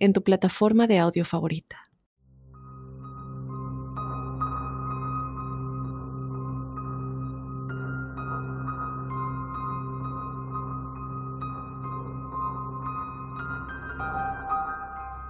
en 0.00 0.12
tu 0.12 0.24
plataforma 0.24 0.86
de 0.86 0.98
audio 0.98 1.24
favorita. 1.24 1.90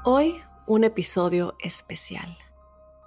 Hoy 0.04 0.42
un 0.66 0.84
episodio 0.84 1.56
especial, 1.60 2.38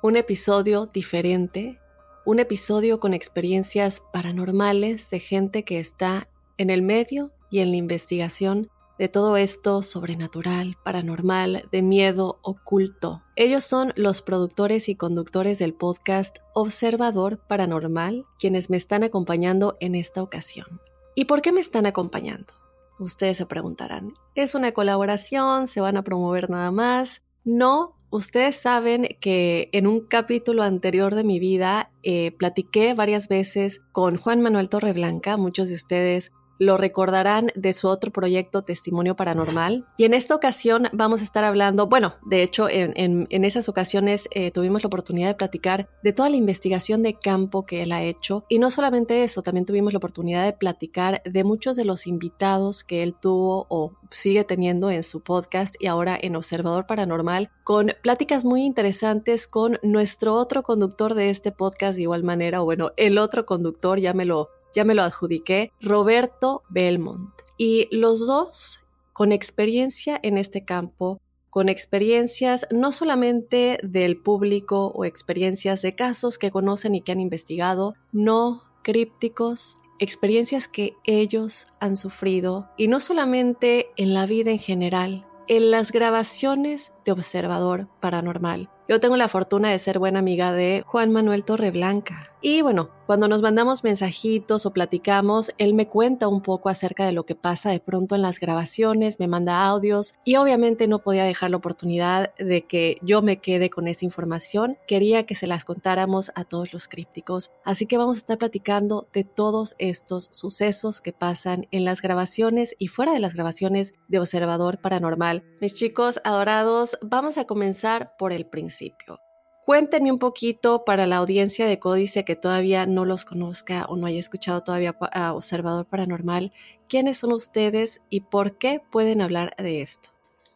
un 0.01 0.15
episodio 0.15 0.85
diferente, 0.85 1.79
un 2.25 2.39
episodio 2.39 2.99
con 2.99 3.13
experiencias 3.13 4.03
paranormales 4.11 5.09
de 5.09 5.19
gente 5.19 5.63
que 5.63 5.79
está 5.79 6.27
en 6.57 6.69
el 6.69 6.81
medio 6.81 7.31
y 7.49 7.59
en 7.59 7.71
la 7.71 7.77
investigación 7.77 8.69
de 8.97 9.09
todo 9.09 9.37
esto 9.37 9.81
sobrenatural, 9.81 10.77
paranormal, 10.83 11.67
de 11.71 11.81
miedo 11.81 12.39
oculto. 12.41 13.23
Ellos 13.35 13.63
son 13.63 13.93
los 13.95 14.21
productores 14.21 14.89
y 14.89 14.95
conductores 14.95 15.59
del 15.59 15.73
podcast 15.73 16.37
Observador 16.53 17.39
Paranormal, 17.47 18.25
quienes 18.39 18.69
me 18.69 18.77
están 18.77 19.03
acompañando 19.03 19.77
en 19.79 19.95
esta 19.95 20.21
ocasión. 20.21 20.81
¿Y 21.15 21.25
por 21.25 21.41
qué 21.41 21.51
me 21.51 21.61
están 21.61 21.85
acompañando? 21.85 22.53
Ustedes 22.99 23.37
se 23.37 23.45
preguntarán, 23.45 24.13
¿es 24.35 24.55
una 24.55 24.71
colaboración? 24.71 25.67
¿Se 25.67 25.81
van 25.81 25.97
a 25.97 26.03
promover 26.03 26.49
nada 26.49 26.71
más? 26.71 27.23
No, 27.43 27.97
ustedes 28.11 28.55
saben 28.55 29.17
que 29.19 29.69
en 29.73 29.87
un 29.87 30.01
capítulo 30.01 30.63
anterior 30.63 31.15
de 31.15 31.23
mi 31.23 31.39
vida 31.39 31.91
eh, 32.03 32.31
platiqué 32.31 32.93
varias 32.93 33.27
veces 33.27 33.81
con 33.91 34.17
Juan 34.17 34.41
Manuel 34.41 34.69
Torreblanca, 34.69 35.35
muchos 35.37 35.69
de 35.69 35.75
ustedes 35.75 36.31
lo 36.65 36.77
recordarán 36.77 37.51
de 37.55 37.73
su 37.73 37.87
otro 37.87 38.11
proyecto 38.11 38.63
Testimonio 38.63 39.15
Paranormal. 39.15 39.85
Y 39.97 40.05
en 40.05 40.13
esta 40.13 40.35
ocasión 40.35 40.87
vamos 40.93 41.21
a 41.21 41.23
estar 41.23 41.43
hablando, 41.43 41.87
bueno, 41.87 42.15
de 42.25 42.43
hecho 42.43 42.67
en, 42.69 43.27
esas 43.29 43.69
ocasiones 43.69 44.29
eh, 44.31 44.51
tuvimos 44.51 44.83
la 44.83 44.87
oportunidad 44.87 45.27
de 45.27 45.35
platicar 45.35 45.89
de 46.01 46.13
toda 46.13 46.29
la 46.29 46.37
investigación 46.37 47.03
de 47.03 47.15
campo 47.15 47.65
que 47.65 47.83
él 47.83 47.91
ha 47.91 48.03
hecho. 48.03 48.45
Y 48.49 48.59
no 48.59 48.71
solamente 48.71 49.23
eso, 49.23 49.41
también 49.41 49.65
tuvimos 49.65 49.93
la 49.93 49.97
oportunidad 49.97 50.45
de 50.45 50.53
platicar 50.53 51.21
de 51.25 51.43
muchos 51.43 51.75
de 51.75 51.85
los 51.85 52.07
invitados 52.07 52.83
que 52.83 53.03
él 53.03 53.15
tuvo 53.19 53.67
o 53.69 53.93
sigue 54.11 54.43
teniendo 54.43 54.91
en 54.91 55.03
su 55.03 55.21
podcast 55.21 55.75
y 55.79 55.87
ahora 55.87 56.17
en 56.21 56.35
Observador 56.35 56.85
Paranormal, 56.85 57.49
con 57.63 57.91
pláticas 58.01 58.45
muy 58.45 58.63
interesantes 58.63 59.47
con 59.47 59.79
nuestro 59.83 60.35
otro 60.35 60.63
conductor 60.63 61.13
de 61.13 61.29
este 61.29 61.51
podcast 61.51 61.95
de 61.95 62.03
igual 62.03 62.23
manera, 62.23 62.61
o 62.61 62.65
bueno, 62.65 62.91
el 62.97 63.17
otro 63.17 63.45
conductor, 63.45 63.99
ya 63.99 64.13
me 64.13 64.25
lo 64.25 64.49
ya 64.75 64.83
me 64.83 64.95
lo 64.95 65.03
adjudiqué, 65.03 65.71
Roberto 65.81 66.63
Belmont. 66.69 67.31
Y 67.57 67.87
los 67.91 68.27
dos 68.27 68.83
con 69.13 69.31
experiencia 69.31 70.19
en 70.21 70.37
este 70.37 70.65
campo, 70.65 71.21
con 71.49 71.69
experiencias 71.69 72.65
no 72.71 72.91
solamente 72.91 73.77
del 73.83 74.17
público 74.17 74.87
o 74.87 75.05
experiencias 75.05 75.83
de 75.83 75.93
casos 75.95 76.39
que 76.39 76.49
conocen 76.49 76.95
y 76.95 77.01
que 77.01 77.11
han 77.11 77.21
investigado, 77.21 77.93
no 78.11 78.63
crípticos, 78.81 79.75
experiencias 79.99 80.67
que 80.67 80.95
ellos 81.05 81.67
han 81.79 81.95
sufrido 81.95 82.69
y 82.77 82.87
no 82.87 82.99
solamente 82.99 83.91
en 83.97 84.13
la 84.13 84.25
vida 84.25 84.51
en 84.51 84.59
general, 84.59 85.25
en 85.47 85.71
las 85.71 85.91
grabaciones 85.91 86.91
de 87.05 87.11
Observador 87.11 87.87
Paranormal. 87.99 88.69
Yo 88.89 88.99
tengo 88.99 89.15
la 89.15 89.29
fortuna 89.29 89.71
de 89.71 89.79
ser 89.79 89.97
buena 89.97 90.19
amiga 90.19 90.51
de 90.51 90.83
Juan 90.85 91.11
Manuel 91.11 91.45
Torreblanca. 91.45 92.29
Y 92.41 92.61
bueno, 92.61 92.89
cuando 93.05 93.29
nos 93.29 93.41
mandamos 93.41 93.85
mensajitos 93.85 94.65
o 94.65 94.73
platicamos, 94.73 95.53
él 95.57 95.73
me 95.73 95.87
cuenta 95.87 96.27
un 96.27 96.41
poco 96.41 96.67
acerca 96.67 97.05
de 97.05 97.13
lo 97.13 97.25
que 97.25 97.35
pasa 97.35 97.69
de 97.69 97.79
pronto 97.79 98.15
en 98.15 98.21
las 98.21 98.41
grabaciones, 98.41 99.17
me 99.17 99.29
manda 99.29 99.65
audios 99.65 100.15
y 100.25 100.35
obviamente 100.35 100.89
no 100.89 100.99
podía 100.99 101.23
dejar 101.23 101.51
la 101.51 101.57
oportunidad 101.57 102.35
de 102.35 102.67
que 102.67 102.97
yo 103.01 103.21
me 103.21 103.39
quede 103.39 103.69
con 103.69 103.87
esa 103.87 104.03
información. 104.03 104.77
Quería 104.87 105.25
que 105.25 105.35
se 105.35 105.47
las 105.47 105.63
contáramos 105.63 106.33
a 106.35 106.43
todos 106.43 106.73
los 106.73 106.89
crípticos. 106.89 107.51
Así 107.63 107.85
que 107.85 107.97
vamos 107.97 108.17
a 108.17 108.19
estar 108.19 108.37
platicando 108.37 109.07
de 109.13 109.23
todos 109.23 109.75
estos 109.77 110.27
sucesos 110.33 110.99
que 110.99 111.13
pasan 111.13 111.67
en 111.71 111.85
las 111.85 112.01
grabaciones 112.01 112.75
y 112.77 112.89
fuera 112.89 113.13
de 113.13 113.21
las 113.21 113.35
grabaciones 113.35 113.93
de 114.09 114.19
Observador 114.19 114.81
Paranormal. 114.81 115.45
Mis 115.61 115.75
chicos 115.75 116.19
adorados, 116.25 116.92
vamos 117.01 117.37
a 117.37 117.45
comenzar 117.45 118.15
por 118.17 118.33
el 118.33 118.45
principio. 118.45 119.19
Cuéntenme 119.65 120.11
un 120.11 120.19
poquito 120.19 120.83
para 120.83 121.07
la 121.07 121.17
audiencia 121.17 121.65
de 121.65 121.79
Códice 121.79 122.25
que 122.25 122.35
todavía 122.35 122.85
no 122.85 123.05
los 123.05 123.23
conozca 123.23 123.85
o 123.85 123.95
no 123.95 124.07
haya 124.07 124.19
escuchado 124.19 124.61
todavía 124.61 124.97
a 125.13 125.33
Observador 125.33 125.85
Paranormal, 125.87 126.51
quiénes 126.89 127.19
son 127.19 127.31
ustedes 127.31 128.01
y 128.09 128.21
por 128.21 128.57
qué 128.57 128.81
pueden 128.91 129.21
hablar 129.21 129.55
de 129.57 129.81
esto. 129.81 130.09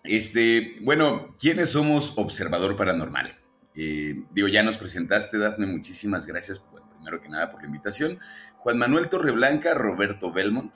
Este, 0.03 0.75
bueno, 0.81 1.25
¿quiénes 1.39 1.69
somos 1.69 2.17
Observador 2.17 2.75
Paranormal? 2.75 3.37
Eh, 3.75 4.23
digo, 4.31 4.49
ya 4.49 4.63
nos 4.63 4.77
presentaste, 4.77 5.37
Dafne, 5.37 5.67
muchísimas 5.67 6.25
gracias, 6.25 6.61
primero 6.95 7.21
que 7.21 7.29
nada, 7.29 7.49
por 7.49 7.61
la 7.61 7.67
invitación. 7.67 8.19
Juan 8.57 8.77
Manuel 8.77 9.07
Torreblanca, 9.07 9.73
Roberto 9.73 10.33
Belmont. 10.33 10.73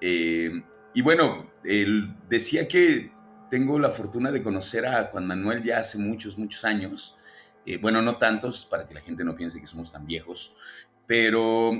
Eh, 0.00 0.62
y 0.94 1.02
bueno, 1.02 1.50
él 1.64 2.14
decía 2.30 2.68
que 2.68 3.12
tengo 3.54 3.78
la 3.78 3.90
fortuna 3.90 4.32
de 4.32 4.42
conocer 4.42 4.84
a 4.84 5.04
Juan 5.04 5.28
Manuel 5.28 5.62
ya 5.62 5.78
hace 5.78 5.96
muchos, 5.96 6.36
muchos 6.36 6.64
años. 6.64 7.16
Eh, 7.64 7.78
bueno, 7.78 8.02
no 8.02 8.16
tantos, 8.16 8.66
para 8.66 8.84
que 8.84 8.94
la 8.94 9.00
gente 9.00 9.22
no 9.22 9.36
piense 9.36 9.60
que 9.60 9.66
somos 9.68 9.92
tan 9.92 10.04
viejos, 10.04 10.56
pero 11.06 11.70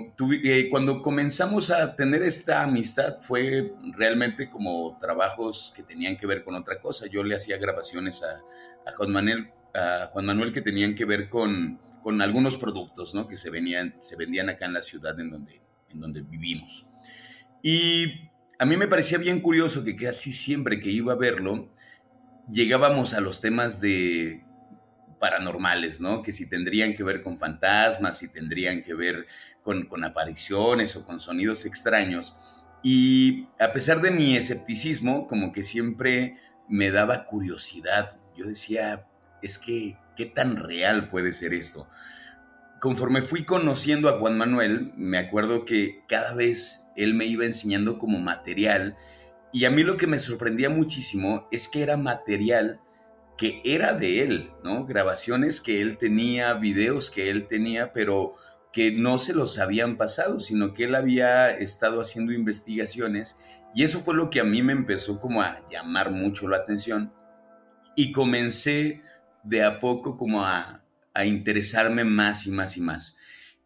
cuando 0.71 1.03
comenzamos 1.03 1.73
a 1.73 1.97
tener 1.97 2.23
esta 2.23 2.63
amistad 2.63 3.17
fue 3.21 3.75
realmente 3.97 4.49
como 4.49 4.97
trabajos 5.01 5.73
que 5.75 5.83
tenían 5.83 6.17
que 6.17 6.29
ver 6.29 6.45
con 6.45 6.55
otra 6.55 6.81
cosa. 6.81 7.09
Yo 7.09 7.25
le 7.25 7.35
hacía 7.35 7.59
grabaciones 7.59 8.23
a, 8.23 8.93
Juan, 8.93 9.11
Manuel, 9.11 9.51
a 9.75 10.11
Juan 10.13 10.27
Manuel 10.27 10.53
que 10.53 10.63
tenían 10.63 10.95
que 10.95 11.05
ver 11.05 11.29
con, 11.29 11.81
con 12.05 12.23
algunos 12.23 12.57
productos 12.57 13.17
¿no? 13.17 13.27
que 13.27 13.37
se, 13.37 13.51
venían, 13.51 13.97
se 13.99 14.15
vendían 14.15 14.49
acá 14.49 14.67
en 14.67 14.75
la 14.75 14.83
ciudad 14.83 15.19
en 15.19 15.29
donde, 15.29 15.61
en 15.91 15.99
donde 15.99 16.21
vivimos. 16.21 16.87
Y 17.65 18.31
a 18.59 18.67
mí 18.67 18.77
me 18.77 18.87
parecía 18.87 19.19
bien 19.19 19.41
curioso 19.41 19.85
que 19.85 19.97
casi 19.97 20.33
siempre 20.33 20.81
que 20.81 20.91
iba 20.91 21.13
a 21.13 21.17
verlo, 21.17 21.69
llegábamos 22.51 23.15
a 23.15 23.21
los 23.21 23.41
temas 23.41 23.81
de 23.81 24.45
paranormales, 25.19 26.01
¿no? 26.01 26.23
Que 26.23 26.33
si 26.33 26.49
tendrían 26.49 26.95
que 26.95 27.03
ver 27.03 27.23
con 27.23 27.37
fantasmas, 27.37 28.19
si 28.19 28.29
tendrían 28.29 28.83
que 28.83 28.95
ver 28.95 29.27
con, 29.63 29.87
con 29.87 30.05
apariciones 30.05 30.97
o 30.97 31.05
con 31.05 31.19
sonidos 31.21 31.65
extraños. 31.65 32.37
Y 32.83 33.47
a 33.59 33.73
pesar 33.73 34.03
de 34.03 34.11
mi 34.11 34.37
escepticismo, 34.37 35.27
como 35.27 35.53
que 35.53 35.65
siempre 35.65 36.37
me 36.69 36.91
daba 36.91 37.25
curiosidad. 37.25 38.19
Yo 38.37 38.47
decía, 38.47 39.07
es 39.43 39.59
que, 39.59 39.97
¿qué 40.17 40.27
tan 40.27 40.57
real 40.57 41.09
puede 41.09 41.33
ser 41.33 41.55
esto? 41.55 41.89
Conforme 42.81 43.23
fui 43.23 43.45
conociendo 43.45 44.11
a 44.11 44.19
Juan 44.19 44.37
Manuel, 44.37 44.93
me 44.97 45.17
acuerdo 45.17 45.65
que 45.65 46.05
cada 46.07 46.35
vez 46.35 46.84
él 46.97 47.15
me 47.15 47.27
iba 47.27 47.45
enseñando 47.45 47.99
como 47.99 48.19
material 48.19 48.97
y 49.53 49.67
a 49.67 49.71
mí 49.71 49.83
lo 49.83 49.97
que 49.97 50.07
me 50.07 50.19
sorprendía 50.19 50.71
muchísimo 50.71 51.49
es 51.51 51.69
que 51.69 51.83
era 51.83 51.97
material 51.97 52.81
que 53.37 53.61
era 53.65 53.95
de 53.95 54.23
él, 54.23 54.51
¿no? 54.63 54.87
Grabaciones 54.87 55.61
que 55.61 55.81
él 55.81 55.99
tenía, 55.99 56.55
videos 56.55 57.11
que 57.11 57.31
él 57.31 57.47
tenía, 57.49 57.93
pero 57.93 58.35
que 58.73 58.93
no 58.93 59.19
se 59.19 59.35
los 59.35 59.59
habían 59.59 59.97
pasado, 59.97 60.41
sino 60.41 60.73
que 60.73 60.85
él 60.85 60.95
había 60.95 61.51
estado 61.51 62.01
haciendo 62.01 62.33
investigaciones 62.33 63.39
y 63.75 63.83
eso 63.83 64.01
fue 64.01 64.15
lo 64.15 64.31
que 64.31 64.41
a 64.41 64.45
mí 64.45 64.63
me 64.63 64.73
empezó 64.73 65.19
como 65.19 65.43
a 65.43 65.61
llamar 65.69 66.13
mucho 66.13 66.49
la 66.49 66.59
atención 66.59 67.13
y 67.97 68.13
comencé 68.13 69.03
de 69.43 69.65
a 69.65 69.81
poco 69.81 70.17
como 70.17 70.45
a, 70.45 70.85
a 71.13 71.25
interesarme 71.25 72.05
más 72.05 72.47
y 72.47 72.51
más 72.51 72.77
y 72.77 72.81
más. 72.81 73.17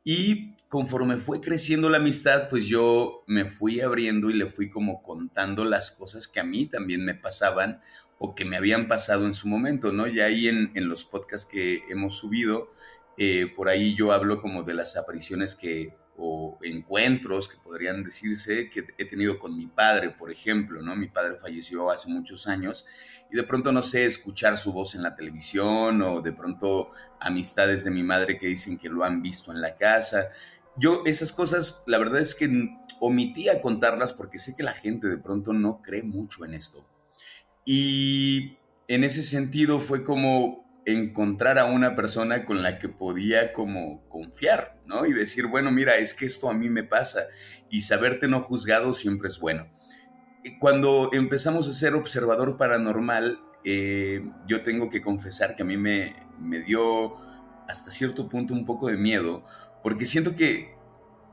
Y 0.05 0.57
conforme 0.69 1.17
fue 1.17 1.41
creciendo 1.41 1.89
la 1.89 1.97
amistad, 1.97 2.49
pues 2.49 2.67
yo 2.67 3.25
me 3.27 3.47
fui 3.47 3.81
abriendo 3.81 4.31
y 4.31 4.35
le 4.35 4.47
fui 4.47 4.69
como 4.69 5.03
contando 5.03 5.65
las 5.65 5.91
cosas 5.91 6.29
que 6.29 6.41
a 6.41 6.45
mí 6.45 6.67
también 6.67 7.05
me 7.05 7.15
pasaban 7.15 7.81
o 8.19 8.35
que 8.35 8.45
me 8.45 8.57
habían 8.57 8.89
pasado 8.89 9.27
en 9.27 9.35
su 9.35 9.49
momento, 9.49 9.93
¿no? 9.93 10.07
Ya 10.07 10.27
ahí 10.27 10.49
en, 10.49 10.89
los 10.89 11.05
podcasts 11.05 11.49
que 11.51 11.83
hemos 11.89 12.17
subido, 12.17 12.73
eh, 13.17 13.47
por 13.57 13.69
ahí 13.69 13.95
yo 13.97 14.13
hablo 14.13 14.43
como 14.43 14.63
de 14.63 14.75
las 14.75 14.97
apariciones 14.97 15.55
que, 15.55 15.95
o, 16.19 16.59
encuentros 16.63 17.49
que 17.49 17.57
podrían 17.59 18.03
decirse 18.03 18.69
que 18.69 18.85
he 18.99 19.05
tenido 19.05 19.39
con 19.39 19.57
mi 19.57 19.67
padre, 19.69 20.11
por 20.11 20.31
ejemplo, 20.31 20.83
¿no? 20.83 20.97
Mi 20.97 21.09
padre 21.09 21.37
falleció 21.37 21.91
hace 21.91 22.11
muchos 22.11 22.47
años 22.49 22.85
y 23.31 23.37
de 23.37 23.45
pronto, 23.45 23.73
no 23.73 23.83
sé, 23.83 24.05
escuchar 24.05 24.59
su 24.59 24.73
voz 24.73 24.95
en 24.95 25.03
la 25.03 25.15
televisión 25.15 26.03
o 26.03 26.21
de 26.21 26.33
pronto 26.33 26.91
amistades 27.21 27.85
de 27.85 27.91
mi 27.91 28.03
madre 28.03 28.39
que 28.39 28.49
dicen 28.49 28.79
que 28.79 28.89
lo 28.89 29.05
han 29.05 29.23
visto 29.23 29.53
en 29.53 29.61
la 29.61 29.77
casa. 29.77 30.29
Yo 30.79 31.03
esas 31.07 31.33
cosas, 31.33 31.83
la 31.87 31.99
verdad 31.99 32.21
es 32.21 32.35
que 32.35 32.49
omití 33.01 33.49
a 33.49 33.61
contarlas 33.61 34.13
porque 34.13 34.39
sé 34.39 34.55
que 34.57 34.63
la 34.63 34.75
gente 34.75 35.09
de 35.09 35.19
pronto 35.19 35.53
no 35.53 35.83
cree 35.83 36.03
mucho 36.03 36.45
en 36.45 36.55
esto. 36.55 36.87
Y 37.65 38.59
en 38.87 39.05
ese 39.05 39.23
sentido 39.23 39.81
fue 39.81 40.03
como 40.03 40.67
encontrar 40.87 41.59
a 41.59 41.67
una 41.67 41.95
persona 41.95 42.45
con 42.45 42.63
la 42.63 42.79
que 42.79 42.89
podía 42.89 43.53
como 43.53 44.09
confiar, 44.09 44.81
¿no? 44.87 45.05
Y 45.05 45.13
decir, 45.13 45.47
bueno, 45.47 45.71
mira, 45.71 45.97
es 45.97 46.15
que 46.15 46.25
esto 46.25 46.49
a 46.49 46.55
mí 46.55 46.71
me 46.71 46.85
pasa 46.85 47.25
y 47.69 47.83
saberte 47.83 48.27
no 48.27 48.41
juzgado 48.41 48.95
siempre 48.95 49.29
es 49.29 49.39
bueno. 49.39 49.69
Cuando 50.61 51.11
empezamos 51.13 51.69
a 51.69 51.73
ser 51.73 51.95
observador 51.95 52.57
paranormal, 52.57 53.39
eh, 53.65 54.25
yo 54.47 54.63
tengo 54.63 54.89
que 54.89 55.03
confesar 55.03 55.57
que 55.57 55.63
a 55.63 55.67
mí 55.67 55.77
me, 55.77 56.15
me 56.41 56.61
dio 56.61 57.17
hasta 57.69 57.91
cierto 57.91 58.29
punto 58.29 58.55
un 58.55 58.65
poco 58.65 58.89
de 58.89 58.97
miedo, 58.97 59.45
porque 59.83 60.07
siento 60.07 60.35
que 60.35 60.75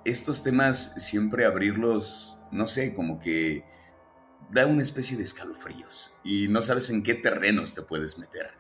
estos 0.06 0.44
temas 0.44 1.04
siempre 1.04 1.46
abrirlos, 1.46 2.38
no 2.52 2.68
sé, 2.68 2.94
como 2.94 3.20
que 3.20 3.66
da 4.52 4.68
una 4.68 4.84
especie 4.84 5.18
de 5.18 5.24
escalofríos 5.24 6.14
y 6.24 6.48
no 6.48 6.62
sabes 6.62 6.90
en 6.90 7.04
qué 7.04 7.16
terrenos 7.16 7.74
te 7.74 7.82
puedes 7.82 8.18
meter. 8.18 8.52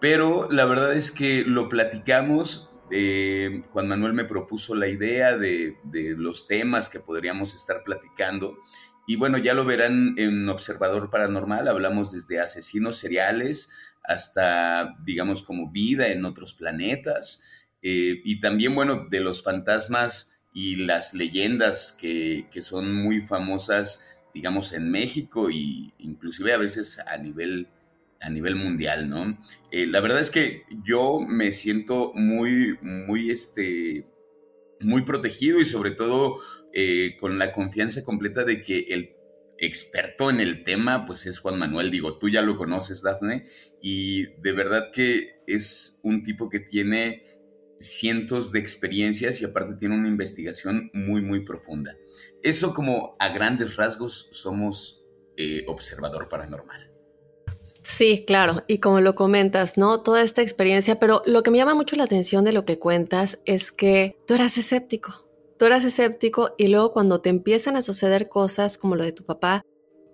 Pero 0.00 0.48
la 0.50 0.64
verdad 0.64 0.94
es 0.94 1.10
que 1.10 1.44
lo 1.46 1.68
platicamos. 1.68 2.70
Eh, 2.90 3.64
Juan 3.70 3.88
Manuel 3.88 4.12
me 4.12 4.24
propuso 4.24 4.74
la 4.74 4.88
idea 4.88 5.36
de, 5.36 5.76
los 6.16 6.46
temas 6.46 6.88
que 6.88 7.00
podríamos 7.00 7.54
estar 7.54 7.82
platicando. 7.82 8.58
Y 9.06 9.16
bueno, 9.16 9.38
ya 9.38 9.54
lo 9.54 9.64
verán 9.64 10.14
en 10.18 10.48
Observador 10.48 11.10
Paranormal. 11.10 11.68
Hablamos 11.68 12.12
desde 12.12 12.40
asesinos 12.40 12.98
seriales 12.98 13.70
hasta, 14.02 14.96
digamos, 15.04 15.42
como 15.42 15.70
vida 15.70 16.08
en 16.08 16.24
otros 16.24 16.54
planetas. 16.54 17.42
Eh, 17.88 18.20
y 18.24 18.40
también, 18.40 18.74
bueno, 18.74 19.06
de 19.08 19.20
los 19.20 19.44
fantasmas 19.44 20.32
y 20.52 20.74
las 20.74 21.14
leyendas 21.14 21.96
que, 21.96 22.48
que 22.50 22.60
son 22.60 22.92
muy 22.92 23.20
famosas, 23.20 24.00
digamos, 24.34 24.72
en 24.72 24.90
México 24.90 25.48
e 25.50 25.92
inclusive 25.98 26.52
a 26.52 26.58
veces 26.58 26.98
a 26.98 27.16
nivel 27.16 27.68
a 28.20 28.28
nivel 28.28 28.56
mundial, 28.56 29.08
¿no? 29.08 29.38
Eh, 29.70 29.86
la 29.86 30.00
verdad 30.00 30.18
es 30.18 30.32
que 30.32 30.64
yo 30.84 31.20
me 31.20 31.52
siento 31.52 32.10
muy, 32.16 32.76
muy, 32.82 33.30
este, 33.30 34.04
muy 34.80 35.02
protegido 35.02 35.60
y 35.60 35.64
sobre 35.64 35.92
todo 35.92 36.40
eh, 36.72 37.16
con 37.20 37.38
la 37.38 37.52
confianza 37.52 38.02
completa 38.02 38.42
de 38.42 38.64
que 38.64 38.86
el 38.88 39.14
experto 39.58 40.28
en 40.28 40.40
el 40.40 40.64
tema, 40.64 41.04
pues 41.06 41.24
es 41.26 41.38
Juan 41.38 41.60
Manuel. 41.60 41.92
Digo, 41.92 42.18
tú 42.18 42.28
ya 42.30 42.42
lo 42.42 42.56
conoces, 42.56 43.02
Dafne, 43.02 43.46
y 43.80 44.26
de 44.40 44.52
verdad 44.52 44.90
que 44.92 45.36
es 45.46 46.00
un 46.02 46.24
tipo 46.24 46.48
que 46.48 46.58
tiene 46.58 47.35
cientos 47.78 48.52
de 48.52 48.58
experiencias 48.58 49.40
y 49.40 49.44
aparte 49.44 49.74
tiene 49.76 49.96
una 49.96 50.08
investigación 50.08 50.90
muy, 50.92 51.22
muy 51.22 51.44
profunda. 51.44 51.96
Eso 52.42 52.72
como 52.72 53.16
a 53.18 53.28
grandes 53.28 53.76
rasgos 53.76 54.28
somos 54.32 55.04
eh, 55.36 55.64
observador 55.66 56.28
paranormal. 56.28 56.90
Sí, 57.82 58.24
claro, 58.26 58.64
y 58.66 58.78
como 58.78 59.00
lo 59.00 59.14
comentas, 59.14 59.76
¿no? 59.76 60.00
Toda 60.00 60.22
esta 60.22 60.42
experiencia, 60.42 60.98
pero 60.98 61.22
lo 61.24 61.44
que 61.44 61.52
me 61.52 61.58
llama 61.58 61.74
mucho 61.76 61.94
la 61.94 62.04
atención 62.04 62.44
de 62.44 62.52
lo 62.52 62.64
que 62.64 62.80
cuentas 62.80 63.38
es 63.44 63.70
que 63.70 64.16
tú 64.26 64.34
eras 64.34 64.58
escéptico, 64.58 65.28
tú 65.56 65.66
eras 65.66 65.84
escéptico 65.84 66.54
y 66.58 66.66
luego 66.66 66.92
cuando 66.92 67.20
te 67.20 67.28
empiezan 67.28 67.76
a 67.76 67.82
suceder 67.82 68.28
cosas 68.28 68.76
como 68.76 68.96
lo 68.96 69.04
de 69.04 69.12
tu 69.12 69.24
papá, 69.24 69.62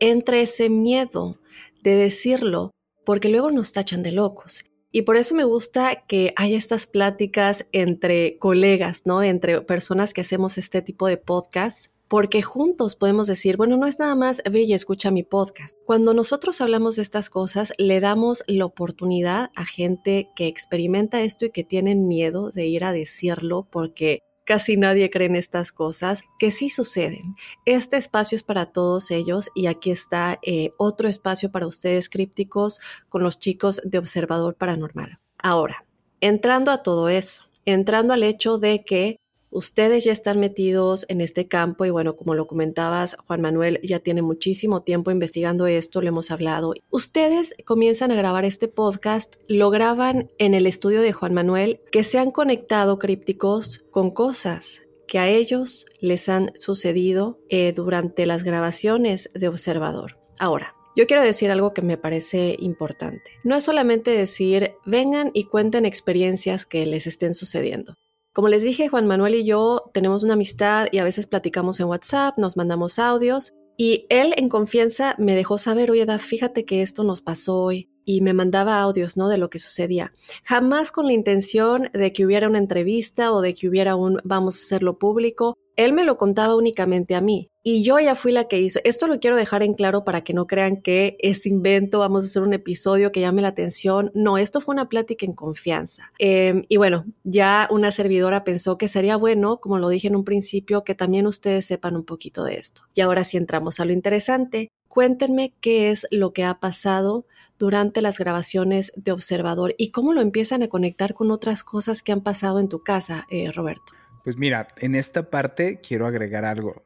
entra 0.00 0.38
ese 0.38 0.68
miedo 0.68 1.40
de 1.82 1.94
decirlo, 1.94 2.72
porque 3.06 3.30
luego 3.30 3.50
nos 3.50 3.72
tachan 3.72 4.02
de 4.02 4.12
locos. 4.12 4.64
Y 4.92 5.02
por 5.02 5.16
eso 5.16 5.34
me 5.34 5.44
gusta 5.44 6.04
que 6.06 6.34
haya 6.36 6.58
estas 6.58 6.86
pláticas 6.86 7.66
entre 7.72 8.36
colegas, 8.38 9.02
¿no? 9.06 9.22
Entre 9.22 9.62
personas 9.62 10.12
que 10.12 10.20
hacemos 10.20 10.58
este 10.58 10.82
tipo 10.82 11.06
de 11.06 11.16
podcasts, 11.16 11.90
porque 12.08 12.42
juntos 12.42 12.94
podemos 12.94 13.26
decir, 13.26 13.56
bueno, 13.56 13.78
no 13.78 13.86
es 13.86 13.98
nada 13.98 14.14
más 14.14 14.42
ve 14.50 14.64
y 14.64 14.74
escucha 14.74 15.10
mi 15.10 15.22
podcast. 15.22 15.74
Cuando 15.86 16.12
nosotros 16.12 16.60
hablamos 16.60 16.96
de 16.96 17.02
estas 17.02 17.30
cosas, 17.30 17.72
le 17.78 18.00
damos 18.00 18.44
la 18.46 18.66
oportunidad 18.66 19.50
a 19.56 19.64
gente 19.64 20.28
que 20.36 20.46
experimenta 20.46 21.22
esto 21.22 21.46
y 21.46 21.50
que 21.52 21.64
tienen 21.64 22.06
miedo 22.06 22.50
de 22.50 22.66
ir 22.66 22.84
a 22.84 22.92
decirlo 22.92 23.66
porque 23.70 24.20
casi 24.44 24.76
nadie 24.76 25.10
cree 25.10 25.26
en 25.26 25.36
estas 25.36 25.72
cosas, 25.72 26.22
que 26.38 26.50
sí 26.50 26.70
suceden. 26.70 27.36
Este 27.64 27.96
espacio 27.96 28.36
es 28.36 28.42
para 28.42 28.66
todos 28.66 29.10
ellos 29.10 29.50
y 29.54 29.66
aquí 29.66 29.90
está 29.90 30.38
eh, 30.42 30.72
otro 30.78 31.08
espacio 31.08 31.50
para 31.50 31.66
ustedes 31.66 32.08
crípticos 32.08 32.80
con 33.08 33.22
los 33.22 33.38
chicos 33.38 33.80
de 33.84 33.98
Observador 33.98 34.54
Paranormal. 34.56 35.18
Ahora, 35.38 35.84
entrando 36.20 36.70
a 36.70 36.82
todo 36.82 37.08
eso, 37.08 37.44
entrando 37.64 38.12
al 38.14 38.22
hecho 38.22 38.58
de 38.58 38.84
que 38.84 39.18
Ustedes 39.54 40.04
ya 40.04 40.12
están 40.12 40.40
metidos 40.40 41.04
en 41.10 41.20
este 41.20 41.46
campo 41.46 41.84
y 41.84 41.90
bueno, 41.90 42.16
como 42.16 42.34
lo 42.34 42.46
comentabas, 42.46 43.18
Juan 43.26 43.42
Manuel 43.42 43.80
ya 43.82 44.00
tiene 44.00 44.22
muchísimo 44.22 44.82
tiempo 44.82 45.10
investigando 45.10 45.66
esto, 45.66 46.00
lo 46.00 46.08
hemos 46.08 46.30
hablado. 46.30 46.72
Ustedes 46.88 47.54
comienzan 47.66 48.10
a 48.10 48.14
grabar 48.14 48.46
este 48.46 48.68
podcast, 48.68 49.34
lo 49.48 49.68
graban 49.68 50.30
en 50.38 50.54
el 50.54 50.66
estudio 50.66 51.02
de 51.02 51.12
Juan 51.12 51.34
Manuel, 51.34 51.80
que 51.92 52.02
se 52.02 52.18
han 52.18 52.30
conectado 52.30 52.98
crípticos 52.98 53.84
con 53.90 54.10
cosas 54.10 54.84
que 55.06 55.18
a 55.18 55.28
ellos 55.28 55.84
les 56.00 56.30
han 56.30 56.52
sucedido 56.54 57.38
eh, 57.50 57.74
durante 57.76 58.24
las 58.24 58.44
grabaciones 58.44 59.28
de 59.34 59.48
Observador. 59.48 60.18
Ahora, 60.38 60.74
yo 60.96 61.06
quiero 61.06 61.22
decir 61.22 61.50
algo 61.50 61.74
que 61.74 61.82
me 61.82 61.98
parece 61.98 62.56
importante. 62.58 63.32
No 63.44 63.54
es 63.54 63.64
solamente 63.64 64.12
decir, 64.12 64.72
vengan 64.86 65.30
y 65.34 65.44
cuenten 65.44 65.84
experiencias 65.84 66.64
que 66.64 66.86
les 66.86 67.06
estén 67.06 67.34
sucediendo. 67.34 67.96
Como 68.32 68.48
les 68.48 68.62
dije, 68.62 68.88
Juan 68.88 69.06
Manuel 69.06 69.34
y 69.34 69.44
yo 69.44 69.90
tenemos 69.92 70.24
una 70.24 70.32
amistad 70.32 70.86
y 70.90 70.98
a 70.98 71.04
veces 71.04 71.26
platicamos 71.26 71.80
en 71.80 71.86
WhatsApp, 71.86 72.38
nos 72.38 72.56
mandamos 72.56 72.98
audios 72.98 73.52
y 73.76 74.06
él 74.08 74.32
en 74.38 74.48
confianza 74.48 75.14
me 75.18 75.34
dejó 75.34 75.58
saber, 75.58 75.90
oye, 75.90 76.06
da, 76.06 76.18
fíjate 76.18 76.64
que 76.64 76.80
esto 76.80 77.04
nos 77.04 77.20
pasó 77.20 77.58
hoy 77.58 77.90
y 78.06 78.22
me 78.22 78.32
mandaba 78.32 78.80
audios, 78.80 79.18
¿no? 79.18 79.28
De 79.28 79.36
lo 79.36 79.50
que 79.50 79.58
sucedía. 79.58 80.14
Jamás 80.44 80.92
con 80.92 81.06
la 81.06 81.12
intención 81.12 81.90
de 81.92 82.12
que 82.14 82.24
hubiera 82.24 82.48
una 82.48 82.56
entrevista 82.58 83.32
o 83.32 83.42
de 83.42 83.52
que 83.52 83.68
hubiera 83.68 83.96
un 83.96 84.18
vamos 84.24 84.56
a 84.56 84.62
hacerlo 84.62 84.98
público. 84.98 85.58
Él 85.76 85.92
me 85.92 86.04
lo 86.04 86.16
contaba 86.16 86.56
únicamente 86.56 87.14
a 87.14 87.20
mí. 87.20 87.48
Y 87.64 87.84
yo 87.84 88.00
ya 88.00 88.16
fui 88.16 88.32
la 88.32 88.48
que 88.48 88.60
hizo. 88.60 88.80
Esto 88.82 89.06
lo 89.06 89.20
quiero 89.20 89.36
dejar 89.36 89.62
en 89.62 89.74
claro 89.74 90.04
para 90.04 90.22
que 90.24 90.34
no 90.34 90.48
crean 90.48 90.82
que 90.82 91.16
es 91.20 91.46
invento, 91.46 92.00
vamos 92.00 92.24
a 92.24 92.26
hacer 92.26 92.42
un 92.42 92.54
episodio 92.54 93.12
que 93.12 93.20
llame 93.20 93.40
la 93.40 93.48
atención. 93.48 94.10
No, 94.14 94.36
esto 94.36 94.60
fue 94.60 94.74
una 94.74 94.88
plática 94.88 95.24
en 95.24 95.32
confianza. 95.32 96.10
Em, 96.18 96.64
y 96.68 96.76
bueno, 96.76 97.04
ya 97.22 97.68
una 97.70 97.92
servidora 97.92 98.42
pensó 98.42 98.78
que 98.78 98.88
sería 98.88 99.16
bueno, 99.16 99.58
como 99.60 99.78
lo 99.78 99.88
dije 99.88 100.08
en 100.08 100.16
un 100.16 100.24
principio, 100.24 100.82
que 100.82 100.96
también 100.96 101.26
ustedes 101.26 101.64
sepan 101.64 101.94
un 101.94 102.04
poquito 102.04 102.42
de 102.42 102.56
esto. 102.56 102.82
Y 102.94 103.00
ahora 103.00 103.22
sí 103.22 103.36
entramos 103.36 103.78
a 103.78 103.84
lo 103.84 103.92
interesante. 103.92 104.70
Cuéntenme 104.88 105.54
qué 105.60 105.90
es 105.90 106.06
lo 106.10 106.32
que 106.32 106.44
ha 106.44 106.58
pasado 106.58 107.26
durante 107.58 108.02
las 108.02 108.18
grabaciones 108.18 108.92
de 108.96 109.12
Observador 109.12 109.74
y 109.78 109.90
cómo 109.90 110.12
lo 110.12 110.20
empiezan 110.20 110.62
a 110.62 110.68
conectar 110.68 111.14
con 111.14 111.30
otras 111.30 111.62
cosas 111.62 112.02
que 112.02 112.10
han 112.10 112.22
pasado 112.22 112.58
en 112.58 112.68
tu 112.68 112.82
casa, 112.82 113.24
eh, 113.30 113.52
Roberto. 113.52 113.92
Pues 114.24 114.36
mira, 114.36 114.68
en 114.78 114.94
esta 114.94 115.30
parte 115.30 115.80
quiero 115.80 116.06
agregar 116.06 116.44
algo. 116.44 116.84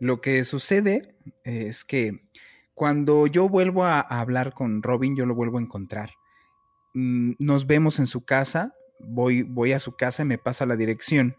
Lo 0.00 0.20
que 0.20 0.44
sucede 0.44 1.14
es 1.44 1.84
que 1.84 2.22
cuando 2.74 3.26
yo 3.26 3.48
vuelvo 3.48 3.84
a, 3.84 4.00
hablar 4.00 4.54
con 4.54 4.82
Robin, 4.82 5.14
yo 5.14 5.26
lo 5.26 5.34
vuelvo 5.34 5.58
a 5.58 5.60
encontrar. 5.60 6.12
Mm, 6.94 7.32
nos 7.38 7.66
vemos 7.66 7.98
en 7.98 8.06
su 8.06 8.24
casa, 8.24 8.74
voy, 8.98 9.42
voy 9.42 9.72
a 9.72 9.80
su 9.80 9.96
casa 9.96 10.22
y 10.22 10.26
me 10.26 10.38
pasa 10.38 10.64
la 10.64 10.76
dirección. 10.76 11.36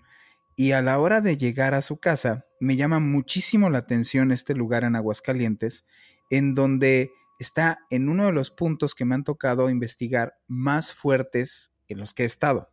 Y 0.56 0.74
a 0.74 0.84
la 0.84 1.00
hora 1.00 1.22
de 1.22 1.38
llegar 1.38 1.74
a 1.74 1.82
su 1.82 1.98
casa, 1.98 2.46
me 2.60 2.76
llama 2.76 3.00
muchísimo 3.00 3.72
la 3.72 3.80
atención 3.80 4.32
este 4.32 4.54
lugar 4.54 4.84
en 4.84 4.96
Aguascalientes, 4.96 5.86
en 6.30 6.54
donde 6.54 7.12
está 7.40 7.80
en 7.90 8.10
uno 8.10 8.28
de 8.28 8.34
los 8.34 8.52
puntos 8.52 8.94
que 8.94 9.06
me 9.06 9.16
han 9.16 9.24
tocado 9.24 9.72
investigar 9.72 10.36
más 10.48 10.94
fuertes 10.94 11.72
en 11.88 11.98
los 11.98 12.14
que 12.14 12.24
he 12.24 12.28
estado. 12.28 12.72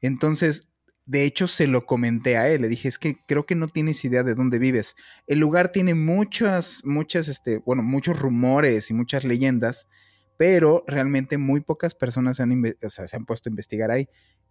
Entonces, 0.00 0.68
de 1.08 1.24
hecho, 1.24 1.46
se 1.46 1.66
lo 1.66 1.86
comenté 1.86 2.36
a 2.36 2.50
él. 2.50 2.60
Le 2.60 2.68
dije, 2.68 2.86
es 2.86 2.98
que 2.98 3.24
creo 3.24 3.46
que 3.46 3.54
no 3.54 3.66
tienes 3.66 4.04
idea 4.04 4.22
de 4.22 4.34
dónde 4.34 4.58
vives. 4.58 4.94
El 5.26 5.38
lugar 5.38 5.72
tiene 5.72 5.94
muchas, 5.94 6.82
muchas, 6.84 7.28
este, 7.28 7.62
bueno, 7.64 7.82
muchos 7.82 8.20
rumores 8.20 8.90
y 8.90 8.94
muchas 8.94 9.24
leyendas, 9.24 9.88
pero 10.36 10.84
realmente 10.86 11.38
muy 11.38 11.62
pocas 11.62 11.94
personas 11.94 12.36
se 12.36 12.42
han, 12.42 12.62
se 12.78 13.16
han 13.16 13.24
puesto 13.24 13.48
a 13.48 13.52
investigar 13.52 13.90
ahí. 13.90 14.06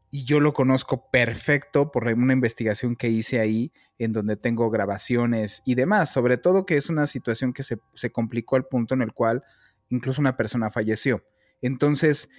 Y 0.09 0.25
yo 0.25 0.39
lo 0.39 0.51
conozco 0.53 1.11
perfecto 1.11 1.91
por 1.91 2.07
una 2.07 2.33
investigación 2.33 2.95
que 2.95 3.09
hice 3.09 3.39
ahí, 3.39 3.71
en 3.99 4.11
donde 4.11 4.35
tengo 4.35 4.71
grabaciones 4.71 5.61
y 5.63 5.75
demás. 5.75 6.11
Sobre 6.11 6.37
todo 6.37 6.65
que 6.65 6.77
es 6.77 6.89
una 6.89 7.05
situación 7.05 7.53
que 7.53 7.61
se, 7.61 7.77
se 7.93 8.11
complicó 8.11 8.55
al 8.55 8.65
punto 8.65 8.95
en 8.95 9.03
el 9.03 9.13
cual 9.13 9.43
incluso 9.89 10.21
una 10.21 10.35
persona 10.35 10.71
falleció. 10.71 11.23
Entonces, 11.61 12.29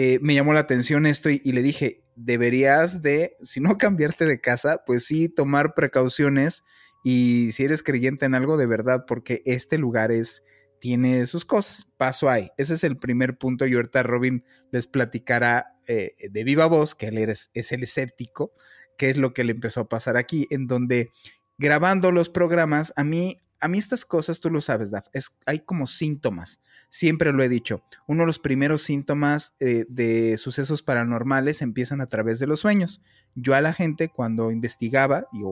eh, 0.00 0.20
me 0.22 0.32
llamó 0.32 0.52
la 0.52 0.60
atención 0.60 1.06
esto 1.06 1.28
y, 1.28 1.40
le 1.40 1.60
dije, 1.60 2.04
deberías 2.14 3.02
de, 3.02 3.36
si 3.42 3.58
no 3.58 3.70
cambiarte 3.78 4.26
de 4.26 4.40
casa, 4.40 4.84
pues 4.86 5.04
sí 5.04 5.28
tomar 5.28 5.74
precauciones 5.74 6.62
y 7.02 7.50
si 7.50 7.64
eres 7.64 7.82
creyente 7.82 8.24
en 8.24 8.36
algo 8.36 8.56
de 8.56 8.66
verdad, 8.66 9.06
porque 9.08 9.42
este 9.44 9.76
lugar 9.76 10.12
es, 10.12 10.44
tiene 10.78 11.26
sus 11.26 11.44
cosas. 11.44 11.88
Paso 11.96 12.30
ahí. 12.30 12.50
Ese 12.58 12.74
es 12.74 12.84
el 12.84 12.96
primer 12.96 13.38
punto 13.38 13.66
y 13.66 13.74
ahorita 13.74 14.04
Robin 14.04 14.44
les 14.70 14.86
platicará 14.86 15.76
eh, 15.88 16.12
de 16.30 16.44
viva 16.44 16.66
voz 16.66 16.94
que 16.94 17.08
él 17.08 17.18
es, 17.18 17.50
es 17.52 17.72
el 17.72 17.82
escéptico, 17.82 18.52
qué 18.98 19.10
es 19.10 19.16
lo 19.16 19.34
que 19.34 19.42
le 19.42 19.50
empezó 19.50 19.80
a 19.80 19.88
pasar 19.88 20.16
aquí, 20.16 20.46
en 20.50 20.68
donde 20.68 21.10
grabando 21.58 22.12
los 22.12 22.28
programas, 22.28 22.92
a 22.96 23.04
mí, 23.04 23.38
a 23.60 23.68
mí 23.68 23.78
estas 23.78 24.04
cosas, 24.04 24.40
tú 24.40 24.48
lo 24.48 24.60
sabes, 24.60 24.90
Daf, 24.90 25.08
es, 25.12 25.36
hay 25.44 25.60
como 25.60 25.86
síntomas. 25.86 26.60
Siempre 26.88 27.32
lo 27.32 27.42
he 27.42 27.48
dicho. 27.48 27.82
Uno 28.06 28.22
de 28.22 28.28
los 28.28 28.38
primeros 28.38 28.82
síntomas 28.82 29.54
eh, 29.60 29.84
de 29.88 30.38
sucesos 30.38 30.82
paranormales 30.82 31.60
empiezan 31.60 32.00
a 32.00 32.06
través 32.06 32.38
de 32.38 32.46
los 32.46 32.60
sueños. 32.60 33.02
Yo 33.34 33.54
a 33.54 33.60
la 33.60 33.74
gente 33.74 34.08
cuando 34.08 34.50
investigaba, 34.50 35.26
y 35.32 35.42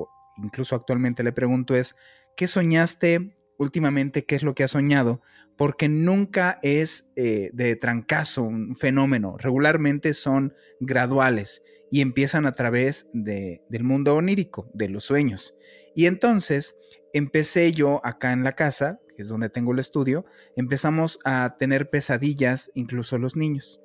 incluso 0.42 0.76
actualmente 0.76 1.24
le 1.24 1.32
pregunto 1.32 1.74
es, 1.74 1.96
¿qué 2.36 2.46
soñaste 2.46 3.36
últimamente? 3.58 4.24
¿Qué 4.24 4.36
es 4.36 4.42
lo 4.44 4.54
que 4.54 4.64
has 4.64 4.70
soñado? 4.70 5.20
Porque 5.58 5.88
nunca 5.88 6.58
es 6.62 7.08
eh, 7.16 7.50
de 7.52 7.74
trancazo 7.76 8.44
un 8.44 8.76
fenómeno. 8.76 9.36
Regularmente 9.38 10.14
son 10.14 10.54
graduales 10.80 11.62
y 11.90 12.00
empiezan 12.00 12.46
a 12.46 12.54
través 12.54 13.08
de, 13.12 13.62
del 13.68 13.84
mundo 13.84 14.14
onírico, 14.14 14.70
de 14.72 14.88
los 14.88 15.04
sueños. 15.04 15.54
Y 15.96 16.04
entonces 16.06 16.76
empecé 17.14 17.72
yo 17.72 18.02
acá 18.04 18.32
en 18.32 18.44
la 18.44 18.52
casa, 18.52 19.00
que 19.16 19.22
es 19.22 19.28
donde 19.28 19.48
tengo 19.48 19.72
el 19.72 19.78
estudio, 19.78 20.26
empezamos 20.54 21.18
a 21.24 21.56
tener 21.58 21.88
pesadillas, 21.88 22.70
incluso 22.74 23.16
los 23.16 23.34
niños. 23.34 23.80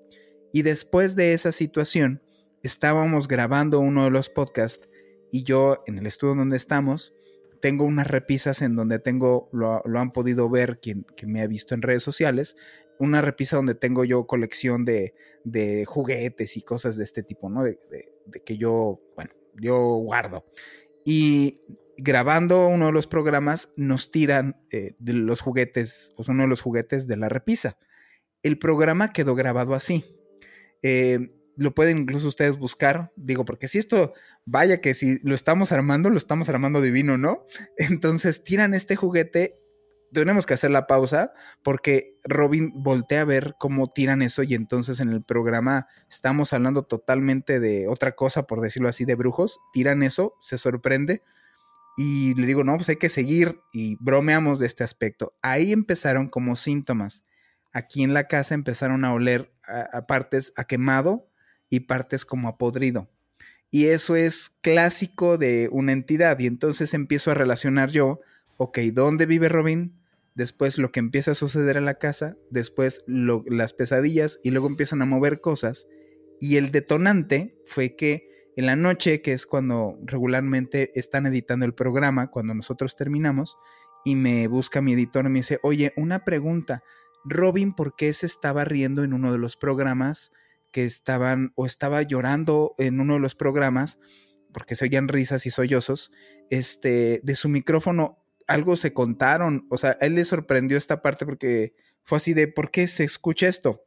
Y 0.52 0.64
después 0.64 1.16
de 1.16 1.34
esa 1.34 1.54
situación, 1.54 2.22
estábamos 2.64 3.30
grabando 3.30 3.80
uno 3.80 4.04
de 4.04 4.12
los 4.12 4.28
podcasts 4.30 4.90
y 5.32 5.44
yo 5.44 5.84
en 5.88 5.98
el 6.00 6.06
estudio 6.06 6.36
donde 6.36 6.58
estamos, 6.58 7.16
tengo 7.62 7.86
unas 7.86 8.08
repisas 8.08 8.62
en 8.62 8.76
donde 8.76 9.00
tengo, 9.00 9.48
lo, 9.54 9.82
han 9.98 10.12
podido 10.12 10.50
ver 10.50 10.82
quien, 10.82 11.06
me 11.26 11.42
ha 11.42 11.48
visto 11.48 11.76
en 11.76 11.82
redes 11.82 12.04
sociales, 12.04 12.58
una 13.00 13.22
repisa 13.22 13.56
donde 13.56 13.76
tengo 13.76 14.04
yo 14.04 14.28
colección 14.28 14.84
de, 14.84 15.14
de 15.46 15.86
juguetes 15.86 16.58
y 16.58 16.62
cosas 16.62 16.98
de 16.98 17.06
este 17.06 17.24
tipo, 17.24 17.50
¿no? 17.50 17.64
De, 17.64 17.80
de, 17.90 18.44
que 18.44 18.58
yo, 18.58 19.00
bueno, 19.16 19.32
yo 19.56 19.80
guardo. 19.96 20.44
Y 21.06 21.62
grabando 22.02 22.68
uno 22.68 22.88
de 22.88 22.92
los 22.92 23.06
programas 23.06 23.70
nos 23.76 24.12
tiran 24.12 24.58
eh, 24.72 24.96
de 24.98 25.14
los 25.14 25.40
juguetes, 25.40 26.14
o 26.18 26.24
uno 26.28 26.44
de 26.44 26.50
los 26.50 26.62
juguetes 26.62 27.08
de 27.08 27.16
la 27.16 27.30
repisa. 27.30 27.78
El 28.42 28.58
programa 28.58 29.14
quedó 29.14 29.36
grabado 29.36 29.76
así. 29.76 30.18
Eh, 30.82 31.38
lo 31.56 31.76
pueden 31.76 32.00
incluso 32.00 32.28
ustedes 32.28 32.58
buscar, 32.58 33.12
digo, 33.16 33.46
porque 33.46 33.68
si 33.68 33.78
esto, 33.78 34.14
vaya 34.46 34.82
que 34.82 34.96
si 34.96 35.20
lo 35.22 35.36
estamos 35.36 35.72
armando, 35.72 36.10
lo 36.10 36.18
estamos 36.18 36.50
armando 36.50 36.82
divino, 36.82 37.20
¿no? 37.20 37.46
Entonces 37.78 38.44
tiran 38.44 38.74
este 38.74 38.96
juguete, 38.96 39.60
tenemos 40.12 40.48
que 40.48 40.56
hacer 40.56 40.72
la 40.72 40.88
pausa 40.88 41.34
porque 41.64 42.18
Robin 42.24 42.72
voltea 42.74 43.22
a 43.22 43.26
ver 43.26 43.54
cómo 43.60 43.88
tiran 43.88 44.24
eso 44.24 44.44
y 44.44 44.56
entonces 44.56 45.00
en 45.00 45.10
el 45.10 45.24
programa 45.24 45.88
estamos 46.10 46.52
hablando 46.52 46.82
totalmente 46.82 47.62
de 47.62 47.88
otra 47.88 48.12
cosa, 48.14 48.46
por 48.46 48.60
decirlo 48.60 48.90
así, 48.90 49.06
de 49.06 49.16
brujos, 49.16 49.62
tiran 49.72 50.04
eso, 50.04 50.36
se 50.40 50.58
sorprende 50.58 51.22
y 51.98 52.34
le 52.36 52.48
digo, 52.48 52.64
no, 52.64 52.76
pues 52.78 52.90
hay 52.90 52.96
que 52.96 53.10
seguir 53.10 53.60
y 53.74 53.98
bromeamos 54.00 54.60
de 54.60 54.68
este 54.68 54.84
aspecto. 54.84 55.36
Ahí 55.42 55.74
empezaron 55.74 56.30
como 56.30 56.56
síntomas. 56.56 57.26
Aquí 57.74 58.04
en 58.04 58.14
la 58.14 58.28
casa 58.28 58.56
empezaron 58.56 59.06
a 59.06 59.14
oler 59.14 59.54
a, 59.64 60.06
partes 60.08 60.54
a 60.56 60.66
quemado 60.66 61.30
y 61.70 61.82
partes 61.82 62.26
como 62.26 62.48
a 62.48 62.58
podrido. 62.58 63.10
Y 63.70 63.86
eso 63.88 64.16
es 64.16 64.52
clásico 64.62 65.38
de 65.38 65.70
una 65.72 65.92
entidad. 65.92 66.40
Y 66.40 66.48
entonces 66.48 66.94
empiezo 66.94 67.32
a 67.32 67.36
relacionar 67.36 67.90
yo, 67.90 68.20
ok, 68.58 68.80
¿dónde 68.94 69.26
vive 69.26 69.48
Robin? 69.48 69.98
Después 70.34 70.78
lo 70.78 70.92
que 70.92 71.00
empieza 71.00 71.32
a 71.32 71.36
suceder 71.36 71.78
en 71.78 71.86
la 71.86 71.96
casa, 71.96 72.38
después 72.50 73.04
las 73.08 73.74
pesadillas 73.74 74.40
y 74.44 74.52
luego 74.52 74.68
empiezan 74.68 75.02
a 75.02 75.06
mover 75.06 75.42
cosas. 75.42 75.88
Y 76.40 76.56
el 76.58 76.72
detonante 76.72 77.56
fue 77.66 77.96
que 77.96 78.31
en 78.56 78.66
la 78.66 78.76
noche, 78.76 79.22
que 79.22 79.34
es 79.34 79.46
cuando 79.46 79.98
regularmente 80.04 80.92
están 80.96 81.26
editando 81.26 81.66
el 81.66 81.74
programa, 81.74 82.30
cuando 82.30 82.54
nosotros 82.54 82.96
terminamos, 82.96 83.58
y 84.04 84.16
me 84.16 84.48
busca 84.48 84.82
mi 84.82 84.94
editor 84.94 85.26
y 85.26 85.30
me 85.30 85.40
dice, 85.40 85.60
oye, 85.64 85.94
una 85.96 86.26
pregunta, 86.26 86.84
Robin, 87.24 87.74
¿por 87.74 87.96
qué 87.96 88.14
se 88.14 88.26
estaba 88.26 88.66
riendo 88.66 89.04
en 89.04 89.14
uno 89.14 89.32
de 89.32 89.38
los 89.38 89.58
programas 89.58 90.32
que 90.72 90.86
estaban, 90.86 91.54
o 91.56 91.66
estaba 91.66 92.02
llorando 92.02 92.74
en 92.78 93.00
uno 93.00 93.14
de 93.14 93.20
los 93.20 93.36
programas, 93.36 94.00
porque 94.54 94.76
se 94.76 94.86
oían 94.86 95.08
risas 95.08 95.46
y 95.46 95.52
sollozos, 95.52 96.12
este, 96.50 97.22
de 97.24 97.36
su 97.36 97.50
micrófono, 97.50 98.18
algo 98.48 98.76
se 98.76 98.94
contaron, 98.94 99.68
o 99.70 99.78
sea, 99.78 99.98
a 100.02 100.06
él 100.06 100.16
le 100.16 100.26
sorprendió 100.26 100.78
esta 100.78 101.02
parte 101.02 101.26
porque 101.26 101.74
fue 102.04 102.18
así 102.18 102.34
de, 102.34 102.48
¿por 102.48 102.72
qué 102.72 102.88
se 102.88 103.04
escucha 103.04 103.48
esto? 103.48 103.86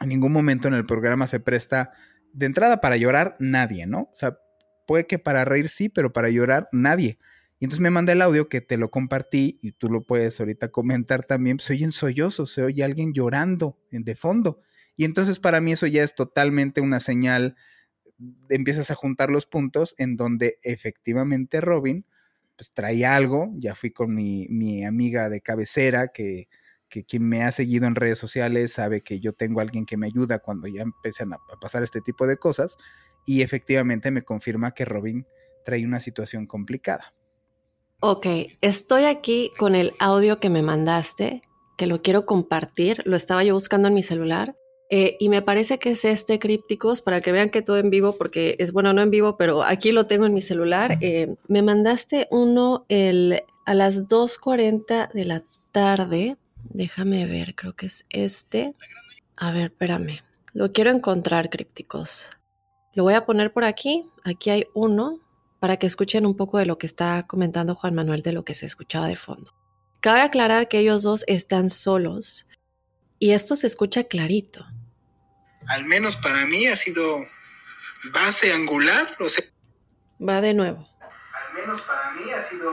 En 0.00 0.08
ningún 0.08 0.32
momento 0.32 0.68
en 0.68 0.74
el 0.74 0.84
programa 0.84 1.26
se 1.26 1.40
presta 1.40 1.92
de 2.38 2.46
entrada 2.46 2.80
para 2.80 2.96
llorar 2.96 3.36
nadie, 3.40 3.86
¿no? 3.86 4.02
O 4.02 4.14
sea, 4.14 4.38
puede 4.86 5.08
que 5.08 5.18
para 5.18 5.44
reír 5.44 5.68
sí, 5.68 5.88
pero 5.88 6.12
para 6.12 6.30
llorar 6.30 6.68
nadie. 6.70 7.18
Y 7.58 7.64
entonces 7.64 7.80
me 7.80 7.90
manda 7.90 8.12
el 8.12 8.22
audio 8.22 8.48
que 8.48 8.60
te 8.60 8.76
lo 8.76 8.92
compartí 8.92 9.58
y 9.60 9.72
tú 9.72 9.88
lo 9.88 10.04
puedes 10.04 10.38
ahorita 10.38 10.68
comentar 10.68 11.24
también. 11.24 11.58
Se 11.58 11.72
oyen 11.72 11.90
sollozos, 11.90 12.52
se 12.52 12.62
oye 12.62 12.84
alguien 12.84 13.12
llorando 13.12 13.76
de 13.90 14.14
fondo. 14.14 14.60
Y 14.94 15.04
entonces 15.04 15.40
para 15.40 15.60
mí 15.60 15.72
eso 15.72 15.88
ya 15.88 16.04
es 16.04 16.14
totalmente 16.14 16.80
una 16.80 17.00
señal. 17.00 17.56
Empiezas 18.48 18.92
a 18.92 18.94
juntar 18.94 19.30
los 19.30 19.46
puntos 19.46 19.96
en 19.98 20.16
donde 20.16 20.60
efectivamente 20.62 21.60
Robin 21.60 22.06
pues 22.56 22.72
traía 22.72 23.16
algo. 23.16 23.52
Ya 23.56 23.74
fui 23.74 23.90
con 23.90 24.14
mi, 24.14 24.46
mi 24.48 24.84
amiga 24.84 25.28
de 25.28 25.40
cabecera 25.40 26.08
que 26.08 26.48
que 26.88 27.04
quien 27.04 27.28
me 27.28 27.44
ha 27.44 27.52
seguido 27.52 27.86
en 27.86 27.94
redes 27.94 28.18
sociales 28.18 28.72
sabe 28.72 29.02
que 29.02 29.20
yo 29.20 29.32
tengo 29.32 29.60
a 29.60 29.62
alguien 29.62 29.86
que 29.86 29.96
me 29.96 30.06
ayuda 30.06 30.38
cuando 30.38 30.66
ya 30.66 30.82
empiezan 30.82 31.32
a, 31.32 31.38
pasar 31.60 31.82
este 31.82 32.00
tipo 32.00 32.26
de 32.26 32.36
cosas 32.36 32.76
y 33.26 33.42
efectivamente 33.42 34.10
me 34.10 34.22
confirma 34.22 34.72
que 34.72 34.84
Robin 34.84 35.26
trae 35.64 35.84
una 35.84 36.00
situación 36.00 36.46
complicada. 36.46 37.14
Ok, 38.00 38.26
estoy 38.60 39.04
aquí 39.04 39.52
con 39.58 39.74
el 39.74 39.92
audio 39.98 40.38
que 40.40 40.50
me 40.50 40.62
mandaste, 40.62 41.40
que 41.76 41.86
lo 41.86 42.00
quiero 42.00 42.26
compartir, 42.26 43.02
lo 43.04 43.16
estaba 43.16 43.44
yo 43.44 43.54
buscando 43.54 43.88
en 43.88 43.94
mi 43.94 44.02
celular. 44.02 44.56
Eh, 44.90 45.16
y 45.20 45.28
me 45.28 45.42
parece 45.42 45.78
que 45.78 45.90
es 45.90 46.04
este 46.06 46.38
Crípticos, 46.38 47.02
para 47.02 47.20
que 47.20 47.32
vean 47.32 47.50
que 47.50 47.60
todo 47.60 47.76
en 47.76 47.90
vivo, 47.90 48.14
porque 48.16 48.56
es 48.58 48.72
bueno, 48.72 48.94
no 48.94 49.02
en 49.02 49.10
vivo, 49.10 49.36
pero 49.36 49.62
aquí 49.62 49.92
lo 49.92 50.06
tengo 50.06 50.24
en 50.24 50.32
mi 50.32 50.40
celular. 50.40 50.96
Eh, 51.02 51.34
me 51.46 51.60
mandaste 51.60 52.26
uno 52.30 52.86
el, 52.88 53.42
a 53.66 53.74
las 53.74 54.08
2.40 54.08 55.12
de 55.12 55.24
la 55.26 55.42
tarde, 55.72 56.36
Déjame 56.70 57.26
ver, 57.26 57.54
creo 57.54 57.74
que 57.74 57.86
es 57.86 58.04
este. 58.10 58.74
A 59.36 59.50
ver, 59.52 59.66
espérame. 59.72 60.22
Lo 60.52 60.72
quiero 60.72 60.90
encontrar, 60.90 61.50
crípticos. 61.50 62.30
Lo 62.94 63.04
voy 63.04 63.14
a 63.14 63.24
poner 63.26 63.52
por 63.52 63.64
aquí. 63.64 64.10
Aquí 64.24 64.50
hay 64.50 64.66
uno 64.74 65.20
para 65.60 65.76
que 65.76 65.86
escuchen 65.86 66.26
un 66.26 66.36
poco 66.36 66.58
de 66.58 66.66
lo 66.66 66.78
que 66.78 66.86
está 66.86 67.26
comentando 67.26 67.74
Juan 67.74 67.94
Manuel 67.94 68.22
de 68.22 68.32
lo 68.32 68.44
que 68.44 68.54
se 68.54 68.66
escuchaba 68.66 69.06
de 69.06 69.16
fondo. 69.16 69.54
Cabe 70.00 70.22
aclarar 70.22 70.68
que 70.68 70.78
ellos 70.78 71.02
dos 71.02 71.24
están 71.26 71.70
solos 71.70 72.46
y 73.18 73.32
esto 73.32 73.56
se 73.56 73.66
escucha 73.66 74.04
clarito. 74.04 74.66
Al 75.66 75.84
menos 75.84 76.16
para 76.16 76.46
mí 76.46 76.66
ha 76.66 76.76
sido 76.76 77.26
base 78.12 78.52
angular. 78.52 79.16
O 79.20 79.28
sea, 79.28 79.44
Va 80.20 80.40
de 80.40 80.54
nuevo. 80.54 80.88
Al 81.00 81.54
menos 81.54 81.80
para 81.82 82.12
mí 82.12 82.30
ha 82.30 82.40
sido 82.40 82.72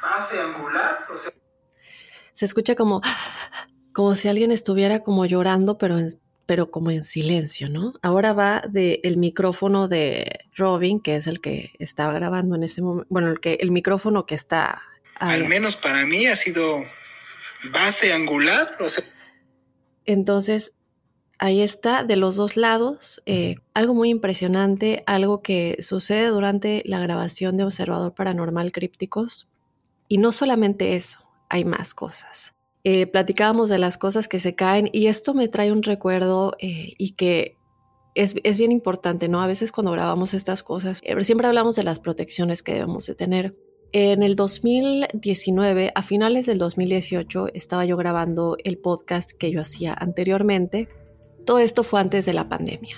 base 0.00 0.40
angular. 0.40 1.06
O 1.10 1.16
sea, 1.16 1.32
se 2.42 2.46
escucha 2.46 2.74
como, 2.74 3.00
como 3.92 4.16
si 4.16 4.26
alguien 4.26 4.50
estuviera 4.50 5.04
como 5.04 5.26
llorando, 5.26 5.78
pero, 5.78 5.96
pero 6.44 6.72
como 6.72 6.90
en 6.90 7.04
silencio, 7.04 7.68
¿no? 7.68 7.94
Ahora 8.02 8.32
va 8.32 8.64
del 8.68 8.98
el 9.04 9.16
micrófono 9.16 9.86
de 9.86 10.40
Robin, 10.56 10.98
que 10.98 11.14
es 11.14 11.28
el 11.28 11.40
que 11.40 11.70
estaba 11.78 12.12
grabando 12.12 12.56
en 12.56 12.64
ese 12.64 12.82
momento, 12.82 13.06
bueno, 13.10 13.30
el, 13.30 13.38
que, 13.38 13.58
el 13.60 13.70
micrófono 13.70 14.26
que 14.26 14.34
está... 14.34 14.82
Al 15.20 15.46
menos 15.46 15.76
para 15.76 16.04
mí 16.04 16.26
ha 16.26 16.34
sido 16.34 16.84
base 17.70 18.12
angular. 18.12 18.76
O 18.80 18.88
sea. 18.88 19.04
Entonces, 20.04 20.72
ahí 21.38 21.62
está, 21.62 22.02
de 22.02 22.16
los 22.16 22.34
dos 22.34 22.56
lados, 22.56 23.22
eh, 23.24 23.54
algo 23.72 23.94
muy 23.94 24.08
impresionante, 24.08 25.04
algo 25.06 25.42
que 25.42 25.76
sucede 25.80 26.26
durante 26.26 26.82
la 26.86 26.98
grabación 26.98 27.56
de 27.56 27.62
Observador 27.62 28.14
Paranormal 28.14 28.72
Crípticos. 28.72 29.48
Y 30.08 30.18
no 30.18 30.32
solamente 30.32 30.96
eso, 30.96 31.21
hay 31.52 31.64
más 31.66 31.94
cosas. 31.94 32.54
Eh, 32.82 33.06
platicábamos 33.06 33.68
de 33.68 33.78
las 33.78 33.98
cosas 33.98 34.26
que 34.26 34.40
se 34.40 34.54
caen 34.56 34.88
y 34.90 35.06
esto 35.06 35.34
me 35.34 35.46
trae 35.46 35.70
un 35.70 35.82
recuerdo 35.82 36.56
eh, 36.58 36.94
y 36.98 37.12
que 37.12 37.58
es, 38.14 38.58
bien 38.58 38.72
importante, 38.72 39.28
¿no? 39.28 39.40
A 39.40 39.46
veces 39.46 39.70
cuando 39.70 39.92
grabamos 39.92 40.34
estas 40.34 40.62
cosas, 40.62 41.00
eh, 41.04 41.22
siempre 41.24 41.46
hablamos 41.46 41.76
de 41.76 41.84
las 41.84 42.00
protecciones 42.00 42.62
que 42.62 42.72
debemos 42.72 43.06
de 43.06 43.14
tener. 43.14 43.54
En 43.92 44.22
el 44.22 44.34
2019, 44.34 45.92
a 45.94 46.02
finales 46.02 46.46
del 46.46 46.56
2018, 46.56 47.48
estaba 47.52 47.84
yo 47.84 47.98
grabando 47.98 48.56
el 48.64 48.78
podcast 48.78 49.32
que 49.32 49.50
yo 49.50 49.60
hacía 49.60 49.92
anteriormente. 49.92 50.88
Todo 51.44 51.58
esto 51.58 51.84
fue 51.84 52.00
antes 52.00 52.24
de 52.24 52.32
la 52.32 52.48
pandemia. 52.48 52.96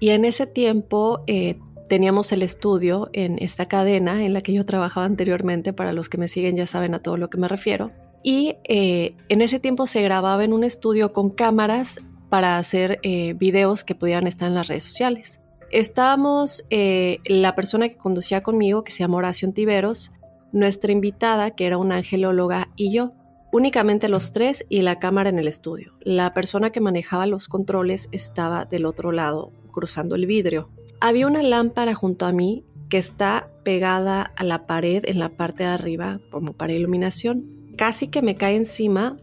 Y 0.00 0.10
en 0.10 0.24
ese 0.24 0.46
tiempo 0.48 1.20
eh, 1.28 1.60
teníamos 1.88 2.32
el 2.32 2.42
estudio 2.42 3.10
en 3.12 3.38
esta 3.38 3.66
cadena 3.66 4.24
en 4.24 4.32
la 4.32 4.40
que 4.40 4.52
yo 4.52 4.64
trabajaba 4.64 5.06
anteriormente, 5.06 5.72
para 5.72 5.92
los 5.92 6.08
que 6.08 6.18
me 6.18 6.28
siguen 6.28 6.56
ya 6.56 6.66
saben 6.66 6.94
a 6.94 6.98
todo 6.98 7.16
lo 7.16 7.30
que 7.30 7.38
me 7.38 7.48
refiero. 7.48 7.92
Y 8.22 8.56
eh, 8.64 9.16
en 9.28 9.42
ese 9.42 9.60
tiempo 9.60 9.86
se 9.86 10.02
grababa 10.02 10.44
en 10.44 10.52
un 10.52 10.64
estudio 10.64 11.12
con 11.12 11.30
cámaras 11.30 12.00
para 12.30 12.58
hacer 12.58 12.98
eh, 13.02 13.34
videos 13.34 13.84
que 13.84 13.94
pudieran 13.94 14.26
estar 14.26 14.48
en 14.48 14.54
las 14.54 14.68
redes 14.68 14.84
sociales. 14.84 15.40
Estábamos 15.70 16.64
la 16.70 17.54
persona 17.56 17.88
que 17.88 17.96
conducía 17.96 18.42
conmigo, 18.44 18.84
que 18.84 18.92
se 18.92 19.00
llama 19.00 19.16
Horacio 19.16 19.52
Tiveros, 19.52 20.12
nuestra 20.54 20.92
invitada, 20.92 21.50
que 21.50 21.66
era 21.66 21.78
una 21.78 21.96
angelóloga, 21.96 22.70
y 22.76 22.92
yo. 22.92 23.12
Únicamente 23.52 24.08
los 24.08 24.32
tres 24.32 24.64
y 24.68 24.82
la 24.82 24.98
cámara 24.98 25.28
en 25.28 25.38
el 25.38 25.48
estudio. 25.48 25.92
La 26.00 26.32
persona 26.32 26.70
que 26.70 26.80
manejaba 26.80 27.26
los 27.26 27.48
controles 27.48 28.08
estaba 28.12 28.64
del 28.64 28.86
otro 28.86 29.12
lado, 29.12 29.52
cruzando 29.70 30.14
el 30.14 30.26
vidrio. 30.26 30.70
Había 31.06 31.26
una 31.26 31.42
lámpara 31.42 31.92
junto 31.92 32.24
a 32.24 32.32
mí 32.32 32.64
que 32.88 32.96
está 32.96 33.50
pegada 33.62 34.22
a 34.22 34.42
la 34.42 34.66
pared 34.66 35.04
en 35.06 35.18
la 35.18 35.36
parte 35.36 35.62
de 35.62 35.68
arriba 35.68 36.22
como 36.30 36.54
para 36.54 36.72
iluminación. 36.72 37.74
Casi 37.76 38.08
que 38.08 38.22
me 38.22 38.36
cae 38.36 38.56
encima 38.56 39.18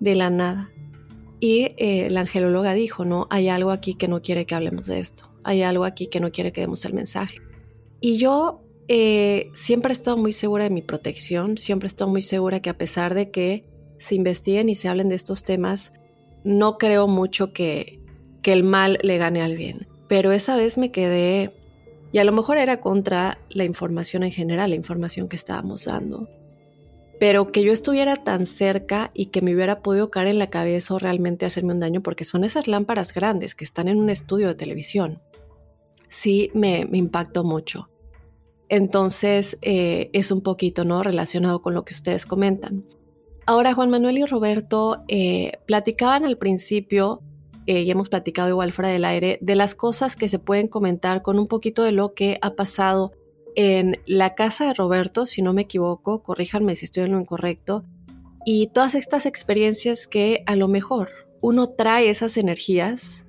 de 0.00 0.16
la 0.16 0.30
nada. 0.30 0.72
Y 1.38 1.70
eh, 1.76 2.08
la 2.10 2.22
angelóloga 2.22 2.74
dijo, 2.74 3.04
no, 3.04 3.28
hay 3.30 3.48
algo 3.48 3.70
aquí 3.70 3.94
que 3.94 4.08
no 4.08 4.22
quiere 4.22 4.44
que 4.44 4.56
hablemos 4.56 4.86
de 4.86 4.98
esto. 4.98 5.30
Hay 5.44 5.62
algo 5.62 5.84
aquí 5.84 6.08
que 6.08 6.18
no 6.18 6.32
quiere 6.32 6.50
que 6.50 6.62
demos 6.62 6.84
el 6.84 6.94
mensaje. 6.94 7.38
Y 8.00 8.16
yo 8.16 8.64
eh, 8.88 9.50
siempre 9.54 9.92
he 9.92 9.96
estado 9.96 10.16
muy 10.16 10.32
segura 10.32 10.64
de 10.64 10.70
mi 10.70 10.82
protección, 10.82 11.58
siempre 11.58 11.86
he 11.86 11.90
estado 11.90 12.10
muy 12.10 12.22
segura 12.22 12.60
que 12.60 12.70
a 12.70 12.76
pesar 12.76 13.14
de 13.14 13.30
que 13.30 13.64
se 13.98 14.16
investiguen 14.16 14.68
y 14.68 14.74
se 14.74 14.88
hablen 14.88 15.10
de 15.10 15.14
estos 15.14 15.44
temas, 15.44 15.92
no 16.42 16.76
creo 16.76 17.06
mucho 17.06 17.52
que, 17.52 18.00
que 18.42 18.52
el 18.52 18.64
mal 18.64 18.98
le 19.00 19.16
gane 19.16 19.42
al 19.42 19.56
bien. 19.56 19.93
Pero 20.14 20.30
esa 20.30 20.54
vez 20.54 20.78
me 20.78 20.92
quedé, 20.92 21.50
y 22.12 22.18
a 22.18 22.24
lo 22.24 22.30
mejor 22.30 22.56
era 22.56 22.80
contra 22.80 23.40
la 23.50 23.64
información 23.64 24.22
en 24.22 24.30
general, 24.30 24.70
la 24.70 24.76
información 24.76 25.28
que 25.28 25.34
estábamos 25.34 25.86
dando, 25.86 26.28
pero 27.18 27.50
que 27.50 27.64
yo 27.64 27.72
estuviera 27.72 28.14
tan 28.14 28.46
cerca 28.46 29.10
y 29.12 29.26
que 29.26 29.42
me 29.42 29.52
hubiera 29.52 29.82
podido 29.82 30.12
caer 30.12 30.28
en 30.28 30.38
la 30.38 30.50
cabeza 30.50 30.94
o 30.94 31.00
realmente 31.00 31.46
hacerme 31.46 31.72
un 31.72 31.80
daño, 31.80 32.00
porque 32.00 32.24
son 32.24 32.44
esas 32.44 32.68
lámparas 32.68 33.12
grandes 33.12 33.56
que 33.56 33.64
están 33.64 33.88
en 33.88 33.98
un 33.98 34.08
estudio 34.08 34.46
de 34.46 34.54
televisión. 34.54 35.20
Sí, 36.06 36.52
me, 36.54 36.88
impactó 36.92 37.42
mucho. 37.42 37.90
Entonces, 38.68 39.58
eh, 39.62 40.10
es 40.12 40.30
un 40.30 40.42
poquito 40.42 40.84
¿no? 40.84 41.02
relacionado 41.02 41.60
con 41.60 41.74
lo 41.74 41.84
que 41.84 41.92
ustedes 41.92 42.24
comentan. 42.24 42.84
Ahora, 43.46 43.74
Juan 43.74 43.90
Manuel 43.90 44.18
y 44.18 44.26
Roberto 44.26 45.02
eh, 45.08 45.54
platicaban 45.66 46.24
al 46.24 46.38
principio, 46.38 47.20
eh, 47.66 47.82
y 47.82 47.90
hemos 47.90 48.08
platicado 48.08 48.48
igual 48.48 48.72
fuera 48.72 48.90
del 48.90 49.04
aire, 49.04 49.38
de 49.40 49.54
las 49.54 49.74
cosas 49.74 50.16
que 50.16 50.28
se 50.28 50.38
pueden 50.38 50.68
comentar 50.68 51.22
con 51.22 51.38
un 51.38 51.46
poquito 51.46 51.82
de 51.82 51.92
lo 51.92 52.14
que 52.14 52.38
ha 52.42 52.54
pasado 52.54 53.12
en 53.56 53.96
la 54.06 54.34
casa 54.34 54.66
de 54.66 54.74
Roberto, 54.74 55.26
si 55.26 55.42
no 55.42 55.52
me 55.52 55.62
equivoco, 55.62 56.22
corríjanme 56.22 56.74
si 56.74 56.86
estoy 56.86 57.04
en 57.04 57.12
lo 57.12 57.20
incorrecto, 57.20 57.84
y 58.44 58.66
todas 58.68 58.94
estas 58.94 59.26
experiencias 59.26 60.06
que 60.06 60.42
a 60.46 60.56
lo 60.56 60.68
mejor 60.68 61.10
uno 61.40 61.70
trae 61.70 62.10
esas 62.10 62.36
energías 62.36 63.26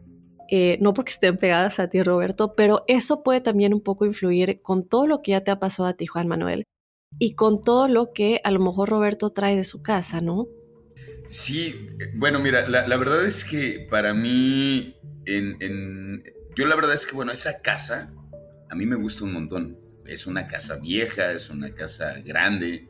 eh, 0.48 0.78
no 0.80 0.94
porque 0.94 1.12
estén 1.12 1.38
pegadas 1.38 1.80
a 1.80 1.90
ti, 1.90 2.04
Roberto, 2.04 2.54
pero 2.54 2.84
eso 2.88 3.24
puede 3.24 3.42
también 3.42 3.74
un 3.74 3.82
poco 3.82 4.06
influir 4.06 4.62
con 4.62 4.88
todo 4.88 5.08
lo 5.08 5.22
que 5.22 5.32
ya 5.32 5.44
te 5.44 5.52
ha 5.52 5.60
pasado 5.60 5.90
a 5.90 5.94
ti, 5.94 6.06
Juan 6.06 6.28
Manuel, 6.28 6.66
y 7.18 7.34
con 7.34 7.62
todo 7.62 7.88
lo 7.88 8.14
que 8.14 8.42
a 8.44 8.52
lo 8.52 8.60
mejor 8.60 8.90
Roberto 8.90 9.32
trae 9.32 9.56
de 9.56 9.64
su 9.64 9.82
casa, 9.82 10.22
¿no? 10.22 10.48
Sí, 11.30 11.90
bueno, 12.14 12.40
mira, 12.40 12.68
la, 12.68 12.98
verdad 12.98 13.26
es 13.26 13.44
que 13.44 13.88
para 13.90 14.14
mí, 14.14 14.96
en, 15.26 16.24
yo 16.56 16.66
la 16.66 16.76
verdad 16.76 16.94
es 16.94 17.06
que, 17.06 17.16
bueno, 17.16 17.32
esa 17.32 17.62
casa 17.62 18.12
a 18.70 18.76
mí 18.76 18.86
me 18.86 18.96
gusta 18.96 19.24
un 19.24 19.34
montón. 19.34 19.80
Es 20.06 20.28
una 20.28 20.48
casa 20.48 20.76
vieja, 20.76 21.32
es 21.32 21.50
una 21.50 21.74
casa 21.74 22.20
grande 22.24 22.90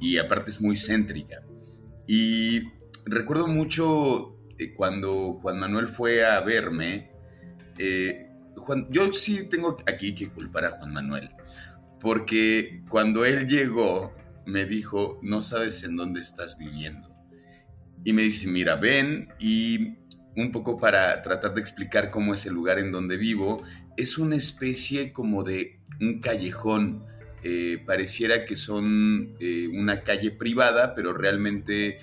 y 0.00 0.18
aparte 0.18 0.50
es 0.50 0.60
muy 0.60 0.76
céntrica. 0.76 1.42
Y 2.06 2.62
recuerdo 3.04 3.46
mucho 3.46 4.36
eh, 4.58 4.72
cuando 4.72 5.34
Juan 5.40 5.58
Manuel 5.58 5.88
fue 5.88 6.24
a 6.24 6.40
verme, 6.40 7.10
eh, 7.78 8.28
yo 8.90 9.12
sí 9.12 9.48
tengo 9.48 9.76
aquí 9.86 10.14
que 10.14 10.28
culpar 10.28 10.66
a 10.66 10.70
Juan 10.72 10.92
Manuel, 10.92 11.30
porque 11.98 12.82
cuando 12.88 13.24
él 13.24 13.48
llegó, 13.48 14.14
me 14.46 14.66
dijo, 14.66 15.18
no 15.22 15.42
sabes 15.42 15.82
en 15.84 15.96
dónde 15.96 16.20
estás 16.20 16.58
viviendo. 16.58 17.11
Y 18.04 18.12
me 18.12 18.22
dice, 18.22 18.48
mira, 18.48 18.76
ven 18.76 19.28
y 19.38 19.96
un 20.36 20.50
poco 20.50 20.78
para 20.78 21.20
tratar 21.22 21.54
de 21.54 21.60
explicar 21.60 22.10
cómo 22.10 22.34
es 22.34 22.46
el 22.46 22.54
lugar 22.54 22.78
en 22.78 22.90
donde 22.90 23.16
vivo, 23.16 23.62
es 23.96 24.18
una 24.18 24.36
especie 24.36 25.12
como 25.12 25.44
de 25.44 25.80
un 26.00 26.20
callejón. 26.20 27.04
Eh, 27.44 27.82
pareciera 27.84 28.44
que 28.44 28.56
son 28.56 29.36
una 29.72 30.02
calle 30.02 30.30
privada, 30.30 30.94
pero 30.94 31.12
realmente 31.12 31.98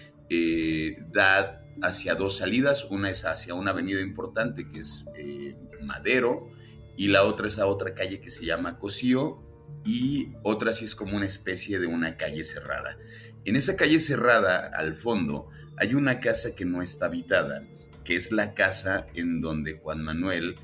da 1.12 1.60
hacia 1.82 2.16
dos 2.16 2.38
salidas. 2.38 2.86
Una 2.86 3.10
es 3.10 3.26
hacia 3.26 3.54
una 3.54 3.72
avenida 3.72 4.02
importante 4.02 4.68
que 4.68 4.80
es 4.80 5.06
eh, 5.18 5.56
Madero 5.82 6.50
y 6.98 7.08
la 7.08 7.24
otra 7.24 7.48
es 7.48 7.60
a 7.60 7.66
otra 7.66 7.94
calle 7.94 8.20
que 8.20 8.30
se 8.30 8.46
llama 8.46 8.78
Cosío 8.78 9.42
y 9.86 10.34
otra 10.44 10.74
sí 10.74 10.86
es 10.86 10.96
como 10.96 11.16
una 11.16 11.26
especie 11.26 11.80
de 11.80 11.88
una 11.88 12.18
calle 12.18 12.44
cerrada. 12.44 12.98
En 13.46 13.56
esa 13.56 13.76
calle 13.78 14.00
cerrada, 14.00 14.70
al 14.76 14.96
fondo, 14.96 15.50
hay 15.80 15.96
una 15.96 16.20
casa 16.20 16.56
que 16.56 16.66
no 16.66 16.82
está 16.82 17.06
habitada, 17.08 17.64
que 18.04 18.16
es 18.16 18.32
la 18.32 18.54
casa 18.54 19.06
en 19.16 19.42
donde 19.42 19.80
Juan 19.80 20.04
Manuel 20.04 20.56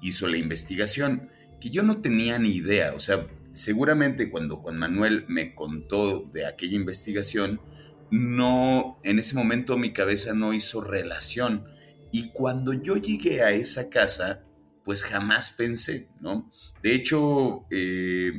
hizo 0.00 0.26
la 0.28 0.38
investigación, 0.38 1.30
que 1.60 1.70
yo 1.70 1.82
no 1.82 2.00
tenía 2.00 2.38
ni 2.38 2.50
idea, 2.50 2.94
o 2.94 3.00
sea, 3.00 3.26
seguramente 3.52 4.30
cuando 4.30 4.56
Juan 4.56 4.78
Manuel 4.78 5.24
me 5.28 5.54
contó 5.54 6.28
de 6.32 6.46
aquella 6.46 6.76
investigación, 6.76 7.60
no, 8.10 8.98
en 9.04 9.18
ese 9.18 9.34
momento 9.34 9.78
mi 9.78 9.92
cabeza 9.92 10.34
no 10.34 10.52
hizo 10.52 10.80
relación. 10.80 11.66
Y 12.10 12.28
cuando 12.30 12.74
yo 12.74 12.96
llegué 12.96 13.42
a 13.42 13.52
esa 13.52 13.88
casa, 13.88 14.44
pues 14.84 15.04
jamás 15.04 15.52
pensé, 15.52 16.08
¿no? 16.20 16.50
De 16.82 16.94
hecho, 16.94 17.64
eh, 17.70 18.32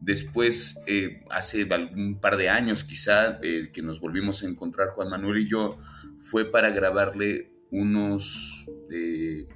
después, 0.00 0.80
eh, 0.86 1.22
hace 1.30 1.68
un 1.94 2.20
par 2.20 2.36
de 2.36 2.48
años 2.48 2.84
quizá, 2.84 3.38
eh, 3.42 3.70
que 3.72 3.82
nos 3.82 4.00
volvimos 4.00 4.42
a 4.42 4.46
encontrar 4.46 4.88
Juan 4.90 5.10
Manuel 5.10 5.38
y 5.38 5.50
yo, 5.50 5.78
fue 6.18 6.50
para 6.50 6.70
grabarle 6.70 7.52
unos, 7.70 8.66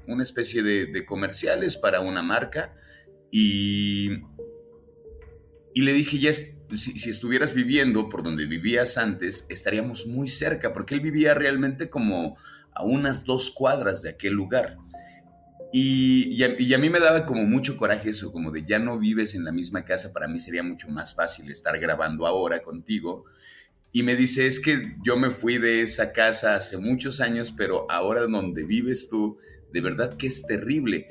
una 0.07 0.23
especie 0.23 0.63
de, 0.63 1.05
comerciales 1.05 1.77
para 1.77 2.01
una 2.01 2.23
marca 2.23 2.77
y, 3.31 4.21
y 5.75 5.83
le 5.83 5.93
dije, 5.93 6.19
ya, 6.19 6.33
si, 6.77 7.11
estuvieras 7.11 7.55
viviendo 7.55 8.09
por 8.09 8.23
donde 8.23 8.47
vivías 8.47 8.99
antes, 8.99 9.47
estaríamos 9.49 10.07
muy 10.07 10.29
cerca, 10.29 10.73
porque 10.73 10.95
él 10.95 11.01
vivía 11.01 11.35
realmente 11.35 11.91
como 11.91 12.37
a 12.73 12.85
unas 12.85 13.25
dos 13.25 13.51
cuadras 13.51 14.03
de 14.03 14.11
aquel 14.11 14.35
lugar. 14.35 14.79
Y, 15.77 16.41
a, 16.45 16.79
mí 16.79 16.89
me 16.89 17.01
daba 17.01 17.27
como 17.27 17.43
mucho 17.47 17.77
coraje 17.77 18.11
eso, 18.11 18.31
como 18.31 18.53
de 18.53 18.65
ya 18.65 18.79
no 18.79 18.97
vives 18.97 19.35
en 19.35 19.43
la 19.43 19.51
misma 19.51 19.85
casa, 19.85 20.13
para 20.13 20.29
mí 20.29 20.39
sería 20.39 20.63
mucho 20.63 20.89
más 20.89 21.17
fácil 21.17 21.51
estar 21.51 21.77
grabando 21.81 22.29
ahora 22.29 22.63
contigo. 22.63 23.25
Y 23.91 24.05
me 24.05 24.15
dice, 24.15 24.47
es 24.47 24.61
que 24.61 24.95
yo 25.05 25.17
me 25.17 25.31
fui 25.31 25.59
de 25.59 25.81
esa 25.81 26.13
casa 26.13 26.55
hace 26.55 26.77
muchos 26.77 27.21
años, 27.21 27.51
pero 27.51 27.91
ahora 27.91 28.21
donde 28.29 28.63
vives 28.63 29.09
tú, 29.09 29.39
de 29.73 29.81
verdad 29.81 30.17
que 30.17 30.29
es 30.29 30.47
terrible. 30.47 31.09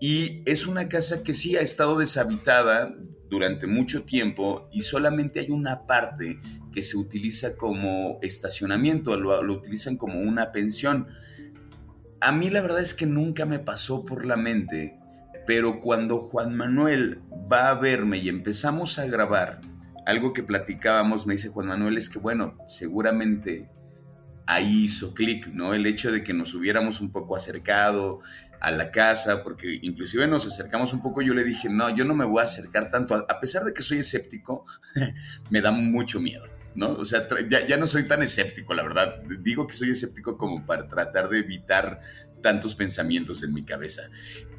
Y 0.00 0.40
es 0.46 0.66
una 0.66 0.88
casa 0.88 1.22
que 1.22 1.34
sí 1.34 1.58
ha 1.58 1.60
estado 1.60 1.98
deshabitada 1.98 2.96
durante 3.28 3.66
mucho 3.66 4.04
tiempo 4.04 4.70
y 4.72 4.80
solamente 4.80 5.40
hay 5.40 5.50
una 5.50 5.86
parte 5.86 6.40
que 6.72 6.82
se 6.82 6.96
utiliza 6.96 7.54
como 7.54 8.18
estacionamiento, 8.22 9.14
lo, 9.18 9.40
utilizan 9.52 9.98
como 9.98 10.20
una 10.20 10.52
pensión. 10.52 11.06
A 12.20 12.32
mí 12.32 12.50
la 12.50 12.62
verdad 12.62 12.80
es 12.80 12.94
que 12.94 13.06
nunca 13.06 13.46
me 13.46 13.58
pasó 13.58 14.04
por 14.04 14.24
la 14.24 14.36
mente, 14.36 14.98
pero 15.46 15.80
cuando 15.80 16.18
Juan 16.18 16.54
Manuel 16.56 17.22
va 17.52 17.70
a 17.70 17.74
verme 17.74 18.18
y 18.18 18.28
empezamos 18.28 18.98
a 18.98 19.06
grabar, 19.06 19.60
algo 20.06 20.32
que 20.32 20.42
platicábamos, 20.42 21.26
me 21.26 21.34
dice 21.34 21.48
Juan 21.48 21.66
Manuel, 21.66 21.98
es 21.98 22.08
que 22.08 22.18
bueno, 22.18 22.56
seguramente 22.66 23.68
ahí 24.46 24.84
hizo 24.84 25.12
clic, 25.12 25.48
¿no? 25.48 25.74
El 25.74 25.86
hecho 25.86 26.12
de 26.12 26.22
que 26.22 26.32
nos 26.32 26.54
hubiéramos 26.54 27.00
un 27.00 27.10
poco 27.10 27.36
acercado, 27.36 28.22
a 28.60 28.70
la 28.70 28.90
casa, 28.90 29.42
porque 29.42 29.78
inclusive 29.82 30.26
nos 30.26 30.46
acercamos 30.46 30.92
un 30.92 31.00
poco, 31.00 31.22
yo 31.22 31.34
le 31.34 31.44
dije, 31.44 31.68
no, 31.68 31.94
yo 31.94 32.04
no 32.04 32.14
me 32.14 32.24
voy 32.24 32.40
a 32.40 32.44
acercar 32.44 32.90
tanto, 32.90 33.14
a, 33.14 33.40
pesar 33.40 33.64
de 33.64 33.72
que 33.72 33.82
soy 33.82 33.98
escéptico, 33.98 34.64
me 35.50 35.60
da 35.60 35.70
mucho 35.72 36.20
miedo, 36.20 36.44
¿no? 36.76 36.92
O 36.92 37.04
sea, 37.04 37.26
ya, 37.66 37.76
no 37.78 37.86
soy 37.86 38.06
tan 38.06 38.22
escéptico, 38.22 38.74
la 38.74 38.82
verdad, 38.82 39.22
digo 39.40 39.66
que 39.66 39.74
soy 39.74 39.90
escéptico 39.90 40.36
como 40.36 40.64
para 40.64 40.86
tratar 40.86 41.28
de 41.28 41.38
evitar 41.38 42.02
tantos 42.42 42.74
pensamientos 42.74 43.42
en 43.42 43.54
mi 43.54 43.64
cabeza. 43.64 44.10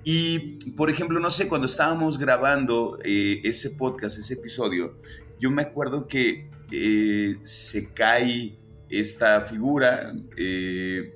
Y, 0.04 0.72
por 0.72 0.90
ejemplo, 0.90 1.20
no 1.20 1.30
sé, 1.30 1.48
cuando 1.48 1.68
estábamos 1.68 2.18
grabando 2.18 3.00
eh, 3.04 3.42
ese 3.44 3.72
podcast, 3.72 4.18
ese 4.18 4.34
episodio, 4.34 5.00
yo 5.40 5.52
me 5.52 5.62
acuerdo 5.62 6.08
que 6.08 6.50
eh, 6.72 7.38
se 7.44 7.94
cae 7.94 8.58
esta 8.90 9.42
figura 9.42 10.14
eh, 10.38 11.14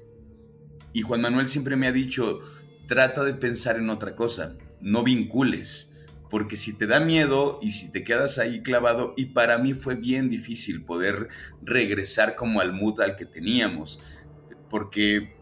y 0.94 1.02
Juan 1.02 1.22
Manuel 1.22 1.48
siempre 1.48 1.76
me 1.76 1.88
ha 1.88 1.92
dicho, 1.92 2.42
trata 2.88 3.24
de 3.24 3.34
pensar 3.34 3.78
en 3.78 3.90
otra 3.90 4.16
cosa, 4.16 4.56
no 4.82 5.04
vincules, 5.04 5.91
porque 6.32 6.56
si 6.56 6.72
te 6.78 6.88
da 6.88 7.02
miedo 7.02 7.60
y 7.62 7.72
si 7.72 7.92
te 7.92 8.06
quedas 8.06 8.40
ahí 8.40 8.64
clavado, 8.64 9.14
y 9.18 9.26
para 9.26 9.58
mí 9.58 9.74
fue 9.74 9.96
bien 9.96 10.30
difícil 10.30 10.86
poder 10.86 11.28
regresar 11.62 12.36
como 12.36 12.62
al 12.62 12.72
mood 12.72 13.02
al 13.02 13.18
que 13.18 13.26
teníamos, 13.26 14.00
porque 14.70 15.36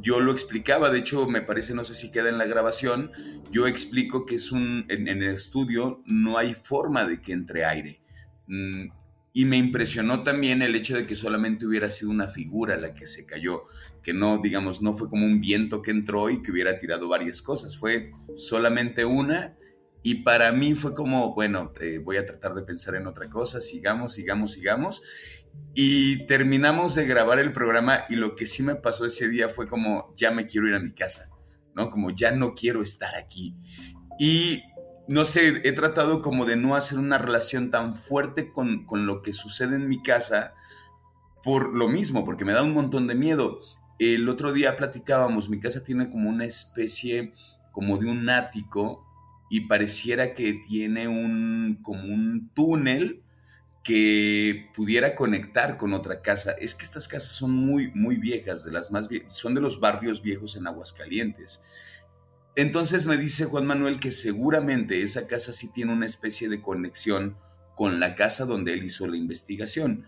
yo 0.00 0.20
lo 0.20 0.30
explicaba, 0.30 0.90
de 0.90 1.00
hecho 1.00 1.26
me 1.26 1.42
parece, 1.42 1.74
no 1.74 1.82
sé 1.82 1.96
si 1.96 2.12
queda 2.12 2.28
en 2.28 2.38
la 2.38 2.46
grabación, 2.46 3.10
yo 3.50 3.66
explico 3.66 4.24
que 4.24 4.36
es 4.36 4.52
un, 4.52 4.86
en, 4.88 5.08
el 5.08 5.24
estudio 5.24 6.00
no 6.06 6.38
hay 6.38 6.54
forma 6.54 7.04
de 7.04 7.20
que 7.20 7.32
entre 7.32 7.64
aire. 7.64 8.00
Mm, 8.46 8.90
y 9.34 9.44
me 9.46 9.56
impresionó 9.56 10.20
también 10.20 10.62
el 10.62 10.76
hecho 10.76 10.94
de 10.94 11.04
que 11.04 11.16
solamente 11.16 11.66
hubiera 11.66 11.88
sido 11.88 12.12
una 12.12 12.28
figura 12.28 12.76
la 12.76 12.94
que 12.94 13.06
se 13.06 13.26
cayó, 13.26 13.64
que 14.04 14.14
no, 14.14 14.38
digamos, 14.38 14.82
no 14.82 14.92
fue 14.92 15.08
como 15.08 15.26
un 15.26 15.40
viento 15.40 15.82
que 15.82 15.90
entró 15.90 16.30
y 16.30 16.42
que 16.42 16.52
hubiera 16.52 16.78
tirado 16.78 17.08
varias 17.08 17.42
cosas, 17.42 17.76
fue 17.76 18.12
solamente 18.36 19.04
una. 19.04 19.56
Y 20.02 20.16
para 20.16 20.50
mí 20.52 20.74
fue 20.74 20.94
como, 20.94 21.34
bueno, 21.34 21.72
eh, 21.80 22.00
voy 22.04 22.16
a 22.16 22.26
tratar 22.26 22.54
de 22.54 22.62
pensar 22.62 22.96
en 22.96 23.06
otra 23.06 23.30
cosa, 23.30 23.60
sigamos, 23.60 24.14
sigamos, 24.14 24.52
sigamos. 24.52 25.02
Y 25.74 26.26
terminamos 26.26 26.94
de 26.94 27.06
grabar 27.06 27.38
el 27.38 27.52
programa 27.52 28.04
y 28.08 28.16
lo 28.16 28.34
que 28.34 28.46
sí 28.46 28.62
me 28.62 28.74
pasó 28.74 29.06
ese 29.06 29.28
día 29.28 29.48
fue 29.48 29.68
como, 29.68 30.12
ya 30.16 30.30
me 30.30 30.46
quiero 30.46 30.68
ir 30.68 30.74
a 30.74 30.80
mi 30.80 30.92
casa, 30.92 31.30
¿no? 31.74 31.90
Como 31.90 32.10
ya 32.10 32.32
no 32.32 32.54
quiero 32.54 32.82
estar 32.82 33.14
aquí. 33.14 33.54
Y 34.18 34.62
no 35.08 35.24
sé, 35.24 35.60
he 35.64 35.72
tratado 35.72 36.20
como 36.20 36.46
de 36.46 36.56
no 36.56 36.74
hacer 36.74 36.98
una 36.98 37.18
relación 37.18 37.70
tan 37.70 37.94
fuerte 37.94 38.52
con, 38.52 38.86
lo 39.06 39.22
que 39.22 39.32
sucede 39.32 39.76
en 39.76 39.88
mi 39.88 40.02
casa 40.02 40.54
por 41.42 41.74
lo 41.74 41.88
mismo, 41.88 42.24
porque 42.24 42.44
me 42.44 42.52
da 42.52 42.62
un 42.62 42.72
montón 42.72 43.06
de 43.06 43.14
miedo. 43.14 43.58
El 43.98 44.28
otro 44.28 44.52
día 44.52 44.76
platicábamos, 44.76 45.48
mi 45.48 45.60
casa 45.60 45.82
tiene 45.82 46.08
como 46.08 46.28
una 46.28 46.44
especie 46.44 47.32
como 47.72 47.98
de 47.98 48.10
un 48.10 48.28
ático 48.28 49.04
y 49.52 49.60
pareciera 49.60 50.32
que 50.32 50.54
tiene 50.54 51.08
un 51.08 51.78
como 51.82 52.04
un 52.04 52.48
túnel 52.54 53.22
que 53.84 54.70
pudiera 54.74 55.14
conectar 55.14 55.76
con 55.76 55.92
otra 55.92 56.22
casa. 56.22 56.52
Es 56.52 56.74
que 56.74 56.84
estas 56.84 57.06
casas 57.06 57.32
son 57.32 57.50
muy 57.52 57.90
muy 57.94 58.16
viejas, 58.16 58.64
de 58.64 58.72
las 58.72 58.90
más 58.90 59.10
son 59.26 59.54
de 59.54 59.60
los 59.60 59.78
barrios 59.78 60.22
viejos 60.22 60.56
en 60.56 60.66
Aguascalientes. 60.66 61.60
Entonces 62.56 63.04
me 63.04 63.18
dice 63.18 63.44
Juan 63.44 63.66
Manuel 63.66 64.00
que 64.00 64.10
seguramente 64.10 65.02
esa 65.02 65.26
casa 65.26 65.52
sí 65.52 65.70
tiene 65.70 65.92
una 65.92 66.06
especie 66.06 66.48
de 66.48 66.62
conexión 66.62 67.36
con 67.74 68.00
la 68.00 68.14
casa 68.14 68.46
donde 68.46 68.72
él 68.72 68.82
hizo 68.82 69.06
la 69.06 69.18
investigación. 69.18 70.06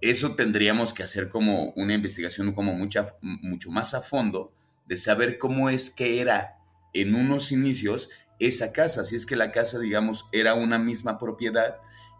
Eso 0.00 0.34
tendríamos 0.34 0.94
que 0.94 1.04
hacer 1.04 1.28
como 1.28 1.70
una 1.76 1.94
investigación 1.94 2.52
como 2.54 2.74
mucha, 2.74 3.14
mucho 3.20 3.70
más 3.70 3.94
a 3.94 4.00
fondo 4.00 4.52
de 4.88 4.96
saber 4.96 5.38
cómo 5.38 5.70
es 5.70 5.90
que 5.90 6.20
era 6.20 6.56
en 6.92 7.14
unos 7.14 7.52
inicios 7.52 8.10
esa 8.40 8.72
casa, 8.72 9.04
si 9.04 9.16
es 9.16 9.26
que 9.26 9.36
la 9.36 9.52
casa, 9.52 9.78
digamos, 9.78 10.28
era 10.32 10.54
una 10.54 10.78
misma 10.78 11.18
propiedad 11.18 11.76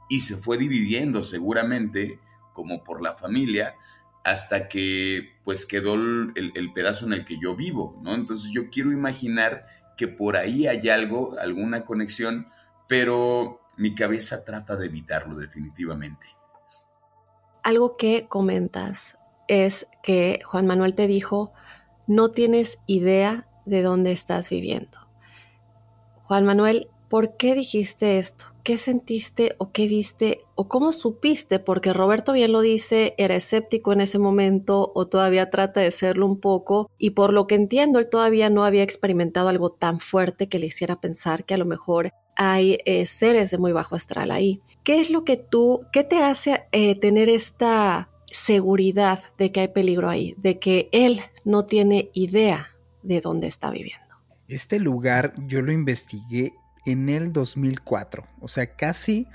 y 0.09 0.21
se 0.21 0.37
fue 0.37 0.59
dividiendo 0.59 1.23
seguramente 1.23 2.21
como 2.53 2.85
por 2.85 3.03
la 3.03 3.15
familia 3.15 3.75
hasta 4.23 4.69
que 4.69 5.39
pues 5.45 5.65
quedó 5.65 5.95
el, 5.95 6.73
pedazo 6.75 7.07
en 7.07 7.15
el 7.15 7.25
que 7.25 7.39
yo 7.39 7.57
vivo, 7.57 7.99
¿no? 8.03 8.15
Entonces 8.15 8.51
yo 8.53 8.69
quiero 8.71 8.93
imaginar 8.93 9.67
que 9.97 10.09
por 10.09 10.37
ahí 10.37 10.67
hay 10.67 10.89
algo, 10.91 11.37
alguna 11.41 11.85
conexión, 11.85 12.49
pero 12.87 13.63
mi 13.77 13.95
cabeza 13.95 14.45
trata 14.45 14.77
de 14.77 14.87
evitarlo 14.87 15.37
definitivamente. 15.37 16.27
Algo 17.63 17.97
que 17.97 18.27
comentas 18.29 19.17
es 19.49 19.87
que 20.03 20.41
Juan 20.45 20.67
Manuel 20.67 20.95
te 20.95 21.07
dijo, 21.07 21.53
no 22.07 22.31
tienes 22.31 22.79
idea 22.87 23.49
de 23.65 23.83
dónde 23.83 24.13
estás 24.13 24.51
viviendo. 24.51 25.10
Juan 26.31 26.45
Manuel, 26.45 26.87
¿por 27.09 27.37
qué 27.37 27.57
dijiste 27.57 28.19
esto? 28.19 28.45
¿Qué 28.63 28.77
sentiste 28.77 29.57
o 29.59 29.73
qué 29.73 29.89
viste 29.89 30.43
o 30.55 30.69
cómo 30.69 30.93
supiste? 30.93 31.59
Porque 31.59 31.93
Roberto 31.93 32.33
bien 32.33 32.53
lo 32.53 32.61
dice, 32.61 33.15
era 33.19 33.35
escéptico 33.35 33.93
en 33.93 34.01
ese 34.01 34.21
momento 34.21 34.93
o 34.95 35.09
todavía 35.09 35.51
trata 35.51 35.81
de 35.81 35.91
serlo 35.91 36.27
un 36.27 36.39
poco 36.39 36.89
y 36.99 37.11
por 37.11 37.33
lo 37.33 37.49
que 37.49 37.57
entiendo 37.57 37.99
él 37.99 38.09
todavía 38.09 38.49
no 38.49 38.63
había 38.63 38.85
experimentado 38.85 39.49
algo 39.49 39.71
tan 39.71 39.99
fuerte 39.99 40.49
que 40.49 40.61
le 40.61 40.67
hiciera 40.67 41.01
pensar 41.01 41.45
que 41.45 41.55
a 41.55 41.59
lo 41.59 41.67
mejor 41.67 42.13
hay 42.37 42.79
eh, 42.85 43.07
seres 43.07 43.51
de 43.51 43.59
muy 43.59 43.73
bajo 43.73 43.97
astral 43.97 44.31
ahí. 44.31 44.61
¿Qué 44.85 45.01
es 45.01 45.11
lo 45.11 45.25
que 45.25 45.37
tú, 45.37 45.81
qué 45.93 46.05
te 46.05 46.23
hace 46.23 46.63
eh, 46.71 46.95
tener 46.95 47.29
esta 47.29 48.09
seguridad 48.27 49.19
de 49.37 49.51
que 49.51 49.63
hay 49.63 49.69
peligro 49.69 50.09
ahí, 50.09 50.37
de 50.37 50.61
que 50.61 50.91
él 50.93 51.23
no 51.45 51.67
tiene 51.67 52.11
idea 52.15 52.69
de 53.03 53.21
dónde 53.21 53.49
está 53.49 53.73
viviendo? 53.73 54.10
Este 54.51 54.81
lugar 54.81 55.33
yo 55.47 55.63
lo 55.63 55.71
investigué 55.71 56.55
en 56.85 57.09
el 57.09 57.33
2004. 57.33 58.27
O 58.41 58.49
sea, 58.49 58.75
casi 58.75 59.29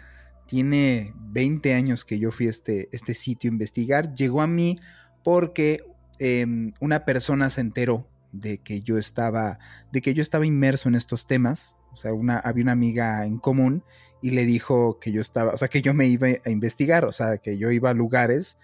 tiene 0.46 1.14
20 1.16 1.74
años 1.74 2.04
que 2.04 2.20
yo 2.20 2.34
fui 2.34 2.48
a 2.48 2.50
este, 2.50 2.90
este 2.92 3.14
sitio 3.14 3.50
a 3.50 3.54
investigar. 3.54 4.14
Llegó 4.14 4.42
a 4.42 4.48
mí 4.48 4.78
porque 5.24 5.86
em, 6.20 6.74
una 6.82 7.06
persona 7.06 7.50
se 7.50 7.62
enteró 7.62 8.10
de 8.34 8.58
que 8.58 8.82
yo 8.82 8.98
estaba, 8.98 9.58
de 9.94 10.02
que 10.02 10.14
yo 10.14 10.22
estaba 10.22 10.46
inmerso 10.46 10.90
en 10.90 10.96
estos 10.96 11.28
temas. 11.28 11.78
O 11.94 11.98
sea, 11.98 12.12
había 12.12 12.64
una 12.64 12.72
amiga 12.74 13.26
en 13.26 13.38
común 13.38 13.84
y 14.22 14.32
le 14.32 14.46
dijo 14.46 15.00
que 15.00 15.14
yo 15.14 15.22
estaba, 15.22 15.54
o 15.54 15.58
sea, 15.58 15.70
que 15.70 15.82
yo 15.82 15.94
me 15.94 16.08
iba 16.08 16.28
a 16.44 16.50
investigar, 16.50 17.06
o 17.06 17.14
sea, 17.14 17.38
que 17.38 17.58
yo 17.58 17.72
iba 17.72 17.92
a 17.92 17.94
lugares. 17.94 18.58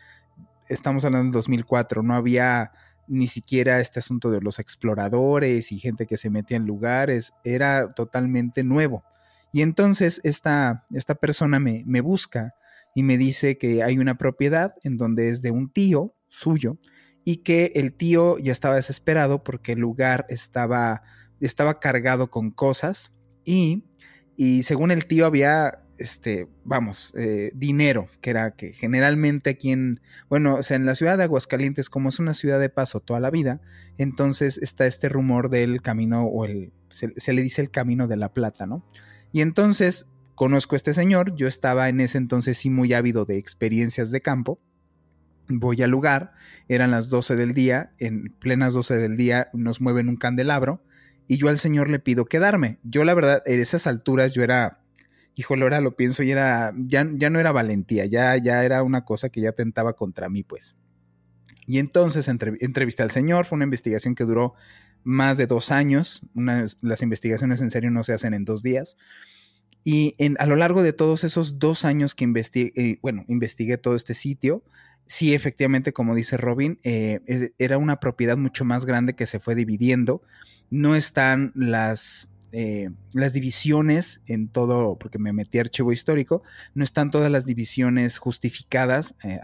Estamos 0.67 1.05
hablando 1.05 1.25
del 1.25 1.31
2004, 1.31 2.03
no 2.03 2.13
había 2.13 2.73
ni 3.11 3.27
siquiera 3.27 3.81
este 3.81 3.99
asunto 3.99 4.31
de 4.31 4.39
los 4.39 4.57
exploradores 4.57 5.73
y 5.73 5.79
gente 5.79 6.07
que 6.07 6.15
se 6.15 6.29
metía 6.29 6.55
en 6.55 6.65
lugares, 6.65 7.33
era 7.43 7.93
totalmente 7.93 8.63
nuevo. 8.63 9.03
Y 9.51 9.61
entonces 9.61 10.21
esta, 10.23 10.85
esta 10.91 11.15
persona 11.15 11.59
me, 11.59 11.83
me 11.85 11.99
busca 11.99 12.55
y 12.95 13.03
me 13.03 13.17
dice 13.17 13.57
que 13.57 13.83
hay 13.83 13.97
una 13.97 14.17
propiedad 14.17 14.75
en 14.83 14.95
donde 14.95 15.27
es 15.27 15.41
de 15.41 15.51
un 15.51 15.69
tío 15.69 16.15
suyo 16.29 16.77
y 17.25 17.37
que 17.37 17.73
el 17.75 17.93
tío 17.93 18.37
ya 18.37 18.53
estaba 18.53 18.75
desesperado 18.75 19.43
porque 19.43 19.73
el 19.73 19.79
lugar 19.79 20.25
estaba, 20.29 21.03
estaba 21.41 21.79
cargado 21.79 22.29
con 22.29 22.49
cosas 22.49 23.11
y, 23.43 23.83
y 24.37 24.63
según 24.63 24.89
el 24.89 25.05
tío 25.05 25.25
había 25.25 25.80
este, 26.01 26.47
vamos, 26.63 27.13
eh, 27.15 27.51
dinero, 27.53 28.09
que 28.21 28.31
era 28.31 28.51
que 28.51 28.73
generalmente 28.73 29.51
aquí 29.51 29.71
en, 29.71 30.01
bueno, 30.29 30.55
o 30.55 30.63
sea, 30.63 30.75
en 30.75 30.85
la 30.85 30.95
ciudad 30.95 31.17
de 31.17 31.25
Aguascalientes, 31.25 31.89
como 31.89 32.09
es 32.09 32.19
una 32.19 32.33
ciudad 32.33 32.59
de 32.59 32.69
paso 32.69 32.99
toda 32.99 33.19
la 33.19 33.29
vida, 33.29 33.61
entonces 33.97 34.57
está 34.57 34.87
este 34.87 35.09
rumor 35.09 35.49
del 35.49 35.81
camino, 35.81 36.23
o 36.23 36.45
el, 36.45 36.73
se, 36.89 37.13
se 37.17 37.33
le 37.33 37.43
dice 37.43 37.61
el 37.61 37.69
camino 37.69 38.07
de 38.07 38.17
la 38.17 38.33
plata, 38.33 38.65
¿no? 38.65 38.83
Y 39.31 39.41
entonces 39.41 40.07
conozco 40.35 40.75
a 40.75 40.77
este 40.77 40.93
señor, 40.93 41.35
yo 41.35 41.47
estaba 41.47 41.87
en 41.87 42.01
ese 42.01 42.17
entonces 42.17 42.57
sí 42.57 42.69
muy 42.69 42.93
ávido 42.93 43.25
de 43.25 43.37
experiencias 43.37 44.09
de 44.09 44.21
campo, 44.21 44.59
voy 45.47 45.81
al 45.83 45.91
lugar, 45.91 46.33
eran 46.67 46.91
las 46.91 47.09
12 47.09 47.35
del 47.35 47.53
día, 47.53 47.93
en 47.99 48.33
plenas 48.39 48.73
12 48.73 48.97
del 48.97 49.17
día 49.17 49.49
nos 49.53 49.81
mueven 49.81 50.09
un 50.09 50.15
candelabro, 50.15 50.83
y 51.27 51.37
yo 51.37 51.47
al 51.47 51.59
señor 51.59 51.89
le 51.89 51.99
pido 51.99 52.25
quedarme. 52.25 52.79
Yo 52.83 53.05
la 53.05 53.13
verdad, 53.13 53.41
en 53.45 53.61
esas 53.61 53.87
alturas 53.87 54.33
yo 54.33 54.43
era 54.43 54.80
híjole, 55.35 55.63
ahora 55.63 55.81
lo 55.81 55.95
pienso 55.95 56.23
y 56.23 56.31
era, 56.31 56.73
ya, 56.77 57.07
ya 57.13 57.29
no 57.29 57.39
era 57.39 57.51
valentía, 57.51 58.05
ya, 58.05 58.37
ya 58.37 58.63
era 58.63 58.83
una 58.83 59.05
cosa 59.05 59.29
que 59.29 59.41
ya 59.41 59.51
tentaba 59.51 59.93
contra 59.93 60.29
mí, 60.29 60.43
pues. 60.43 60.75
Y 61.67 61.79
entonces 61.79 62.27
entrevisté 62.27 63.03
al 63.03 63.11
señor, 63.11 63.45
fue 63.45 63.55
una 63.55 63.65
investigación 63.65 64.15
que 64.15 64.25
duró 64.25 64.55
más 65.03 65.37
de 65.37 65.47
dos 65.47 65.71
años, 65.71 66.21
las 66.33 67.01
investigaciones 67.01 67.61
en 67.61 67.71
serio 67.71 67.91
no 67.91 68.03
se 68.03 68.13
hacen 68.13 68.33
en 68.33 68.45
dos 68.45 68.61
días. 68.61 68.97
Y 69.83 70.15
a 70.37 70.45
lo 70.45 70.55
largo 70.55 70.83
de 70.83 70.93
todos 70.93 71.23
esos 71.23 71.57
dos 71.59 71.85
años 71.85 72.13
que 72.13 72.23
investigué, 72.23 72.71
eh, 72.75 72.99
bueno, 73.01 73.25
investigué 73.27 73.77
todo 73.77 73.95
este 73.95 74.13
sitio, 74.13 74.63
sí, 75.11 75.33
efectivamente, 75.33 75.91
como 75.91 76.15
dice 76.15 76.37
Robin, 76.37 76.79
eh, 76.83 77.51
era 77.57 77.77
una 77.77 77.99
propiedad 77.99 78.37
mucho 78.37 78.63
más 78.63 78.85
grande 78.85 79.15
que 79.15 79.25
se 79.25 79.39
fue 79.39 79.55
dividiendo. 79.55 80.21
No 80.69 80.95
están 80.95 81.51
las, 81.53 82.29
eh, 82.53 82.89
las 83.13 83.31
divisiones 83.31 84.19
en 84.27 84.49
todo, 84.49 84.97
porque 84.97 85.17
me 85.17 85.31
metí 85.31 85.57
archivo 85.57 85.93
histórico, 85.93 86.43
no 86.73 86.83
están 86.83 87.09
todas 87.09 87.31
las 87.31 87.45
divisiones 87.45 88.17
justificadas, 88.17 89.15
eh, 89.23 89.39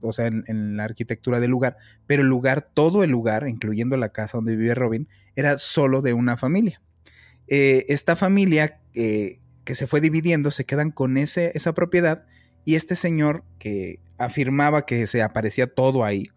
o 0.00 0.12
sea, 0.12 0.26
en, 0.26 0.76
la 0.76 0.84
arquitectura 0.84 1.40
del 1.40 1.50
lugar, 1.50 1.76
pero 2.06 2.22
el 2.22 2.28
lugar, 2.28 2.70
todo 2.72 3.02
el 3.02 3.10
lugar, 3.10 3.48
incluyendo 3.48 3.96
la 3.96 4.10
casa 4.10 4.38
donde 4.38 4.54
vive 4.54 4.76
Robin, 4.76 5.08
era 5.34 5.58
solo 5.58 6.02
de 6.02 6.12
una 6.12 6.36
familia. 6.36 6.80
Eh, 7.48 7.84
esta 7.88 8.14
familia 8.14 8.78
que 8.92 9.74
se 9.74 9.86
fue 9.86 10.00
dividiendo, 10.00 10.50
se 10.50 10.64
quedan 10.64 10.90
con 10.90 11.16
ese, 11.16 11.50
esa 11.54 11.72
propiedad 11.72 12.26
y 12.64 12.76
este 12.76 12.94
señor 12.94 13.42
que 13.58 13.98
afirmaba 14.18 14.86
que 14.86 15.06
se 15.06 15.22
aparecía 15.22 15.66
todo 15.66 16.04
ahí, 16.04 16.28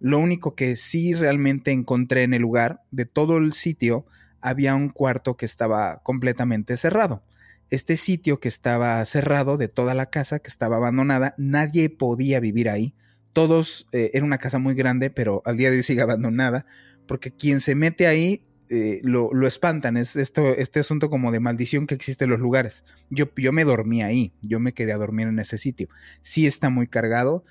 lo 0.00 0.18
único 0.18 0.54
que 0.54 0.76
sí 0.76 1.14
realmente 1.14 1.70
encontré 1.70 2.22
en 2.22 2.34
el 2.34 2.42
lugar 2.42 2.82
de 2.90 3.04
todo 3.04 3.36
el 3.36 3.52
sitio 3.52 4.06
había 4.40 4.74
un 4.74 4.88
cuarto 4.88 5.36
que 5.36 5.46
estaba 5.46 6.02
completamente 6.02 6.76
cerrado. 6.76 7.22
Este 7.70 7.96
sitio 7.96 8.40
que 8.40 8.48
estaba 8.48 9.04
cerrado 9.04 9.56
de 9.56 9.68
toda 9.68 9.94
la 9.94 10.06
casa, 10.06 10.40
que 10.40 10.48
estaba 10.48 10.76
abandonada, 10.76 11.34
nadie 11.38 11.88
podía 11.88 12.40
vivir 12.40 12.68
ahí. 12.68 12.94
Todos, 13.32 13.86
eh, 13.92 14.10
era 14.12 14.24
una 14.24 14.38
casa 14.38 14.58
muy 14.58 14.74
grande, 14.74 15.10
pero 15.10 15.42
al 15.44 15.56
día 15.56 15.70
de 15.70 15.76
hoy 15.76 15.82
sigue 15.84 16.02
abandonada, 16.02 16.66
porque 17.06 17.30
quien 17.30 17.60
se 17.60 17.76
mete 17.76 18.06
ahí 18.08 18.44
eh, 18.70 19.00
lo, 19.02 19.30
espantan. 19.46 19.96
Es 19.96 20.14
esto, 20.14 20.54
este 20.54 20.80
asunto 20.80 21.10
como 21.10 21.32
de 21.32 21.40
maldición 21.40 21.86
que 21.88 21.94
existe 21.94 22.24
en 22.24 22.30
los 22.30 22.38
lugares. 22.38 22.84
Yo, 23.10 23.26
yo 23.36 23.52
me 23.52 23.64
dormí 23.64 24.02
ahí, 24.02 24.32
yo 24.42 24.60
me 24.60 24.72
quedé 24.72 24.92
a 24.92 24.98
dormir 24.98 25.26
en 25.26 25.40
ese 25.40 25.58
sitio. 25.58 25.88
Sí 26.22 26.46
está 26.46 26.70
muy 26.70 26.86
cargado. 26.86 27.44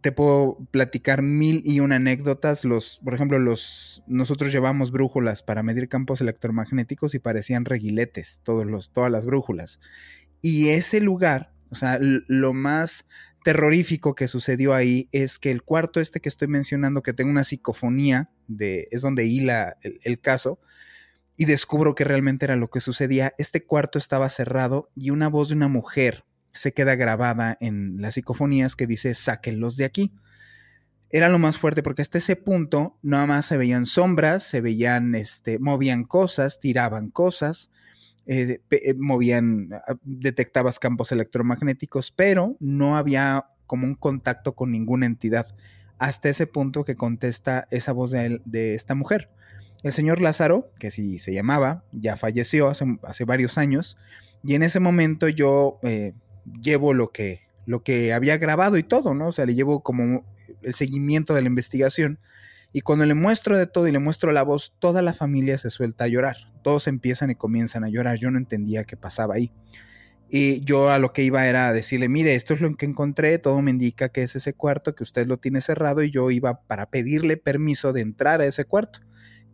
Te 0.00 0.12
puedo 0.12 0.58
platicar 0.70 1.22
mil 1.22 1.62
y 1.64 1.80
una 1.80 1.96
anécdotas. 1.96 2.64
Los, 2.64 3.00
por 3.04 3.14
ejemplo, 3.14 3.38
los, 3.38 4.02
nosotros 4.06 4.52
llevamos 4.52 4.90
brújulas 4.90 5.42
para 5.42 5.62
medir 5.62 5.88
campos 5.88 6.20
electromagnéticos 6.20 7.14
y 7.14 7.18
parecían 7.18 7.64
reguiletes, 7.64 8.40
todos 8.44 8.66
los, 8.66 8.92
todas 8.92 9.10
las 9.10 9.26
brújulas. 9.26 9.80
Y 10.40 10.68
ese 10.68 11.00
lugar, 11.00 11.52
o 11.70 11.74
sea, 11.74 11.98
lo 12.00 12.52
más 12.52 13.06
terrorífico 13.42 14.14
que 14.14 14.28
sucedió 14.28 14.74
ahí 14.74 15.08
es 15.12 15.38
que 15.38 15.50
el 15.50 15.62
cuarto 15.62 16.00
este 16.00 16.20
que 16.20 16.28
estoy 16.28 16.48
mencionando, 16.48 17.02
que 17.02 17.12
tengo 17.12 17.30
una 17.30 17.44
psicofonía, 17.44 18.30
de, 18.48 18.88
es 18.90 19.02
donde 19.02 19.24
hila 19.26 19.76
el, 19.82 20.00
el 20.02 20.20
caso, 20.20 20.60
y 21.36 21.44
descubro 21.44 21.94
que 21.94 22.04
realmente 22.04 22.44
era 22.44 22.56
lo 22.56 22.70
que 22.70 22.80
sucedía. 22.80 23.34
Este 23.38 23.64
cuarto 23.64 23.98
estaba 23.98 24.28
cerrado 24.28 24.90
y 24.96 25.10
una 25.10 25.28
voz 25.28 25.48
de 25.48 25.54
una 25.54 25.68
mujer 25.68 26.24
se 26.56 26.72
queda 26.72 26.94
grabada 26.94 27.56
en 27.60 28.00
las 28.00 28.14
psicofonías 28.14 28.76
que 28.76 28.86
dice 28.86 29.14
sáquenlos 29.14 29.76
de 29.76 29.84
aquí. 29.84 30.12
Era 31.10 31.28
lo 31.28 31.38
más 31.38 31.58
fuerte 31.58 31.82
porque 31.82 32.02
hasta 32.02 32.18
ese 32.18 32.36
punto 32.36 32.98
nada 33.02 33.26
más 33.26 33.46
se 33.46 33.56
veían 33.56 33.86
sombras, 33.86 34.42
se 34.42 34.60
veían, 34.60 35.14
este, 35.14 35.58
movían 35.58 36.04
cosas, 36.04 36.58
tiraban 36.58 37.10
cosas, 37.10 37.70
eh, 38.26 38.60
eh, 38.70 38.94
movían, 38.98 39.70
ah, 39.72 39.94
detectabas 40.02 40.78
campos 40.78 41.12
electromagnéticos, 41.12 42.10
pero 42.10 42.56
no 42.58 42.96
había 42.96 43.46
como 43.66 43.86
un 43.86 43.94
contacto 43.94 44.54
con 44.54 44.72
ninguna 44.72 45.06
entidad. 45.06 45.46
Hasta 45.98 46.28
ese 46.28 46.46
punto 46.46 46.84
que 46.84 46.96
contesta 46.96 47.68
esa 47.70 47.92
voz 47.92 48.10
de, 48.10 48.40
de 48.44 48.74
esta 48.74 48.94
mujer. 48.94 49.30
El 49.82 49.92
señor 49.92 50.20
Lázaro, 50.20 50.72
que 50.78 50.88
así 50.88 51.18
se 51.18 51.32
llamaba, 51.32 51.84
ya 51.92 52.16
falleció 52.16 52.68
hace, 52.68 52.98
hace 53.04 53.24
varios 53.24 53.58
años, 53.58 53.96
y 54.42 54.54
en 54.54 54.62
ese 54.62 54.80
momento 54.80 55.28
yo 55.28 55.78
eh, 55.82 56.12
llevo 56.62 56.94
lo 56.94 57.10
que, 57.10 57.42
lo 57.66 57.82
que 57.82 58.12
había 58.12 58.38
grabado 58.38 58.76
y 58.76 58.82
todo, 58.82 59.14
¿no? 59.14 59.28
O 59.28 59.32
sea, 59.32 59.46
le 59.46 59.54
llevo 59.54 59.82
como 59.82 60.24
el 60.62 60.74
seguimiento 60.74 61.34
de 61.34 61.42
la 61.42 61.48
investigación 61.48 62.18
y 62.72 62.82
cuando 62.82 63.06
le 63.06 63.14
muestro 63.14 63.56
de 63.56 63.66
todo 63.66 63.88
y 63.88 63.92
le 63.92 63.98
muestro 63.98 64.32
la 64.32 64.42
voz, 64.42 64.74
toda 64.78 65.00
la 65.02 65.14
familia 65.14 65.56
se 65.56 65.70
suelta 65.70 66.04
a 66.04 66.08
llorar. 66.08 66.36
Todos 66.62 66.88
empiezan 66.88 67.30
y 67.30 67.34
comienzan 67.34 67.84
a 67.84 67.88
llorar. 67.88 68.18
Yo 68.18 68.30
no 68.30 68.38
entendía 68.38 68.84
qué 68.84 68.96
pasaba 68.96 69.36
ahí. 69.36 69.50
Y 70.28 70.62
yo 70.64 70.90
a 70.90 70.98
lo 70.98 71.12
que 71.12 71.22
iba 71.22 71.46
era 71.46 71.72
decirle, 71.72 72.08
mire, 72.08 72.34
esto 72.34 72.52
es 72.52 72.60
lo 72.60 72.76
que 72.76 72.84
encontré, 72.84 73.38
todo 73.38 73.62
me 73.62 73.70
indica 73.70 74.08
que 74.08 74.22
es 74.22 74.34
ese 74.34 74.54
cuarto, 74.54 74.94
que 74.94 75.04
usted 75.04 75.26
lo 75.26 75.38
tiene 75.38 75.60
cerrado 75.60 76.02
y 76.02 76.10
yo 76.10 76.30
iba 76.32 76.62
para 76.66 76.90
pedirle 76.90 77.36
permiso 77.36 77.92
de 77.92 78.00
entrar 78.00 78.40
a 78.40 78.46
ese 78.46 78.64
cuarto. 78.64 79.00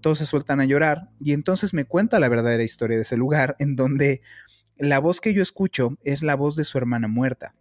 Todos 0.01 0.19
se 0.19 0.27
sueltan 0.27 0.61
a 0.61 0.65
llorar 0.65 1.11
y 1.21 1.33
entonces 1.33 1.75
me 1.75 1.85
cuenta 1.85 2.19
la 2.19 2.29
verdadera 2.29 2.65
historia 2.65 2.97
de 2.97 3.03
ese 3.03 3.19
lugar 3.19 3.55
en 3.59 3.77
donde 3.77 4.23
la 4.83 4.99
voz 4.99 5.21
que 5.21 5.33
yo 5.33 5.42
escucho 5.42 5.97
es 6.03 6.25
la 6.25 6.35
voz 6.35 6.57
de 6.57 6.64
su 6.64 6.77
hermana 6.77 7.07
muerta. 7.07 7.55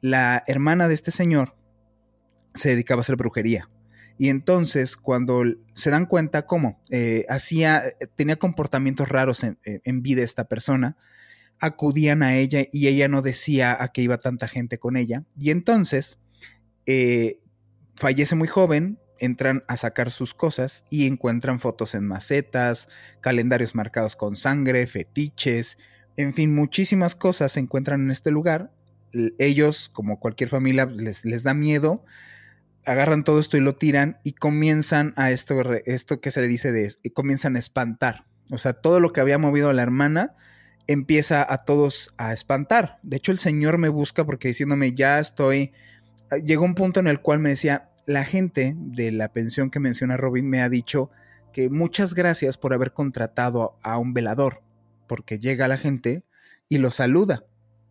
La 0.00 0.42
hermana 0.46 0.88
de 0.88 0.94
este 0.94 1.10
señor 1.10 1.54
se 2.54 2.70
dedicaba 2.70 3.00
a 3.00 3.02
hacer 3.02 3.16
brujería. 3.16 3.68
Y 4.16 4.30
entonces, 4.30 4.96
cuando 4.96 5.42
se 5.74 5.90
dan 5.90 6.06
cuenta 6.06 6.46
cómo 6.46 6.80
eh, 6.88 7.26
hacía, 7.28 7.92
tenía 8.16 8.36
comportamientos 8.36 9.10
raros 9.10 9.44
en, 9.44 10.02
vida 10.02 10.22
esta 10.22 10.48
persona, 10.48 10.96
acudían 11.60 12.22
a 12.22 12.34
ella 12.34 12.64
y 12.72 12.88
ella 12.88 13.08
no 13.08 13.20
decía 13.20 13.76
a 13.78 13.88
qué 13.88 14.00
iba 14.00 14.16
tanta 14.16 14.48
gente 14.48 14.78
con 14.78 14.96
ella. 14.96 15.24
Y 15.38 15.50
entonces, 15.50 16.18
eh, 16.86 17.40
fallece 17.94 18.36
muy 18.36 18.48
joven, 18.48 18.98
entran 19.18 19.64
a 19.68 19.76
sacar 19.76 20.10
sus 20.10 20.32
cosas 20.32 20.86
y 20.88 21.06
encuentran 21.06 21.60
fotos 21.60 21.94
en 21.94 22.06
macetas, 22.06 22.88
calendarios 23.20 23.74
marcados 23.74 24.16
con 24.16 24.34
sangre, 24.34 24.86
fetiches, 24.86 25.76
en 26.16 26.34
fin, 26.34 26.54
muchísimas 26.54 27.14
cosas 27.14 27.52
se 27.52 27.60
encuentran 27.60 28.02
en 28.02 28.10
este 28.10 28.30
lugar. 28.30 28.72
Ellos, 29.38 29.90
como 29.92 30.18
cualquier 30.18 30.48
familia, 30.48 30.86
les, 30.86 31.24
les 31.24 31.42
da 31.42 31.54
miedo 31.54 32.04
agarran 32.86 33.24
todo 33.24 33.40
esto 33.40 33.56
y 33.56 33.60
lo 33.60 33.76
tiran 33.76 34.18
y 34.22 34.32
comienzan 34.32 35.14
a 35.16 35.30
esto, 35.30 35.60
esto 35.86 36.20
que 36.20 36.30
se 36.30 36.40
le 36.40 36.48
dice 36.48 36.72
de, 36.72 36.92
y 37.02 37.10
comienzan 37.10 37.56
a 37.56 37.58
espantar. 37.58 38.24
O 38.50 38.58
sea, 38.58 38.74
todo 38.74 39.00
lo 39.00 39.12
que 39.12 39.20
había 39.20 39.38
movido 39.38 39.70
a 39.70 39.72
la 39.72 39.82
hermana 39.82 40.34
empieza 40.86 41.50
a 41.50 41.64
todos 41.64 42.14
a 42.18 42.32
espantar. 42.32 42.98
De 43.02 43.16
hecho, 43.16 43.32
el 43.32 43.38
Señor 43.38 43.78
me 43.78 43.88
busca 43.88 44.24
porque 44.24 44.48
diciéndome, 44.48 44.92
ya 44.92 45.18
estoy, 45.18 45.72
ah, 46.30 46.36
llegó 46.36 46.64
un 46.64 46.74
punto 46.74 47.00
en 47.00 47.06
el 47.06 47.20
cual 47.20 47.38
me 47.38 47.50
decía, 47.50 47.90
la 48.06 48.24
gente 48.24 48.74
de 48.76 49.12
la 49.12 49.32
pensión 49.32 49.70
que 49.70 49.80
menciona 49.80 50.18
Robin 50.18 50.48
me 50.48 50.60
ha 50.60 50.68
dicho 50.68 51.10
que 51.52 51.70
muchas 51.70 52.12
gracias 52.12 52.58
por 52.58 52.74
haber 52.74 52.92
contratado 52.92 53.78
a 53.82 53.96
un 53.96 54.12
velador, 54.12 54.60
porque 55.06 55.38
llega 55.38 55.68
la 55.68 55.78
gente 55.78 56.24
y 56.68 56.78
lo 56.78 56.90
saluda. 56.90 57.44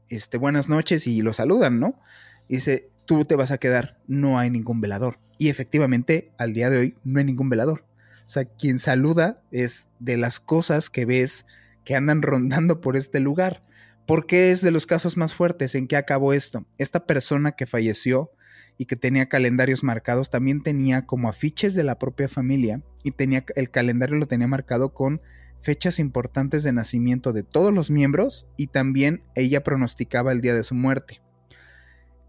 Este, 0.10 0.38
buenas 0.38 0.69
noches 0.69 1.08
y 1.08 1.21
lo 1.21 1.34
saludan, 1.34 1.80
¿no? 1.80 1.99
Y 2.47 2.56
dice, 2.56 2.89
tú 3.06 3.26
te 3.26 3.36
vas 3.36 3.52
a 3.52 3.58
quedar, 3.58 3.99
no 4.08 4.38
hay 4.39 4.49
ningún 4.49 4.82
velador. 4.82 5.19
Y 5.38 5.49
efectivamente, 5.49 6.32
al 6.38 6.54
día 6.54 6.69
de 6.69 6.78
hoy, 6.78 6.97
no 7.04 7.19
hay 7.19 7.26
ningún 7.26 7.49
velador. 7.49 7.86
O 8.26 8.30
sea, 8.30 8.45
quien 8.45 8.80
saluda 8.80 9.41
es 9.52 9.89
de 9.99 10.17
las 10.17 10.39
cosas 10.39 10.89
que 10.89 11.06
ves 11.06 11.45
que 11.84 11.95
andan 11.95 12.21
rondando 12.21 12.82
por 12.82 12.95
este 12.95 13.19
lugar. 13.19 13.63
¿Por 14.06 14.26
qué 14.26 14.52
es 14.52 14.62
de 14.62 14.71
los 14.71 14.86
casos 14.86 15.17
más 15.17 15.34
fuertes? 15.34 15.76
¿En 15.76 15.88
qué 15.88 15.95
acabó 15.95 16.34
esto? 16.34 16.65
Esta 16.78 17.06
persona 17.06 17.54
que 17.54 17.65
falleció 17.65 18.32
y 18.78 18.86
que 18.86 18.95
tenía 18.95 19.30
calendarios 19.30 19.84
marcados 19.84 20.30
también 20.30 20.62
tenía 20.62 21.06
como 21.06 21.30
afiches 21.30 21.73
de 21.73 21.84
la 21.84 21.99
propia 21.99 22.28
familia 22.28 22.82
y 23.04 23.12
tenía 23.12 23.45
el 23.56 23.69
calendario 23.69 24.15
lo 24.15 24.28
tenía 24.28 24.47
marcado 24.47 24.93
con 24.93 25.21
fechas 25.63 25.97
importantes 25.97 26.63
de 26.63 26.73
nacimiento 26.73 27.32
de 27.34 27.41
todos 27.41 27.73
los 27.73 27.89
miembros 27.89 28.47
y 28.58 28.67
también 28.67 29.23
ella 29.34 29.63
pronosticaba 29.63 30.32
el 30.32 30.41
día 30.41 30.54
de 30.54 30.63
su 30.63 30.76
muerte. 30.76 31.21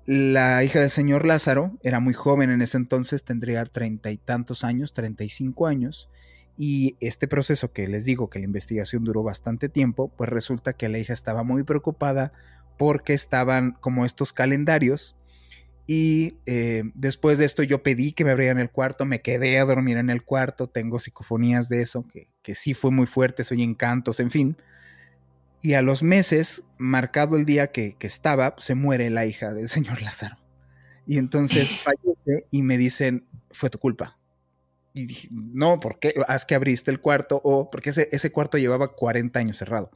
La 0.07 0.63
hija 0.63 0.81
del 0.81 0.91
señor 0.91 1.27
Lázaro 1.27 1.77
era 1.83 1.99
muy 1.99 2.15
joven 2.15 2.51
en 2.51 2.63
ese 2.63 2.77
entonces, 2.77 3.25
tendría 3.25 3.65
treinta 3.65 4.11
y 4.11 4.19
tantos 4.19 4.63
años, 4.63 4.93
treinta 4.93 5.25
y 5.25 5.31
cinco 5.31 5.67
años, 5.67 6.11
y 6.57 6.97
este 7.01 7.27
proceso 7.27 7.73
que 7.73 7.89
les 7.89 8.05
digo 8.05 8.31
que 8.31 8.39
la 8.39 8.45
investigación 8.45 9.03
duró 9.03 9.23
bastante 9.23 9.69
tiempo, 9.69 10.13
pues 10.17 10.31
resulta 10.31 10.75
que 10.75 10.89
la 10.89 10.99
hija 10.99 11.13
estaba 11.13 11.43
muy 11.43 11.65
preocupada 11.65 12.33
porque 12.79 13.15
estaban 13.15 13.73
como 13.81 14.05
estos 14.05 14.33
calendarios 14.33 15.17
y 15.87 16.39
eh, 16.47 16.85
después 16.95 17.37
de 17.39 17.45
esto 17.45 17.63
yo 17.63 17.83
pedí 17.83 18.13
que 18.13 18.25
me 18.25 18.31
abrieran 18.31 18.59
el 18.59 18.71
cuarto, 18.71 19.05
me 19.05 19.21
quedé 19.21 19.59
a 19.59 19.65
dormir 19.65 19.99
en 19.99 20.09
el 20.09 20.23
cuarto, 20.23 20.69
tengo 20.69 20.99
psicofonías 20.99 21.69
de 21.69 21.83
eso, 21.83 22.07
que, 22.09 22.31
que 22.43 22.55
sí 22.55 22.73
fue 22.73 22.91
muy 22.91 23.07
fuerte, 23.07 23.45
soy 23.45 23.63
encantos, 23.63 24.19
en 24.21 24.31
fin. 24.31 24.57
Y 25.61 25.73
a 25.73 25.83
los 25.83 26.03
meses, 26.03 26.65
marcado 26.77 27.37
el 27.37 27.47
día 27.47 27.69
que, 27.69 27.97
estaba, 28.01 28.55
se 28.59 28.75
muere 28.75 29.09
la 29.11 29.27
hija 29.27 29.53
del 29.55 29.69
señor 29.71 30.03
Lázaro. 30.03 30.37
Y 31.07 31.19
entonces 31.19 31.71
fallece 31.83 32.47
y 32.51 32.63
me 32.63 32.79
dicen, 32.79 33.27
fue 33.51 33.69
tu 33.71 33.79
culpa. 33.79 34.19
Y 34.95 35.07
dije, 35.07 35.29
no, 35.31 35.81
¿por 35.81 35.99
qué? 35.99 36.15
Haz 36.29 36.45
que 36.45 36.55
abriste 36.55 36.91
el 36.91 37.01
cuarto 37.01 37.41
o 37.43 37.71
porque 37.71 37.91
ese, 37.91 38.09
ese 38.13 38.31
cuarto 38.31 38.59
llevaba 38.59 38.95
40 38.95 39.39
años 39.39 39.57
cerrado. 39.57 39.91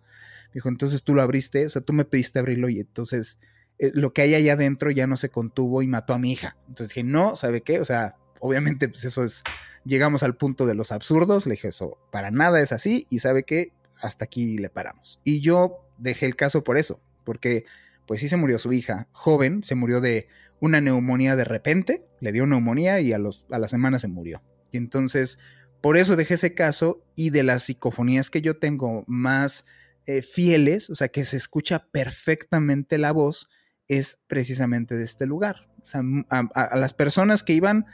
Dijo, 0.53 0.69
entonces 0.69 1.03
tú 1.03 1.15
lo 1.15 1.23
abriste, 1.23 1.67
o 1.67 1.69
sea, 1.69 1.83
tú 1.83 1.93
me 1.93 2.05
pediste 2.05 2.39
abrirlo 2.39 2.69
y 2.69 2.81
entonces 2.81 3.39
eh, 3.79 3.91
lo 3.95 4.13
que 4.13 4.23
hay 4.23 4.35
allá 4.35 4.55
adentro 4.55 4.91
ya 4.91 5.07
no 5.07 5.17
se 5.17 5.31
contuvo 5.31 5.83
y 5.83 5.87
mató 5.87 6.15
a 6.15 6.19
mi 6.19 6.33
hija. 6.33 6.57
Entonces 6.69 6.89
dije, 6.95 7.05
no, 7.05 7.37
¿sabe 7.37 7.63
qué? 7.63 7.81
O 7.81 7.85
sea, 7.85 8.17
obviamente 8.41 8.89
pues 8.89 9.05
eso 9.05 9.25
es, 9.25 9.43
llegamos 9.85 10.23
al 10.23 10.37
punto 10.37 10.67
de 10.67 10.75
los 10.75 10.93
absurdos. 10.93 11.47
Le 11.47 11.53
dije, 11.53 11.69
eso 11.69 11.99
para 12.11 12.31
nada 12.31 12.61
es 12.61 12.73
así 12.73 13.07
y 13.11 13.21
¿sabe 13.21 13.45
qué? 13.45 13.73
hasta 14.01 14.25
aquí 14.25 14.59
le 14.59 14.71
paramos. 14.71 15.21
Y 15.25 15.41
yo 15.41 15.85
dejé 15.99 16.27
el 16.27 16.37
caso 16.37 16.65
por 16.65 16.79
eso, 16.79 17.01
porque 17.25 17.65
pues 18.07 18.21
sí 18.21 18.29
se 18.29 18.37
murió 18.37 18.59
su 18.59 18.73
hija, 18.73 19.09
joven, 19.13 19.63
se 19.63 19.75
murió 19.75 20.01
de 20.01 20.29
una 20.61 20.81
neumonía 20.81 21.37
de 21.37 21.45
repente, 21.45 22.05
le 22.21 22.33
dio 22.33 22.47
neumonía 22.47 23.01
y 23.01 23.13
a, 23.13 23.19
los, 23.19 23.47
a 23.51 23.59
la 23.59 23.69
semana 23.69 23.99
se 23.99 24.09
murió. 24.09 24.43
Y 24.73 24.79
entonces, 24.79 25.39
por 25.81 25.97
eso 25.97 26.17
dejé 26.17 26.35
ese 26.35 26.55
caso 26.55 27.03
y 27.15 27.31
de 27.31 27.43
las 27.43 27.65
psicofonías 27.65 28.31
que 28.31 28.41
yo 28.41 28.59
tengo 28.59 29.05
más 29.07 29.67
eh, 30.07 30.23
fieles, 30.23 30.91
o 30.91 30.95
sea, 30.95 31.09
que 31.09 31.25
se 31.25 31.37
escucha 31.37 31.87
perfectamente 31.91 32.99
la 32.99 33.13
voz, 33.13 33.49
es 33.89 34.19
precisamente 34.27 34.97
de 34.97 35.05
este 35.05 35.27
lugar. 35.27 35.69
O 35.85 35.89
sea, 35.89 36.03
a 36.31 36.77
las 36.77 36.93
personas 36.93 37.43
que 37.43 37.55
iban 37.55 37.87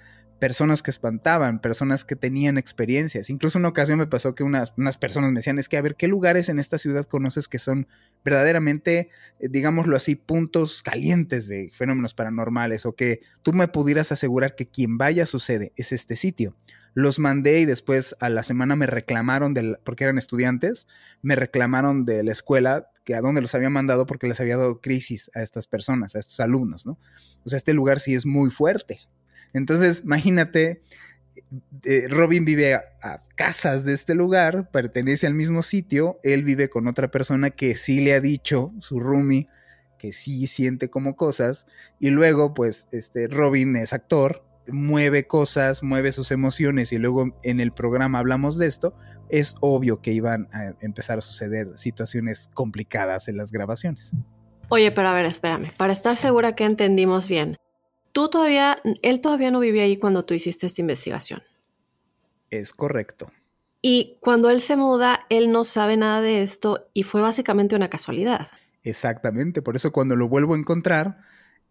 personas 0.45 0.83
que 0.83 0.91
espantaban, 0.91 1.61
personas 1.61 2.05
que 2.05 2.17
tenían 2.17 2.59
experiencias. 2.59 3.31
Incluso 3.31 3.59
una 3.59 3.69
ocasión 3.69 3.99
me 3.99 4.07
pasó 4.07 4.35
que 4.35 4.43
unas, 4.43 4.75
unas, 4.77 4.99
personas 4.99 5.31
me 5.31 5.39
decían, 5.39 5.59
es 5.59 5.71
que 5.71 5.79
a 5.79 5.83
ver, 5.83 5.97
¿qué 5.97 6.09
lugares 6.09 6.49
en 6.51 6.59
esta 6.59 6.77
ciudad 6.77 7.07
conoces 7.07 7.49
que 7.49 7.59
son 7.59 7.87
verdaderamente, 8.25 9.09
eh, 9.41 9.49
digámoslo 9.49 9.97
así, 9.97 10.17
puntos 10.17 10.83
calientes 10.83 11.49
de 11.49 11.71
fenómenos 11.73 12.13
paranormales? 12.13 12.85
O 12.85 12.95
que 12.95 13.21
tú 13.43 13.53
me 13.55 13.69
pudieras 13.69 14.13
asegurar 14.13 14.55
que 14.55 14.67
quien 14.67 14.99
vaya 14.99 15.25
sucede 15.25 15.73
es 15.77 15.93
este 15.93 16.17
sitio. 16.17 16.57
Los 16.95 17.19
mandé 17.19 17.61
y 17.61 17.65
después 17.65 18.17
a 18.21 18.29
la 18.29 18.43
semana 18.43 18.77
me 18.77 18.87
reclamaron, 18.87 19.53
del, 19.53 19.79
porque 19.85 20.05
eran 20.05 20.17
estudiantes, 20.17 20.87
me 21.23 21.37
reclamaron 21.37 22.05
de 22.05 22.23
la 22.23 22.33
escuela 22.33 22.89
que 23.05 23.15
a 23.15 23.21
dónde 23.21 23.43
los 23.43 23.55
había 23.55 23.71
mandado 23.71 24.07
porque 24.07 24.29
les 24.29 24.41
había 24.41 24.57
dado 24.57 24.81
crisis 24.81 25.31
a 25.35 25.43
estas 25.43 25.67
personas, 25.67 26.15
a 26.15 26.19
estos 26.21 26.41
alumnos, 26.41 26.87
¿no? 26.87 26.99
O 27.45 27.51
sea, 27.51 27.57
este 27.57 27.75
lugar 27.75 28.01
sí 28.01 28.15
es 28.15 28.25
muy 28.25 28.51
fuerte, 28.51 29.01
entonces, 29.55 30.03
imagínate 30.05 30.83
eh, 31.85 32.07
Robin 32.09 32.45
vive 32.45 32.75
a, 32.75 33.23
casas 33.35 33.85
de 33.85 33.95
este 33.95 34.15
lugar, 34.15 34.71
pertenece 34.71 35.27
al 35.27 35.35
mismo 35.35 35.63
sitio, 35.63 36.21
él 36.23 36.45
vive 36.45 36.69
con 36.69 36.87
otra 36.87 37.11
persona 37.11 37.51
que 37.51 37.75
sí 37.77 38.01
le 38.01 38.15
ha 38.15 38.21
dicho, 38.21 38.73
su 38.81 39.01
roomie, 39.01 39.49
que 39.99 40.13
sí 40.13 40.47
siente 40.47 40.91
como 40.91 41.17
cosas, 41.17 41.67
y 41.99 42.11
luego 42.11 42.55
pues 42.55 42.89
este 42.93 43.27
Robin 43.29 43.77
es 43.77 43.93
actor, 43.93 44.45
mueve 44.67 45.27
cosas, 45.27 45.83
mueve 45.83 46.13
sus 46.13 46.31
emociones 46.31 46.93
y 46.93 46.99
luego 46.99 47.37
en 47.43 47.61
el 47.61 47.73
programa 47.73 48.19
hablamos 48.19 48.59
de 48.59 48.67
esto, 48.67 48.95
es 49.29 49.57
obvio 49.61 50.01
que 50.01 50.13
iban 50.13 50.49
a 50.53 50.75
empezar 50.81 51.19
a 51.19 51.23
suceder 51.23 51.77
situaciones 51.77 52.51
complicadas 52.55 53.29
en 53.29 53.37
las 53.37 53.53
grabaciones. 53.53 54.15
Oye, 54.69 54.93
pero 54.93 55.09
a 55.09 55.15
ver, 55.15 55.27
espérame, 55.27 55.71
para 55.77 55.93
estar 55.93 56.17
segura 56.17 56.55
que 56.55 56.65
entendimos 56.65 57.29
bien, 57.29 57.57
tú 58.13 58.29
todavía, 58.29 58.81
él 59.03 59.21
todavía 59.21 59.51
no 59.51 59.61
vivía 59.61 59.83
ahí 59.83 59.97
cuando 59.97 60.25
tú 60.25 60.35
hiciste 60.35 60.67
esta 60.67 60.81
investigación. 60.81 61.43
Es 62.51 62.73
correcto. 62.73 63.31
Y 63.83 64.17
cuando 64.21 64.49
él 64.49 64.61
se 64.61 64.77
muda, 64.77 65.27
él 65.29 65.53
no 65.53 65.65
sabe 65.65 65.97
nada 65.97 66.23
de 66.23 66.43
esto 66.43 66.89
y 66.95 67.03
fue 67.03 67.21
básicamente 67.21 67.77
una 67.77 67.91
casualidad. 67.91 68.49
Exactamente, 68.83 69.63
por 69.63 69.77
eso 69.77 69.93
cuando 69.93 70.17
lo 70.17 70.29
vuelvo 70.29 70.55
a 70.55 70.59
encontrar 70.59 71.19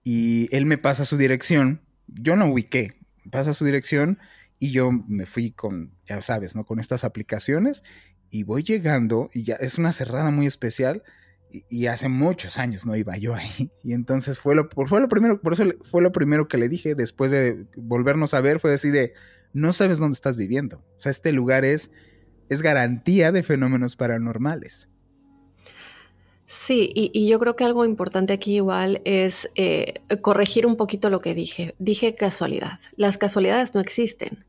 y 0.04 0.54
él 0.56 0.66
me 0.66 0.78
pasa 0.78 1.06
su 1.06 1.18
dirección, 1.18 1.82
yo 2.08 2.36
no 2.36 2.48
ubiqué, 2.48 3.00
pasa 3.32 3.54
su 3.54 3.66
dirección 3.66 4.20
y 4.60 4.72
yo 4.72 4.92
me 4.92 5.26
fui 5.26 5.52
con, 5.52 5.94
ya 6.06 6.22
sabes, 6.22 6.56
¿no? 6.56 6.66
Con 6.66 6.80
estas 6.80 7.04
aplicaciones 7.04 7.84
y 8.30 8.44
voy 8.44 8.63
llegando 8.63 9.30
y 9.34 9.44
ya 9.44 9.56
es 9.56 9.78
una 9.78 9.94
cerrada 9.94 10.32
muy 10.32 10.48
especial 10.48 11.04
y, 11.70 11.86
hace 11.86 12.10
muchos 12.10 12.58
años 12.58 12.84
no 12.84 12.96
iba 12.96 13.16
yo 13.18 13.36
ahí. 13.36 13.70
Y 13.84 13.94
entonces 13.94 14.39
fue 14.39 14.56
lo, 14.56 14.70
fue 14.70 15.00
lo 15.00 15.08
primero, 15.08 15.39
por 15.39 15.54
eso 15.54 15.66
fue 15.84 16.02
lo 16.02 16.12
primero 16.12 16.48
que 16.48 16.58
le 16.58 16.68
dije 16.68 16.96
después 16.96 17.30
de 17.30 17.68
volvernos 17.76 18.34
a 18.34 18.42
ver, 18.42 18.60
fue 18.60 18.72
decir 18.72 18.92
de, 18.92 19.13
no 19.54 19.72
sabes 19.72 20.00
dónde 20.00 20.16
estás 20.16 20.36
viviendo. 20.36 20.78
O 20.98 21.00
sea, 21.00 21.12
este 21.12 21.32
lugar 21.32 21.63
es, 21.63 21.92
es 22.50 22.63
garantía 22.63 23.32
de 23.32 23.44
fenómenos 23.44 23.96
paranormales. 23.96 24.89
Sí, 26.56 26.92
y, 26.94 27.28
yo 27.28 27.39
creo 27.39 27.56
que 27.56 27.63
algo 27.63 27.84
importante 27.84 28.32
aquí 28.32 28.58
igual 28.58 29.02
es 29.06 29.50
eh, 29.56 29.96
corregir 30.22 30.68
un 30.68 30.76
poquito 30.76 31.10
lo 31.10 31.20
que 31.20 31.34
dije. 31.34 31.74
Dije 31.80 32.13
casualidad. 32.13 32.80
Las 32.96 33.18
casualidades 33.18 33.74
no 33.74 33.82
existen. 33.82 34.46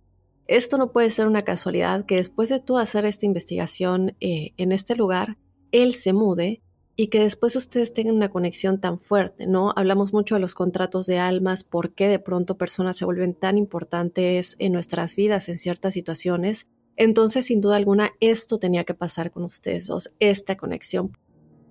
Esto 0.47 0.77
no 0.77 0.93
puede 0.93 1.09
ser 1.09 1.27
una 1.27 1.45
casualidad 1.45 2.05
que 2.05 2.17
después 2.17 2.51
de 2.51 2.61
tú 2.61 2.77
hacer 2.77 3.07
esta 3.07 3.25
investigación 3.25 4.17
eh, 4.21 4.53
en 4.59 4.73
este 4.73 4.97
lugar, 4.97 5.39
él 5.73 5.95
se 5.95 6.13
mude 6.13 6.61
y 6.95 7.07
que 7.07 7.21
después 7.21 7.57
ustedes 7.57 7.95
tengan 7.95 8.17
una 8.17 8.29
conexión 8.29 8.83
tan 8.83 8.99
fuerte, 9.01 9.47
¿no? 9.47 9.73
Hablamos 9.75 10.13
mucho 10.13 10.35
de 10.35 10.43
los 10.43 10.55
contratos 10.55 11.07
de 11.07 11.19
almas, 11.19 11.65
por 11.65 11.95
qué 11.95 12.09
de 12.09 12.19
pronto 12.19 12.59
personas 12.59 12.99
se 12.99 13.07
vuelven 13.07 13.33
tan 13.33 13.57
importantes 13.57 14.57
en 14.59 14.75
nuestras 14.75 15.17
vidas 15.17 15.49
en 15.49 15.57
ciertas 15.57 15.95
situaciones. 15.95 16.69
Entonces, 16.97 17.47
sin 17.47 17.63
duda 17.63 17.77
alguna, 17.77 18.13
esto 18.21 18.59
tenía 18.59 18.85
que 18.85 18.93
pasar 18.93 19.31
con 19.31 19.43
ustedes 19.45 19.87
dos, 19.87 20.15
esta 20.21 20.59
conexión. 20.59 21.13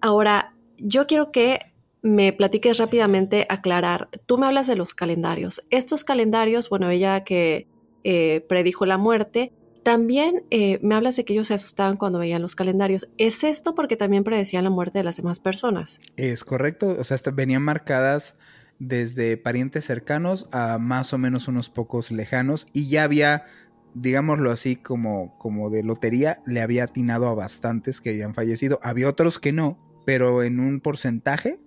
Ahora, 0.04 0.54
yo 0.78 1.08
quiero 1.08 1.32
que 1.32 1.60
me 2.02 2.34
platiques 2.34 2.78
rápidamente, 2.78 3.48
aclarar. 3.48 4.10
Tú 4.26 4.38
me 4.38 4.46
hablas 4.46 4.68
de 4.68 4.76
los 4.76 4.94
calendarios. 4.94 5.66
Estos 5.70 6.04
calendarios, 6.04 6.70
bueno, 6.70 6.90
ella 6.90 7.24
que 7.24 7.70
eh, 8.04 8.46
predijo 8.50 8.86
la 8.86 8.98
muerte, 8.98 9.54
también 9.82 10.44
eh, 10.52 10.78
me 10.82 10.96
hablas 10.96 11.16
de 11.16 11.24
que 11.24 11.32
ellos 11.32 11.48
se 11.48 11.54
asustaban 11.54 11.96
cuando 11.96 12.20
veían 12.20 12.42
los 12.42 12.54
calendarios. 12.54 13.08
¿Es 13.18 13.46
esto 13.46 13.76
porque 13.76 13.96
también 13.96 14.26
predecían 14.26 14.66
la 14.66 14.70
muerte 14.70 14.98
de 14.98 15.06
las 15.06 15.16
demás 15.16 15.40
personas? 15.40 16.02
Es 16.18 16.44
correcto, 16.44 16.98
o 17.00 17.04
sea, 17.06 17.18
venían 17.34 17.62
marcadas 17.62 18.36
desde 18.80 19.38
parientes 19.38 19.86
cercanos 19.86 20.50
a 20.52 20.80
más 20.80 21.14
o 21.14 21.18
menos 21.18 21.48
unos 21.48 21.70
pocos 21.70 22.12
lejanos 22.12 22.68
y 22.74 22.90
ya 22.90 23.06
había, 23.06 23.46
digámoslo 23.94 24.52
así, 24.52 24.76
como, 24.76 25.38
como 25.38 25.70
de 25.70 25.82
lotería, 25.82 26.42
le 26.46 26.62
había 26.62 26.84
atinado 26.84 27.30
a 27.30 27.36
bastantes 27.36 28.02
que 28.02 28.10
habían 28.10 28.34
fallecido. 28.34 28.82
Había 28.84 29.08
otros 29.08 29.40
que 29.40 29.54
no, 29.54 29.93
pero 30.06 30.44
en 30.44 30.60
un 30.60 30.80
porcentaje, 30.80 31.60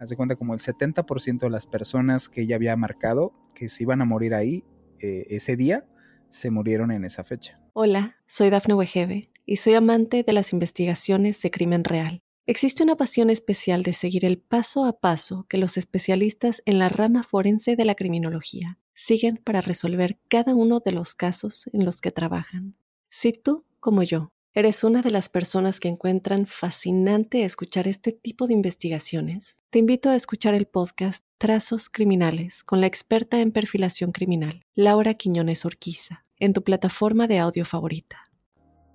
haz 0.00 0.10
de 0.10 0.16
cuenta 0.16 0.36
como 0.36 0.54
el 0.54 0.60
70% 0.60 1.40
de 1.40 1.50
las 1.50 1.66
personas 1.66 2.28
que 2.28 2.42
ella 2.42 2.56
había 2.56 2.76
marcado 2.76 3.32
que 3.54 3.68
se 3.68 3.82
iban 3.82 4.00
a 4.00 4.04
morir 4.04 4.34
ahí 4.34 4.64
eh, 5.00 5.26
ese 5.30 5.56
día, 5.56 5.86
se 6.28 6.50
murieron 6.50 6.90
en 6.90 7.04
esa 7.04 7.24
fecha. 7.24 7.60
Hola, 7.72 8.16
soy 8.26 8.50
Dafne 8.50 8.74
Wegebe 8.74 9.30
y 9.46 9.56
soy 9.56 9.74
amante 9.74 10.22
de 10.22 10.32
las 10.32 10.52
investigaciones 10.52 11.40
de 11.42 11.50
crimen 11.50 11.84
real. 11.84 12.22
Existe 12.46 12.82
una 12.82 12.96
pasión 12.96 13.28
especial 13.30 13.82
de 13.82 13.92
seguir 13.92 14.24
el 14.24 14.38
paso 14.38 14.86
a 14.86 15.00
paso 15.00 15.46
que 15.48 15.58
los 15.58 15.76
especialistas 15.76 16.62
en 16.64 16.78
la 16.78 16.88
rama 16.88 17.22
forense 17.22 17.76
de 17.76 17.84
la 17.84 17.94
criminología 17.94 18.78
siguen 18.94 19.36
para 19.44 19.60
resolver 19.60 20.18
cada 20.28 20.54
uno 20.54 20.80
de 20.80 20.92
los 20.92 21.14
casos 21.14 21.68
en 21.72 21.84
los 21.84 22.00
que 22.00 22.10
trabajan. 22.10 22.74
Si 23.10 23.32
tú, 23.32 23.64
como 23.80 24.02
yo, 24.02 24.32
eres 24.58 24.82
una 24.82 25.02
de 25.02 25.12
las 25.12 25.28
personas 25.28 25.78
que 25.78 25.86
encuentran 25.86 26.44
fascinante 26.44 27.44
escuchar 27.44 27.86
este 27.86 28.10
tipo 28.10 28.48
de 28.48 28.54
investigaciones, 28.54 29.62
te 29.70 29.78
invito 29.78 30.10
a 30.10 30.16
escuchar 30.16 30.52
el 30.54 30.66
podcast 30.66 31.24
Trazos 31.38 31.88
Criminales 31.88 32.64
con 32.64 32.80
la 32.80 32.88
experta 32.88 33.40
en 33.40 33.52
perfilación 33.52 34.10
criminal, 34.10 34.62
Laura 34.74 35.14
Quiñones 35.14 35.64
Orquiza, 35.64 36.24
en 36.40 36.54
tu 36.54 36.64
plataforma 36.64 37.28
de 37.28 37.38
audio 37.38 37.64
favorita. 37.64 38.32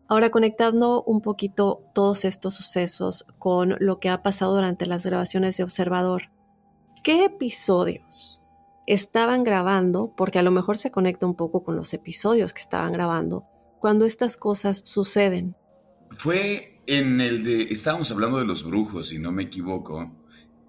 Ahora 0.10 0.32
conectando 0.32 1.02
un 1.04 1.22
poquito 1.22 1.86
todos 1.96 2.26
estos 2.26 2.56
sucesos 2.56 3.26
con 3.40 3.78
lo 3.80 4.02
que 4.02 4.10
ha 4.10 4.22
pasado 4.22 4.56
durante 4.56 4.86
las 4.86 5.06
grabaciones 5.06 5.56
de 5.56 5.64
Observador, 5.64 6.24
¿qué 7.06 7.24
episodios 7.24 8.42
estaban 8.86 9.46
grabando? 9.46 10.14
Porque 10.18 10.40
a 10.40 10.44
lo 10.44 10.52
mejor 10.52 10.78
se 10.78 10.92
conecta 10.92 11.26
un 11.26 11.36
poco 11.36 11.64
con 11.64 11.78
los 11.78 11.94
episodios 11.94 12.52
que 12.52 12.60
estaban 12.60 12.92
grabando 12.92 13.48
cuando 13.84 14.06
estas 14.06 14.38
cosas 14.38 14.82
suceden. 14.86 15.58
Fue 16.12 16.82
en 16.88 17.20
el 17.20 17.44
de, 17.44 17.64
estábamos 17.64 18.10
hablando 18.12 18.38
de 18.38 18.46
los 18.46 18.64
brujos, 18.64 19.10
si 19.10 19.20
no 19.20 19.34
me 19.34 19.44
equivoco, 19.44 20.10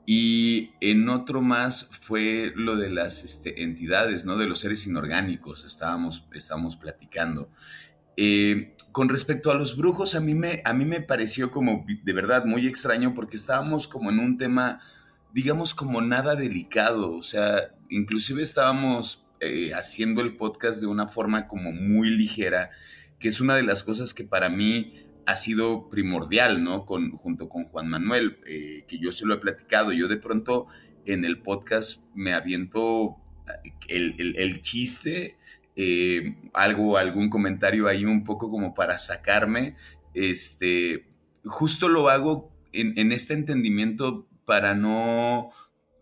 y 0.05 0.72
en 0.81 1.09
otro 1.09 1.40
más 1.40 1.90
fue 1.92 2.53
lo 2.57 2.74
de 2.74 2.90
las 2.90 3.22
este, 3.22 3.62
entidades, 3.62 4.24
¿no? 4.24 4.37
De 4.37 4.48
los 4.48 4.59
seres 4.59 4.85
inorgánicos, 4.88 5.64
estábamos, 5.64 6.27
estábamos 6.35 6.74
platicando. 6.74 7.50
Eh, 8.16 8.74
con 8.90 9.09
respecto 9.09 9.53
a 9.53 9.55
los 9.55 9.77
brujos, 9.77 10.16
a 10.16 10.20
mí, 10.20 10.35
me, 10.35 10.61
a 10.64 10.72
mí 10.72 10.85
me 10.85 11.00
pareció 11.00 11.53
como 11.53 11.87
de 11.87 12.12
verdad 12.12 12.44
muy 12.46 12.66
extraño 12.66 13.14
porque 13.14 13.37
estábamos 13.37 13.87
como 13.87 14.11
en 14.11 14.18
un 14.18 14.38
tema, 14.38 14.81
digamos, 15.33 15.72
como 15.72 16.00
nada 16.03 16.35
delicado, 16.35 17.14
o 17.14 17.22
sea, 17.22 17.77
inclusive 17.90 18.42
estábamos 18.42 19.24
eh, 19.38 19.72
haciendo 19.72 20.20
el 20.20 20.37
podcast 20.37 20.81
de 20.81 20.88
una 20.88 21.07
forma 21.07 21.46
como 21.46 21.70
muy 21.70 22.11
ligera, 22.11 22.70
que 23.25 23.31
es 23.31 23.41
una 23.41 23.57
de 23.57 23.63
las 23.63 23.83
cosas 23.83 24.13
que 24.13 24.25
para 24.25 24.51
mí 24.51 24.93
ha 25.25 25.35
sido 25.37 25.89
primordial, 25.89 26.63
¿no? 26.63 26.85
Con, 26.85 27.13
junto 27.13 27.49
con 27.49 27.65
Juan 27.65 27.89
Manuel, 27.89 28.39
eh, 28.45 28.85
que 28.87 28.99
yo 28.99 29.13
se 29.13 29.25
lo 29.25 29.33
he 29.33 29.39
platicado. 29.39 29.93
Yo 29.93 30.09
de 30.09 30.19
pronto 30.19 30.67
en 31.07 31.25
el 31.25 31.41
podcast 31.41 32.05
me 32.15 32.35
aviento 32.35 33.17
el, 33.89 34.61
chiste, 34.61 35.39
eh, 35.75 36.37
algo, 36.53 36.99
algún 36.99 37.31
comentario 37.31 37.89
ahí 37.89 38.05
un 38.05 38.25
poco 38.25 38.51
como 38.51 38.75
para 38.75 38.99
sacarme. 38.99 39.75
Este, 40.13 41.07
justo 41.47 41.89
lo 41.89 42.11
hago 42.11 42.53
en, 42.73 43.11
este 43.11 43.33
entendimiento 43.33 44.29
para 44.45 44.75
no, 44.75 45.49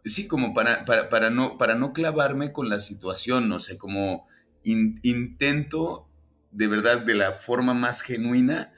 sí, 0.05 0.27
como 0.27 0.55
para, 0.55 0.85
para, 0.85 1.31
no, 1.31 1.57
para 1.57 1.77
no 1.77 1.93
clavarme 1.93 2.51
con 2.51 2.69
la 2.69 2.81
situación, 2.81 3.49
no 3.49 3.61
sé, 3.61 3.79
como 3.79 4.27
intento 4.65 6.09
de 6.53 6.67
verdad 6.69 7.05
de 7.05 7.15
la 7.15 7.33
forma 7.33 7.75
más 7.75 8.03
genuina 8.03 8.73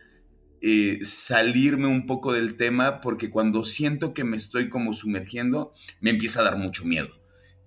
eh, 0.66 1.00
salirme 1.04 1.88
un 1.88 2.06
poco 2.06 2.32
del 2.32 2.56
tema 2.56 3.02
porque 3.02 3.30
cuando 3.30 3.64
siento 3.64 4.14
que 4.14 4.24
me 4.24 4.38
estoy 4.38 4.70
como 4.70 4.94
sumergiendo, 4.94 5.74
me 6.00 6.08
empieza 6.08 6.40
a 6.40 6.44
dar 6.44 6.56
mucho 6.56 6.86
miedo. 6.86 7.10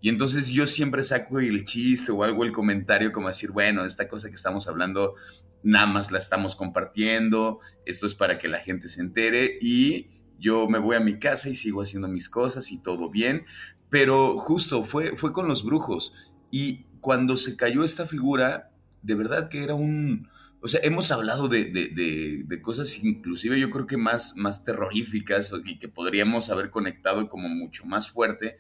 Y 0.01 0.09
entonces 0.09 0.47
yo 0.47 0.65
siempre 0.65 1.03
saco 1.03 1.39
el 1.39 1.63
chiste 1.63 2.11
o 2.11 2.23
algo, 2.23 2.43
el 2.43 2.51
comentario 2.51 3.11
como 3.11 3.27
decir, 3.27 3.51
bueno, 3.51 3.85
esta 3.85 4.07
cosa 4.07 4.29
que 4.29 4.35
estamos 4.35 4.67
hablando, 4.67 5.13
nada 5.61 5.85
más 5.85 6.11
la 6.11 6.17
estamos 6.17 6.55
compartiendo, 6.55 7.59
esto 7.85 8.07
es 8.07 8.15
para 8.15 8.39
que 8.39 8.47
la 8.47 8.57
gente 8.57 8.89
se 8.89 9.01
entere 9.01 9.59
y 9.61 10.07
yo 10.39 10.67
me 10.67 10.79
voy 10.79 10.95
a 10.95 10.99
mi 10.99 11.19
casa 11.19 11.49
y 11.49 11.55
sigo 11.55 11.83
haciendo 11.83 12.07
mis 12.07 12.29
cosas 12.29 12.71
y 12.71 12.81
todo 12.81 13.11
bien. 13.11 13.45
Pero 13.89 14.39
justo 14.39 14.83
fue, 14.83 15.15
fue 15.15 15.33
con 15.33 15.47
los 15.47 15.63
brujos. 15.63 16.13
Y 16.49 16.85
cuando 16.99 17.37
se 17.37 17.55
cayó 17.55 17.83
esta 17.83 18.07
figura, 18.07 18.71
de 19.01 19.15
verdad 19.15 19.49
que 19.49 19.63
era 19.63 19.75
un, 19.75 20.29
o 20.61 20.67
sea, 20.67 20.79
hemos 20.83 21.11
hablado 21.11 21.47
de, 21.47 22.45
cosas 22.61 23.03
inclusive 23.03 23.59
yo 23.59 23.69
creo 23.69 23.87
que 23.87 23.97
más, 23.97 24.35
más 24.37 24.63
terroríficas 24.63 25.53
y 25.65 25.77
que 25.77 25.87
podríamos 25.87 26.49
haber 26.49 26.71
conectado 26.71 27.29
como 27.29 27.47
mucho 27.47 27.85
más 27.85 28.09
fuerte. 28.09 28.57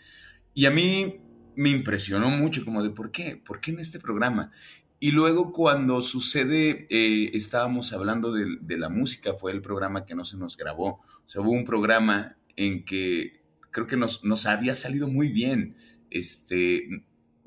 Y 0.53 0.65
a 0.65 0.71
mí 0.71 1.21
me 1.55 1.69
impresionó 1.69 2.29
mucho 2.29 2.63
como 2.63 2.83
de 2.83 2.91
por 2.91 3.11
qué, 3.11 3.41
por 3.43 3.59
qué 3.59 3.71
en 3.71 3.79
este 3.79 3.99
programa. 3.99 4.51
Y 4.99 5.11
luego 5.11 5.51
cuando 5.51 6.01
sucede, 6.01 6.87
eh, 6.89 7.31
estábamos 7.33 7.93
hablando 7.93 8.31
de, 8.31 8.77
la 8.77 8.89
música, 8.89 9.33
fue 9.33 9.51
el 9.51 9.61
programa 9.61 10.05
que 10.05 10.15
no 10.15 10.25
se 10.25 10.37
nos 10.37 10.55
grabó. 10.57 11.01
O 11.25 11.29
sea, 11.29 11.41
hubo 11.41 11.51
un 11.51 11.65
programa 11.65 12.37
en 12.55 12.85
que 12.85 13.43
creo 13.69 13.85
que 13.85 13.97
nos, 13.97 14.23
nos 14.23 14.45
había 14.45 14.75
salido 14.75 15.07
muy 15.07 15.29
bien. 15.29 15.75
Este, 16.09 16.87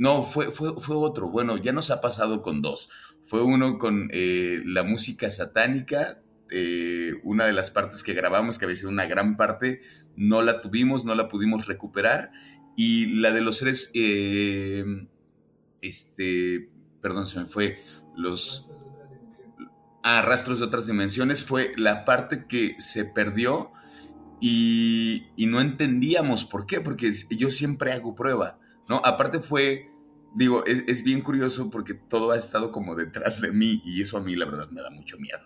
No, 0.00 0.22
fue, 0.22 0.50
fue, 0.50 0.72
fue 0.80 0.96
otro. 0.96 1.28
Bueno, 1.28 1.58
ya 1.58 1.74
nos 1.74 1.90
ha 1.90 2.00
pasado 2.00 2.40
con 2.40 2.62
dos. 2.62 2.88
Fue 3.26 3.42
uno 3.42 3.76
con 3.76 4.08
eh, 4.14 4.62
la 4.64 4.82
música 4.82 5.30
satánica, 5.30 6.22
eh, 6.50 7.12
una 7.22 7.44
de 7.44 7.52
las 7.52 7.70
partes 7.70 8.02
que 8.02 8.14
grabamos, 8.14 8.58
que 8.58 8.64
había 8.64 8.76
sido 8.76 8.88
una 8.88 9.04
gran 9.04 9.36
parte, 9.36 9.82
no 10.16 10.40
la 10.40 10.58
tuvimos, 10.58 11.04
no 11.04 11.14
la 11.14 11.28
pudimos 11.28 11.66
recuperar. 11.66 12.32
Y 12.74 13.20
la 13.20 13.30
de 13.30 13.42
los 13.42 13.58
seres, 13.58 13.90
eh, 13.92 15.06
este, 15.82 16.70
perdón, 17.02 17.26
se 17.26 17.40
me 17.40 17.44
fue, 17.44 17.84
los... 18.16 18.70
Ah, 20.02 20.22
rastros 20.22 20.60
de 20.60 20.64
otras 20.64 20.86
dimensiones 20.86 21.44
fue 21.44 21.74
la 21.76 22.06
parte 22.06 22.46
que 22.46 22.74
se 22.78 23.04
perdió 23.04 23.70
y, 24.40 25.26
y 25.36 25.44
no 25.44 25.60
entendíamos 25.60 26.46
por 26.46 26.64
qué, 26.64 26.80
porque 26.80 27.12
yo 27.36 27.50
siempre 27.50 27.92
hago 27.92 28.14
prueba, 28.14 28.58
¿no? 28.88 29.02
Aparte 29.04 29.40
fue 29.40 29.89
digo, 30.34 30.64
es, 30.66 31.02
bien 31.02 31.20
curioso 31.20 31.70
porque 31.70 31.94
todo 31.94 32.30
ha 32.30 32.36
estado 32.36 32.70
como 32.70 32.94
detrás 32.94 33.40
de 33.40 33.52
mí 33.52 33.82
y 33.84 34.02
eso 34.02 34.16
a 34.16 34.20
mí 34.20 34.36
la 34.36 34.46
verdad 34.46 34.68
me 34.70 34.80
da 34.80 34.90
mucho 34.90 35.18
miedo. 35.18 35.40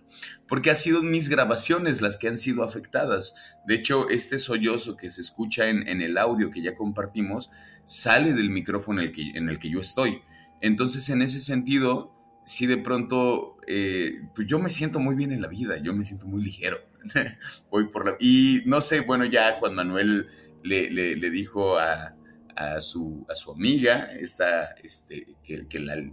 Porque 0.46 0.70
ha 0.70 0.74
sido 0.74 1.02
mis 1.02 1.28
grabaciones 1.28 2.02
las 2.02 2.16
que 2.16 2.28
han 2.28 2.38
sido 2.38 2.62
afectadas. 2.62 3.34
De 3.66 3.74
hecho, 3.74 4.08
este 4.10 4.38
sollozo 4.38 4.96
que 4.96 5.10
se 5.10 5.20
escucha 5.20 5.68
en, 5.68 6.00
el 6.00 6.18
audio 6.18 6.50
que 6.50 6.62
ya 6.62 6.74
compartimos 6.74 7.50
sale 7.86 8.32
del 8.32 8.50
micrófono 8.50 9.00
en 9.00 9.08
el 9.08 9.12
que, 9.12 9.30
en 9.34 9.48
el 9.48 9.58
que 9.58 9.70
yo 9.70 9.80
estoy. 9.80 10.22
Entonces, 10.60 11.08
en 11.08 11.22
ese 11.22 11.40
sentido, 11.40 12.12
si 12.44 12.66
de 12.66 12.78
pronto, 12.78 13.56
eh, 13.66 14.22
pues 14.34 14.46
yo 14.46 14.58
me 14.58 14.70
siento 14.70 15.00
muy 15.00 15.14
bien 15.14 15.32
en 15.32 15.42
la 15.42 15.48
vida, 15.48 15.78
yo 15.78 15.94
me 15.94 16.04
siento 16.04 16.26
muy 16.26 16.42
ligero. 16.42 16.78
Voy 17.70 17.88
por 17.88 18.06
la... 18.06 18.16
Y 18.20 18.62
no 18.66 18.80
sé, 18.80 19.00
bueno, 19.00 19.24
ya 19.24 19.56
Juan 19.58 19.74
Manuel 19.74 20.28
le, 20.62 20.90
le 20.90 21.30
dijo 21.30 21.78
a 21.78 22.16
a 22.56 22.80
su, 22.80 23.26
a 23.28 23.34
su 23.34 23.50
amiga, 23.50 24.10
esta, 24.18 24.72
este, 24.82 25.26
que, 25.44 25.66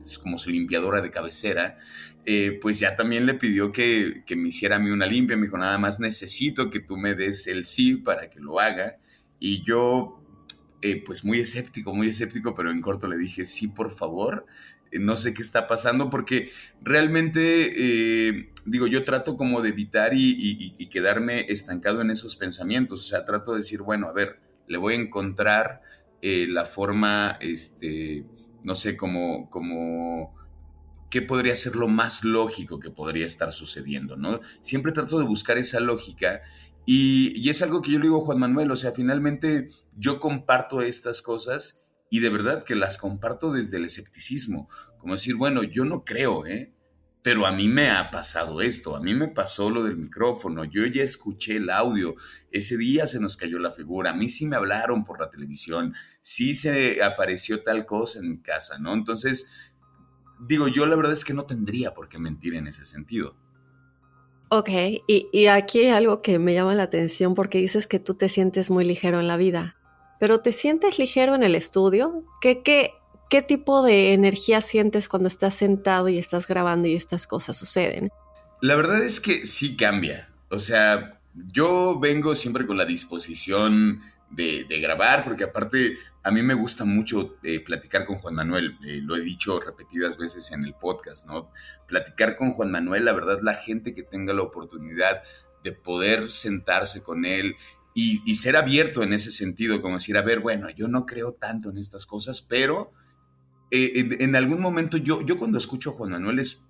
es 0.06 0.18
como 0.18 0.38
su 0.38 0.50
limpiadora 0.50 1.02
de 1.02 1.12
cabecera, 1.12 1.78
eh, 2.26 2.58
pues 2.62 2.80
ya 2.80 2.96
también 2.96 3.26
le 3.26 3.34
pidió 3.34 3.72
que, 3.72 4.24
me 4.36 4.50
hiciera 4.50 4.78
a 4.78 4.80
mí 4.80 4.90
una 4.90 5.06
limpia. 5.06 5.38
Me 5.38 5.44
dijo, 5.44 5.58
nada 5.58 5.78
más 5.78 6.00
necesito 6.00 6.70
que 6.70 6.80
tú 6.80 6.98
me 6.98 7.16
des 7.16 7.48
el 7.48 7.66
sí 7.66 7.96
para 7.96 8.30
que 8.30 8.40
lo 8.40 8.60
haga. 8.60 8.98
Y 9.40 9.64
yo, 9.64 10.24
eh, 10.82 11.02
pues 11.04 11.24
muy 11.24 11.40
escéptico, 11.40 11.94
muy 11.94 12.08
escéptico, 12.08 12.54
pero 12.54 12.72
en 12.72 12.82
corto 12.82 13.08
le 13.08 13.18
dije, 13.18 13.46
sí, 13.46 13.68
por 13.68 13.92
favor. 13.92 14.46
Eh, 14.92 15.00
no 15.00 15.18
sé 15.18 15.34
qué 15.34 15.42
está 15.42 15.68
pasando 15.68 16.10
porque 16.10 16.52
realmente, 16.82 18.48
digo, 18.66 18.88
yo 18.88 19.04
trato 19.04 19.38
como 19.38 19.62
de 19.62 19.70
evitar 19.70 20.14
y, 20.14 20.76
y 20.78 20.86
quedarme 20.88 21.46
estancado 21.50 22.02
en 22.02 22.12
esos 22.12 22.36
pensamientos. 22.36 23.06
O 23.06 23.08
sea, 23.08 23.26
trato 23.26 23.52
de 23.52 23.60
decir, 23.60 23.82
bueno, 23.82 24.08
a 24.08 24.14
ver, 24.14 24.40
le 24.68 24.78
voy 24.78 24.94
a 24.94 24.98
encontrar 24.98 25.82
eh, 26.22 26.48
la 26.48 26.66
forma, 26.66 27.38
este, 27.42 28.26
no 28.64 28.76
sé, 28.76 28.96
como, 28.96 29.50
como, 29.50 30.36
qué 31.10 31.22
podría 31.22 31.56
ser 31.56 31.76
lo 31.76 31.88
más 31.88 32.24
lógico 32.24 32.80
que 32.80 32.92
podría 32.92 33.26
estar 33.26 33.52
sucediendo, 33.52 34.18
¿no? 34.18 34.40
Siempre 34.60 34.92
trato 34.92 35.20
de 35.20 35.26
buscar 35.26 35.58
esa 35.58 35.80
lógica 35.80 36.42
y, 36.86 37.34
y 37.36 37.50
es 37.50 37.62
algo 37.62 37.82
que 37.82 37.92
yo 37.92 38.00
le 38.00 38.06
digo 38.06 38.22
a 38.22 38.26
Juan 38.26 38.40
Manuel, 38.40 38.72
o 38.72 38.76
sea, 38.76 38.92
finalmente 38.92 39.70
yo 39.98 40.20
comparto 40.20 40.82
estas 40.82 41.22
cosas 41.22 41.84
y 42.10 42.20
de 42.20 42.30
verdad 42.30 42.64
que 42.64 42.76
las 42.76 42.98
comparto 42.98 43.52
desde 43.52 43.78
el 43.78 43.86
escepticismo, 43.86 44.70
como 45.00 45.14
decir, 45.14 45.36
bueno, 45.36 45.64
yo 45.64 45.86
no 45.86 46.04
creo, 46.04 46.46
¿eh? 46.46 46.74
Pero 47.24 47.46
a 47.46 47.52
mí 47.52 47.68
me 47.68 47.90
ha 47.90 48.10
pasado 48.10 48.62
esto, 48.62 48.96
a 48.96 49.00
mí 49.00 49.14
me 49.14 49.28
pasó 49.28 49.70
lo 49.70 49.84
del 49.84 49.98
micrófono, 49.98 50.64
yo 50.64 50.86
ya 50.88 51.04
escuché 51.04 51.58
el 51.58 51.70
audio, 51.70 52.16
ese 52.52 52.78
día 52.78 53.06
se 53.06 53.20
nos 53.20 53.38
cayó 53.38 53.60
la 53.60 53.72
figura, 53.72 54.12
a 54.12 54.16
mí 54.16 54.28
sí 54.28 54.48
me 54.48 54.56
hablaron 54.56 55.04
por 55.04 55.20
la 55.20 55.30
televisión, 55.30 55.94
sí 56.22 56.56
se 56.56 57.04
apareció 57.04 57.62
tal 57.62 57.86
cosa 57.86 58.20
en 58.20 58.30
mi 58.30 58.38
casa, 58.40 58.80
¿no? 58.80 58.94
Entonces, 58.94 59.72
digo, 60.40 60.68
yo 60.68 60.86
la 60.88 60.96
verdad 60.96 61.14
es 61.14 61.24
que 61.24 61.36
no 61.36 61.46
tendría 61.46 61.94
por 61.94 62.10
qué 62.10 62.18
mentir 62.18 62.56
en 62.56 62.68
ese 62.68 62.86
sentido. 62.86 63.36
Ok, 64.50 64.70
y, 65.08 65.30
y 65.32 65.46
aquí 65.46 65.80
hay 65.82 65.90
algo 65.90 66.22
que 66.22 66.40
me 66.40 66.54
llama 66.54 66.76
la 66.76 66.84
atención 66.84 67.36
porque 67.36 67.60
dices 67.60 67.88
que 67.88 68.00
tú 68.00 68.16
te 68.16 68.30
sientes 68.30 68.70
muy 68.70 68.84
ligero 68.84 69.20
en 69.20 69.28
la 69.28 69.38
vida, 69.38 69.78
pero 70.20 70.40
¿te 70.40 70.52
sientes 70.52 71.00
ligero 71.00 71.36
en 71.36 71.44
el 71.44 71.56
estudio? 71.56 72.26
¿Qué, 72.42 72.62
qué, 72.62 72.92
¿Qué 73.32 73.42
tipo 73.42 73.82
de 73.82 74.12
energía 74.12 74.60
sientes 74.60 75.08
cuando 75.08 75.30
estás 75.30 75.56
sentado 75.56 76.10
y 76.10 76.18
estás 76.18 76.48
grabando 76.48 76.90
y 76.90 76.96
estas 76.98 77.28
cosas 77.28 77.56
suceden? 77.56 78.12
La 78.60 78.76
verdad 78.76 79.02
es 79.02 79.22
que 79.22 79.46
sí 79.46 79.78
cambia. 79.78 80.30
O 80.50 80.60
sea, 80.60 81.18
yo 81.34 81.98
vengo 81.98 82.36
siempre 82.36 82.68
con 82.68 82.78
la 82.78 82.84
disposición 82.84 84.02
de, 84.32 84.66
grabar, 84.82 85.24
porque 85.24 85.46
aparte 85.46 85.98
a 86.24 86.30
mí 86.30 86.44
me 86.44 86.56
gusta 86.56 86.84
mucho 86.84 87.38
eh, 87.42 87.62
platicar 87.62 88.06
con 88.06 88.18
Juan 88.18 88.36
Manuel, 88.36 88.78
eh, 88.86 89.00
lo 89.02 89.16
he 89.16 89.22
dicho 89.22 89.62
repetidas 89.62 90.18
veces 90.18 90.52
en 90.52 90.66
el 90.66 90.74
podcast, 90.74 91.26
¿no? 91.26 91.52
Platicar 91.88 92.36
con 92.36 92.52
Juan 92.52 92.70
Manuel, 92.70 93.06
la 93.06 93.14
verdad, 93.14 93.40
la 93.42 93.54
gente 93.54 93.96
que 93.96 94.04
tenga 94.04 94.34
la 94.34 94.42
oportunidad 94.42 95.24
de 95.64 95.72
poder 95.72 96.32
sentarse 96.32 97.02
con 97.02 97.24
él 97.24 97.56
y, 97.94 98.22
y 98.30 98.36
ser 98.36 98.58
abierto 98.58 99.04
en 99.04 99.14
ese 99.14 99.32
sentido, 99.32 99.82
como 99.82 100.00
decir, 100.00 100.18
a 100.18 100.22
ver, 100.22 100.42
bueno, 100.42 100.70
yo 100.70 100.90
no 100.90 101.06
creo 101.06 101.32
tanto 101.32 101.70
en 101.70 101.78
estas 101.78 102.06
cosas, 102.06 102.42
pero 102.42 102.92
eh, 103.72 104.18
en, 104.20 104.36
algún 104.36 104.60
momento 104.60 104.98
yo, 104.98 105.26
yo 105.26 105.38
cuando 105.38 105.58
escucho 105.58 105.92
a 105.92 105.94
Juan 105.94 106.12
Manuel 106.12 106.40
es 106.40 106.68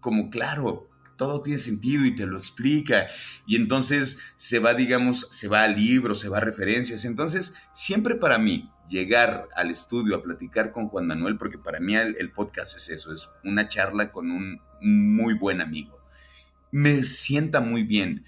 como, 0.00 0.28
claro, 0.30 0.90
todo 1.16 1.40
tiene 1.42 1.58
sentido 1.58 2.04
y 2.04 2.14
te 2.14 2.26
lo 2.26 2.36
explica. 2.36 3.06
Y 3.46 3.56
entonces 3.56 4.18
se 4.36 4.58
va, 4.58 4.74
digamos, 4.74 5.28
se 5.30 5.48
va 5.48 5.62
a 5.62 5.68
libros, 5.68 6.20
se 6.20 6.28
va 6.28 6.38
a 6.38 6.40
referencias. 6.40 7.04
Entonces, 7.04 7.54
siempre 7.72 8.16
para 8.16 8.38
mí, 8.38 8.70
llegar 8.88 9.48
al 9.56 9.70
estudio 9.70 10.16
a 10.16 10.22
platicar 10.22 10.72
con 10.72 10.88
Juan 10.88 11.06
Manuel, 11.06 11.38
porque 11.38 11.58
para 11.58 11.80
mí 11.80 11.94
el, 11.94 12.30
podcast 12.32 12.76
es 12.76 12.90
eso, 12.90 13.12
es 13.12 13.30
una 13.44 13.68
charla 13.68 14.12
con 14.12 14.30
un 14.30 14.60
muy 14.80 15.34
buen 15.34 15.60
amigo. 15.60 15.96
Me 16.70 17.04
sienta 17.04 17.60
muy 17.60 17.84
bien, 17.84 18.24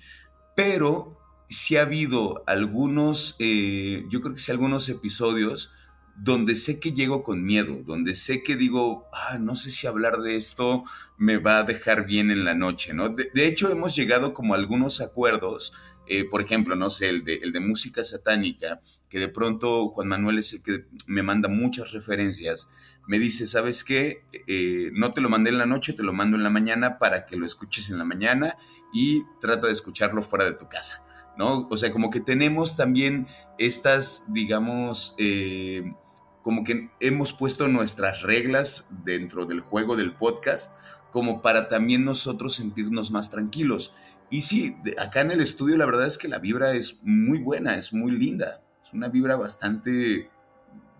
pero 0.56 1.20
si 1.48 1.76
ha 1.76 1.82
habido 1.82 2.44
algunos, 2.46 3.36
eh, 3.38 4.04
yo 4.10 4.20
creo 4.20 4.34
que 4.34 4.40
sí 4.40 4.50
algunos 4.50 4.88
episodios 4.88 5.70
donde 6.16 6.56
sé 6.56 6.78
que 6.80 6.92
llego 6.92 7.22
con 7.22 7.44
miedo, 7.44 7.82
donde 7.84 8.14
sé 8.14 8.42
que 8.42 8.56
digo, 8.56 9.06
ah, 9.12 9.38
no 9.38 9.56
sé 9.56 9.70
si 9.70 9.86
hablar 9.86 10.18
de 10.18 10.36
esto 10.36 10.84
me 11.16 11.38
va 11.38 11.58
a 11.58 11.64
dejar 11.64 12.06
bien 12.06 12.30
en 12.30 12.44
la 12.44 12.54
noche, 12.54 12.94
¿no? 12.94 13.08
De, 13.08 13.46
hecho, 13.46 13.70
hemos 13.70 13.94
llegado 13.96 14.32
como 14.32 14.54
algunos 14.54 15.00
acuerdos, 15.00 15.72
eh, 16.06 16.24
por 16.24 16.40
ejemplo, 16.40 16.76
no 16.76 16.90
sé, 16.90 17.08
el 17.08 17.24
de, 17.24 17.34
el 17.36 17.52
de 17.52 17.60
música 17.60 18.04
satánica, 18.04 18.80
que 19.08 19.18
de 19.18 19.28
pronto 19.28 19.88
Juan 19.88 20.08
Manuel 20.08 20.38
es 20.38 20.52
el 20.52 20.62
que 20.62 20.86
me 21.06 21.22
manda 21.22 21.48
muchas 21.48 21.92
referencias, 21.92 22.68
me 23.06 23.18
dice, 23.18 23.46
¿sabes 23.46 23.84
qué? 23.84 24.24
Eh, 24.46 24.90
no 24.92 25.12
te 25.12 25.20
lo 25.20 25.28
mandé 25.28 25.50
en 25.50 25.58
la 25.58 25.66
noche, 25.66 25.92
te 25.92 26.02
lo 26.02 26.12
mando 26.12 26.36
en 26.36 26.42
la 26.42 26.50
mañana 26.50 26.98
para 26.98 27.26
que 27.26 27.36
lo 27.36 27.44
escuches 27.44 27.90
en 27.90 27.98
la 27.98 28.04
mañana 28.04 28.56
y 28.92 29.22
trata 29.40 29.66
de 29.66 29.72
escucharlo 29.72 30.22
fuera 30.22 30.44
de 30.44 30.52
tu 30.52 30.68
casa. 30.68 31.02
¿No? 31.36 31.66
O 31.68 31.76
sea, 31.76 31.90
como 31.90 32.10
que 32.10 32.20
tenemos 32.20 32.76
también 32.76 33.26
estas, 33.58 34.32
digamos, 34.32 35.16
eh, 35.18 35.92
como 36.44 36.62
que 36.62 36.90
hemos 37.00 37.32
puesto 37.32 37.68
nuestras 37.68 38.20
reglas 38.20 38.88
dentro 39.02 39.46
del 39.46 39.60
juego 39.60 39.96
del 39.96 40.12
podcast, 40.14 40.78
como 41.10 41.40
para 41.40 41.68
también 41.68 42.04
nosotros 42.04 42.54
sentirnos 42.54 43.10
más 43.10 43.30
tranquilos. 43.30 43.94
Y 44.28 44.42
sí, 44.42 44.76
acá 44.98 45.22
en 45.22 45.30
el 45.30 45.40
estudio 45.40 45.78
la 45.78 45.86
verdad 45.86 46.06
es 46.06 46.18
que 46.18 46.28
la 46.28 46.38
vibra 46.38 46.72
es 46.72 46.98
muy 47.02 47.38
buena, 47.38 47.76
es 47.76 47.94
muy 47.94 48.12
linda, 48.12 48.62
es 48.84 48.92
una 48.92 49.08
vibra 49.08 49.36
bastante 49.36 50.28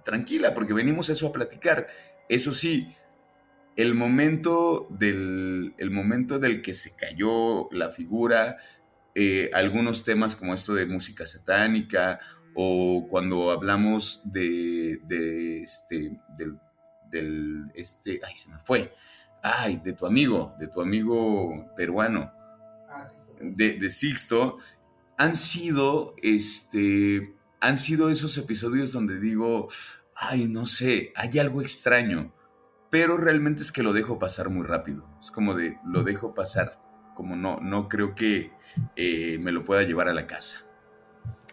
tranquila, 0.03 0.55
porque 0.55 0.73
venimos 0.73 1.11
eso 1.11 1.27
a 1.27 1.33
platicar. 1.33 1.89
Eso 2.31 2.55
sí, 2.55 2.95
el 3.77 3.95
momento 3.95 4.87
del, 4.89 5.75
el 5.77 5.91
momento 5.91 6.39
del 6.39 6.63
que 6.63 6.73
se 6.73 6.97
cayó 6.97 7.69
la 7.71 7.91
figura, 7.91 8.57
eh, 9.15 9.51
algunos 9.53 10.05
temas 10.05 10.37
como 10.37 10.55
esto 10.55 10.73
de 10.73 10.87
música 10.87 11.27
satánica 11.27 12.19
o 12.55 13.07
cuando 13.09 13.51
hablamos 13.51 14.23
de, 14.25 15.01
de 15.05 15.63
este, 15.63 16.21
del, 17.11 17.71
este, 17.75 18.21
ay, 18.27 18.35
se 18.35 18.51
me 18.51 18.59
fue, 18.59 18.93
ay, 19.43 19.81
de 19.85 19.93
tu 19.93 20.07
amigo, 20.07 20.55
de 20.59 20.69
tu 20.69 20.81
amigo 20.81 21.67
peruano, 21.77 22.33
ah, 22.89 23.03
de, 23.41 23.73
de 23.73 23.91
Sixto, 23.91 24.59
han 25.17 25.37
sido, 25.37 26.15
este, 26.23 27.35
han 27.61 27.79
sido 27.79 28.09
esos 28.09 28.37
episodios 28.39 28.93
donde 28.93 29.21
digo, 29.21 29.69
ay, 30.15 30.47
no 30.47 30.67
sé, 30.67 31.13
hay 31.17 31.39
algo 31.39 31.61
extraño, 31.61 32.35
pero 32.91 33.17
realmente 33.17 33.63
es 33.63 33.73
que 33.73 33.83
lo 33.83 33.93
dejo 33.93 34.19
pasar 34.19 34.51
muy 34.51 34.67
rápido, 34.67 35.09
es 35.21 35.31
como 35.31 35.55
de, 35.55 35.79
lo 35.85 36.03
dejo 36.03 36.35
pasar, 36.35 36.81
como 37.15 37.37
no, 37.37 37.59
no 37.61 37.89
creo 37.89 38.15
que 38.15 38.53
eh, 38.97 39.39
me 39.41 39.53
lo 39.53 39.65
pueda 39.65 39.83
llevar 39.83 40.09
a 40.09 40.15
la 40.15 40.27
casa. 40.27 40.64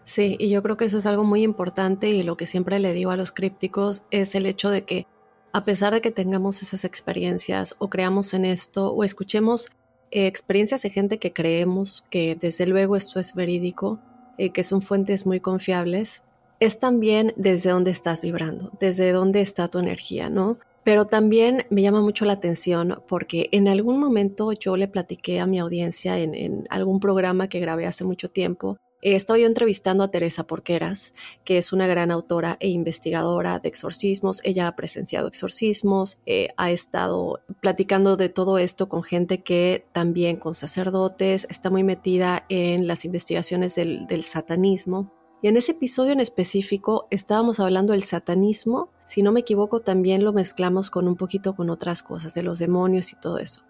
Sí, 0.05 0.35
y 0.39 0.49
yo 0.49 0.63
creo 0.63 0.77
que 0.77 0.85
eso 0.85 0.97
es 0.97 1.05
algo 1.05 1.23
muy 1.23 1.43
importante 1.43 2.09
y 2.09 2.23
lo 2.23 2.37
que 2.37 2.45
siempre 2.45 2.79
le 2.79 2.93
digo 2.93 3.11
a 3.11 3.17
los 3.17 3.31
crípticos 3.31 4.03
es 4.11 4.35
el 4.35 4.45
hecho 4.45 4.69
de 4.69 4.83
que 4.83 5.07
a 5.53 5.63
pesar 5.65 5.93
de 5.93 6.01
que 6.01 6.11
tengamos 6.11 6.61
esas 6.61 6.85
experiencias 6.85 7.75
o 7.77 7.89
creamos 7.89 8.33
en 8.33 8.45
esto 8.45 8.91
o 8.91 9.03
escuchemos 9.03 9.69
eh, 10.11 10.27
experiencias 10.27 10.81
de 10.81 10.89
gente 10.89 11.19
que 11.19 11.33
creemos 11.33 12.03
que 12.09 12.35
desde 12.39 12.65
luego 12.65 12.95
esto 12.95 13.19
es 13.19 13.33
verídico, 13.33 13.99
eh, 14.37 14.51
que 14.51 14.63
son 14.63 14.81
fuentes 14.81 15.25
muy 15.25 15.39
confiables, 15.39 16.23
es 16.59 16.79
también 16.79 17.33
desde 17.37 17.71
dónde 17.71 17.91
estás 17.91 18.21
vibrando, 18.21 18.71
desde 18.79 19.11
dónde 19.11 19.41
está 19.41 19.67
tu 19.67 19.79
energía, 19.79 20.29
¿no? 20.29 20.57
Pero 20.83 21.05
también 21.05 21.65
me 21.69 21.81
llama 21.81 22.01
mucho 22.01 22.25
la 22.25 22.33
atención 22.33 23.01
porque 23.07 23.49
en 23.51 23.67
algún 23.67 23.99
momento 23.99 24.51
yo 24.51 24.77
le 24.77 24.87
platiqué 24.87 25.39
a 25.39 25.47
mi 25.47 25.59
audiencia 25.59 26.17
en, 26.17 26.65
algún 26.69 26.99
programa 26.99 27.49
que 27.49 27.59
grabé 27.59 27.85
hace 27.85 28.03
mucho 28.03 28.29
tiempo. 28.29 28.77
Eh, 29.01 29.15
estaba 29.15 29.39
yo 29.39 29.47
entrevistando 29.47 30.03
a 30.03 30.11
Teresa 30.11 30.45
Porqueras, 30.45 31.13
que 31.43 31.57
es 31.57 31.73
una 31.73 31.87
gran 31.87 32.11
autora 32.11 32.57
e 32.59 32.69
investigadora 32.69 33.59
de 33.59 33.69
exorcismos. 33.69 34.41
Ella 34.43 34.67
ha 34.67 34.75
presenciado 34.75 35.27
exorcismos, 35.27 36.19
eh, 36.25 36.49
ha 36.57 36.71
estado 36.71 37.39
platicando 37.59 38.17
de 38.17 38.29
todo 38.29 38.57
esto 38.57 38.89
con 38.89 39.03
gente 39.03 39.41
que 39.41 39.85
también 39.91 40.37
con 40.37 40.55
sacerdotes, 40.55 41.47
está 41.49 41.69
muy 41.69 41.83
metida 41.83 42.45
en 42.49 42.87
las 42.87 43.05
investigaciones 43.05 43.75
del 43.75 44.23
satanismo. 44.23 45.11
Y 45.41 45.47
en 45.47 45.57
ese 45.57 45.71
episodio 45.71 46.11
en 46.11 46.19
específico 46.19 47.07
estábamos 47.09 47.59
hablando 47.59 47.93
del 47.93 48.03
satanismo, 48.03 48.89
si 49.05 49.23
no 49.23 49.31
me 49.31 49.39
equivoco 49.39 49.79
también 49.79 50.23
lo 50.23 50.33
mezclamos 50.33 50.91
con 50.91 51.07
un 51.07 51.15
poquito 51.15 51.55
con 51.55 51.71
otras 51.71 52.03
cosas, 52.03 52.35
de 52.35 52.43
los 52.43 52.59
demonios 52.59 53.11
y 53.11 53.15
todo 53.15 53.39
eso. 53.39 53.63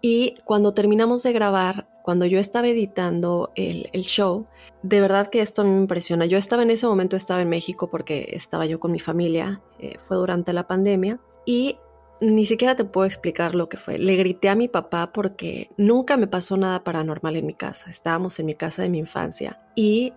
Y 0.00 0.34
cuando 0.44 0.74
terminamos 0.74 1.22
de 1.22 1.32
grabar, 1.32 1.88
cuando 2.02 2.24
yo 2.24 2.38
estaba 2.38 2.68
editando 2.68 3.52
el, 3.54 3.90
show, 4.02 4.46
de 4.82 5.00
verdad 5.00 5.26
que 5.26 5.40
esto 5.40 5.62
a 5.62 5.64
mí 5.64 5.70
me 5.70 5.80
impresiona. 5.80 6.26
Yo 6.26 6.38
estaba 6.38 6.62
en 6.62 6.70
ese 6.70 6.86
momento, 6.86 7.16
estaba 7.16 7.42
en 7.42 7.48
México 7.48 7.88
porque 7.88 8.30
estaba 8.32 8.66
yo 8.66 8.80
con 8.80 8.92
mi 8.92 9.00
familia, 9.00 9.60
eh, 9.78 9.96
fue 9.98 10.16
durante 10.16 10.52
la 10.52 10.66
pandemia, 10.66 11.20
y 11.44 11.78
ni 12.20 12.44
siquiera 12.44 12.76
te 12.76 12.84
puedo 12.84 13.06
explicar 13.06 13.54
lo 13.54 13.68
que 13.68 13.76
fue. 13.76 13.98
Le 13.98 14.16
grité 14.16 14.48
a 14.48 14.54
mi 14.54 14.68
papá 14.68 15.12
porque 15.12 15.70
nunca 15.76 16.16
me 16.16 16.26
pasó 16.26 16.56
nada 16.56 16.82
paranormal 16.82 17.36
en 17.36 17.46
mi 17.46 17.54
casa. 17.54 17.90
Estábamos 17.90 18.38
en 18.40 18.46
mi 18.46 18.54
casa 18.54 18.82
de 18.82 18.88
mi 18.88 18.98
infancia 18.98 19.60
y 19.74 20.12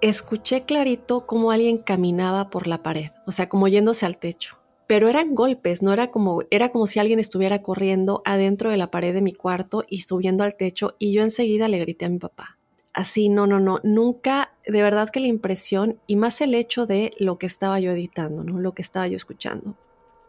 escuché 0.00 0.64
clarito 0.64 1.26
cómo 1.26 1.50
alguien 1.50 1.78
caminaba 1.78 2.50
por 2.50 2.66
la 2.66 2.82
pared, 2.82 3.10
o 3.26 3.32
sea, 3.32 3.48
como 3.48 3.68
yéndose 3.68 4.06
al 4.06 4.18
techo. 4.18 4.57
Pero 4.88 5.08
eran 5.08 5.34
golpes, 5.34 5.82
no 5.82 5.92
era 5.92 6.10
como, 6.10 6.42
era 6.50 6.70
como 6.70 6.86
si 6.86 6.98
alguien 6.98 7.20
estuviera 7.20 7.62
corriendo 7.62 8.22
adentro 8.24 8.70
de 8.70 8.78
la 8.78 8.90
pared 8.90 9.12
de 9.12 9.20
mi 9.20 9.34
cuarto 9.34 9.84
y 9.86 10.00
subiendo 10.00 10.44
al 10.44 10.56
techo 10.56 10.96
y 10.98 11.12
yo 11.12 11.22
enseguida 11.22 11.68
le 11.68 11.78
grité 11.78 12.06
a 12.06 12.08
mi 12.08 12.18
papá. 12.18 12.58
Así, 12.94 13.28
no, 13.28 13.46
no, 13.46 13.60
no, 13.60 13.80
nunca, 13.84 14.54
de 14.66 14.80
verdad 14.80 15.10
que 15.10 15.20
la 15.20 15.26
impresión 15.26 16.00
y 16.06 16.16
más 16.16 16.40
el 16.40 16.54
hecho 16.54 16.86
de 16.86 17.12
lo 17.18 17.38
que 17.38 17.46
estaba 17.46 17.78
yo 17.78 17.92
editando, 17.92 18.42
¿no? 18.42 18.58
Lo 18.58 18.72
que 18.72 18.80
estaba 18.80 19.06
yo 19.06 19.16
escuchando. 19.16 19.76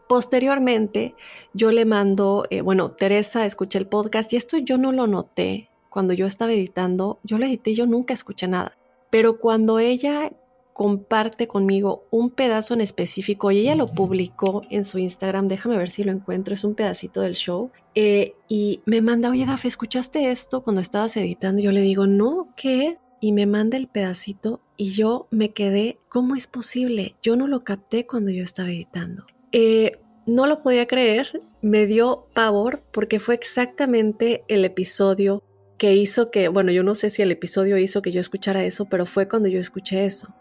Posteriormente, 0.06 1.14
yo 1.54 1.72
le 1.72 1.86
mando, 1.86 2.44
eh, 2.50 2.60
bueno, 2.60 2.90
Teresa, 2.90 3.46
escuché 3.46 3.78
el 3.78 3.86
podcast 3.86 4.30
y 4.34 4.36
esto 4.36 4.58
yo 4.58 4.76
no 4.76 4.92
lo 4.92 5.06
noté 5.06 5.70
cuando 5.88 6.12
yo 6.12 6.26
estaba 6.26 6.52
editando, 6.52 7.18
yo 7.24 7.38
lo 7.38 7.46
edité, 7.46 7.74
yo 7.74 7.86
nunca 7.86 8.12
escuché 8.12 8.46
nada. 8.46 8.76
Pero 9.08 9.38
cuando 9.38 9.78
ella 9.78 10.32
comparte 10.72 11.46
conmigo 11.46 12.06
un 12.10 12.30
pedazo 12.30 12.74
en 12.74 12.80
específico 12.80 13.50
y 13.50 13.58
ella 13.58 13.74
lo 13.74 13.88
publicó 13.88 14.62
en 14.70 14.84
su 14.84 14.98
Instagram, 14.98 15.48
déjame 15.48 15.76
ver 15.76 15.90
si 15.90 16.04
lo 16.04 16.12
encuentro, 16.12 16.54
es 16.54 16.64
un 16.64 16.74
pedacito 16.74 17.20
del 17.20 17.34
show, 17.34 17.70
eh, 17.94 18.34
y 18.48 18.80
me 18.86 19.02
manda, 19.02 19.30
oye 19.30 19.46
Daf, 19.46 19.64
¿escuchaste 19.64 20.30
esto 20.30 20.62
cuando 20.62 20.80
estabas 20.80 21.16
editando? 21.16 21.60
Yo 21.60 21.72
le 21.72 21.80
digo, 21.80 22.06
no, 22.06 22.48
¿qué 22.56 22.96
Y 23.22 23.32
me 23.32 23.44
manda 23.44 23.76
el 23.76 23.86
pedacito 23.86 24.62
y 24.78 24.92
yo 24.92 25.28
me 25.30 25.52
quedé, 25.52 25.98
¿cómo 26.08 26.36
es 26.36 26.46
posible? 26.46 27.16
Yo 27.20 27.36
no 27.36 27.46
lo 27.46 27.64
capté 27.64 28.06
cuando 28.06 28.30
yo 28.30 28.42
estaba 28.42 28.70
editando. 28.70 29.26
Eh, 29.52 30.00
no 30.24 30.46
lo 30.46 30.62
podía 30.62 30.86
creer, 30.86 31.42
me 31.60 31.84
dio 31.84 32.26
pavor 32.32 32.82
porque 32.90 33.18
fue 33.18 33.34
exactamente 33.34 34.44
el 34.48 34.64
episodio 34.64 35.42
que 35.76 35.94
hizo 35.94 36.30
que, 36.30 36.48
bueno, 36.48 36.72
yo 36.72 36.82
no 36.82 36.94
sé 36.94 37.10
si 37.10 37.22
el 37.22 37.32
episodio 37.32 37.78
hizo 37.78 38.02
que 38.02 38.12
yo 38.12 38.20
escuchara 38.20 38.64
eso, 38.64 38.84
pero 38.84 39.06
fue 39.06 39.28
cuando 39.28 39.48
yo 39.48 39.58
escuché 39.58 40.04
eso. 40.04 40.34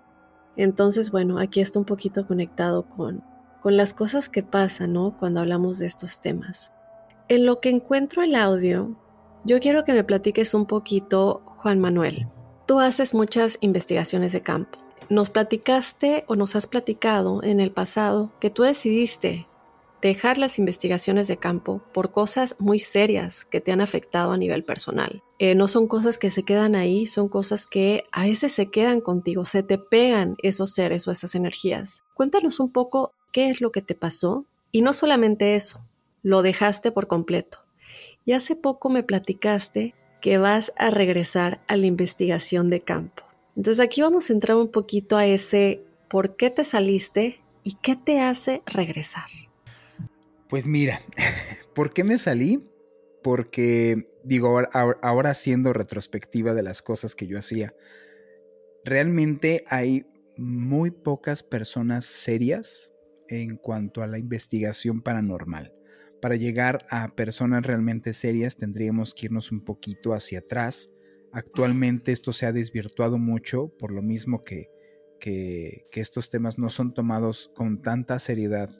Entonces, 0.55 1.11
bueno, 1.11 1.39
aquí 1.39 1.61
está 1.61 1.79
un 1.79 1.85
poquito 1.85 2.27
conectado 2.27 2.83
con, 2.83 3.23
con 3.61 3.77
las 3.77 3.93
cosas 3.93 4.29
que 4.29 4.43
pasan, 4.43 4.93
¿no? 4.93 5.17
Cuando 5.17 5.39
hablamos 5.39 5.79
de 5.79 5.87
estos 5.87 6.21
temas. 6.21 6.71
En 7.27 7.45
lo 7.45 7.59
que 7.59 7.69
encuentro 7.69 8.23
el 8.23 8.35
audio, 8.35 8.95
yo 9.45 9.59
quiero 9.59 9.85
que 9.85 9.93
me 9.93 10.03
platiques 10.03 10.53
un 10.53 10.65
poquito, 10.65 11.41
Juan 11.57 11.79
Manuel. 11.79 12.27
Tú 12.65 12.79
haces 12.79 13.13
muchas 13.13 13.57
investigaciones 13.61 14.33
de 14.33 14.41
campo. 14.41 14.79
Nos 15.09 15.29
platicaste 15.29 16.23
o 16.27 16.35
nos 16.35 16.55
has 16.55 16.67
platicado 16.67 17.41
en 17.43 17.59
el 17.59 17.71
pasado 17.71 18.31
que 18.39 18.49
tú 18.49 18.63
decidiste 18.63 19.48
dejar 20.01 20.37
las 20.37 20.59
investigaciones 20.59 21.27
de 21.27 21.37
campo 21.37 21.81
por 21.93 22.11
cosas 22.11 22.55
muy 22.59 22.79
serias 22.79 23.45
que 23.45 23.61
te 23.61 23.71
han 23.71 23.81
afectado 23.81 24.31
a 24.31 24.37
nivel 24.37 24.63
personal. 24.63 25.23
Eh, 25.39 25.55
no 25.55 25.67
son 25.67 25.87
cosas 25.87 26.17
que 26.17 26.29
se 26.29 26.43
quedan 26.43 26.75
ahí, 26.75 27.07
son 27.07 27.29
cosas 27.29 27.65
que 27.65 28.03
a 28.11 28.23
veces 28.23 28.53
se 28.53 28.69
quedan 28.69 29.01
contigo, 29.01 29.45
se 29.45 29.63
te 29.63 29.77
pegan 29.77 30.35
esos 30.41 30.73
seres 30.73 31.07
o 31.07 31.11
esas 31.11 31.35
energías. 31.35 32.03
Cuéntanos 32.13 32.59
un 32.59 32.71
poco 32.71 33.13
qué 33.31 33.49
es 33.49 33.61
lo 33.61 33.71
que 33.71 33.81
te 33.81 33.95
pasó 33.95 34.45
y 34.71 34.81
no 34.81 34.93
solamente 34.93 35.55
eso, 35.55 35.81
lo 36.23 36.41
dejaste 36.41 36.91
por 36.91 37.07
completo. 37.07 37.59
Y 38.25 38.33
hace 38.33 38.55
poco 38.55 38.89
me 38.89 39.03
platicaste 39.03 39.95
que 40.21 40.37
vas 40.37 40.73
a 40.77 40.89
regresar 40.89 41.61
a 41.67 41.77
la 41.77 41.85
investigación 41.85 42.69
de 42.69 42.81
campo. 42.81 43.23
Entonces 43.55 43.83
aquí 43.83 44.01
vamos 44.01 44.29
a 44.29 44.33
entrar 44.33 44.57
un 44.57 44.69
poquito 44.69 45.17
a 45.17 45.25
ese 45.25 45.83
por 46.09 46.35
qué 46.35 46.49
te 46.49 46.63
saliste 46.63 47.41
y 47.63 47.73
qué 47.81 47.95
te 47.95 48.19
hace 48.19 48.61
regresar. 48.65 49.48
Pues 50.49 50.65
mira, 50.65 50.99
¿por 51.75 51.93
qué 51.93 52.03
me 52.03 52.17
salí? 52.17 52.67
Porque, 53.21 54.09
digo, 54.23 54.59
ahora, 54.73 55.29
haciendo 55.29 55.73
retrospectiva 55.73 56.55
de 56.55 56.63
las 56.63 56.81
cosas 56.81 57.15
que 57.15 57.27
yo 57.27 57.37
hacía, 57.37 57.75
realmente 58.83 59.63
hay 59.67 60.07
muy 60.37 60.89
pocas 60.89 61.43
personas 61.43 62.05
serias 62.05 62.91
en 63.27 63.57
cuanto 63.57 64.01
a 64.01 64.07
la 64.07 64.17
investigación 64.17 65.01
paranormal. 65.01 65.75
Para 66.19 66.35
llegar 66.35 66.85
a 66.89 67.15
personas 67.15 67.63
realmente 67.63 68.13
serias 68.13 68.57
tendríamos 68.57 69.13
que 69.13 69.27
irnos 69.27 69.51
un 69.51 69.63
poquito 69.63 70.13
hacia 70.13 70.39
atrás. 70.39 70.89
Actualmente 71.31 72.11
esto 72.11 72.33
se 72.33 72.45
ha 72.47 72.51
desvirtuado 72.51 73.17
mucho 73.19 73.71
por 73.77 73.91
lo 73.91 74.01
mismo 74.01 74.43
que, 74.43 74.71
que, 75.19 75.85
que 75.91 76.01
estos 76.01 76.29
temas 76.29 76.57
no 76.57 76.69
son 76.69 76.93
tomados 76.93 77.51
con 77.53 77.81
tanta 77.81 78.17
seriedad 78.17 78.71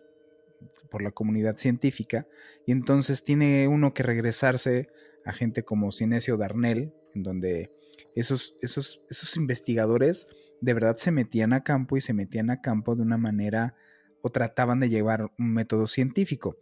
por 0.89 1.01
la 1.01 1.11
comunidad 1.11 1.57
científica, 1.57 2.27
y 2.65 2.71
entonces 2.71 3.23
tiene 3.23 3.67
uno 3.67 3.93
que 3.93 4.03
regresarse 4.03 4.89
a 5.25 5.33
gente 5.33 5.63
como 5.63 5.91
Cinesio 5.91 6.37
Darnell, 6.37 6.93
en 7.13 7.23
donde 7.23 7.71
esos, 8.15 8.55
esos, 8.61 9.03
esos 9.09 9.35
investigadores 9.37 10.27
de 10.61 10.73
verdad 10.73 10.97
se 10.97 11.11
metían 11.11 11.53
a 11.53 11.63
campo 11.63 11.97
y 11.97 12.01
se 12.01 12.13
metían 12.13 12.49
a 12.49 12.61
campo 12.61 12.95
de 12.95 13.03
una 13.03 13.17
manera 13.17 13.75
o 14.21 14.29
trataban 14.29 14.79
de 14.79 14.89
llevar 14.89 15.31
un 15.37 15.53
método 15.53 15.87
científico. 15.87 16.57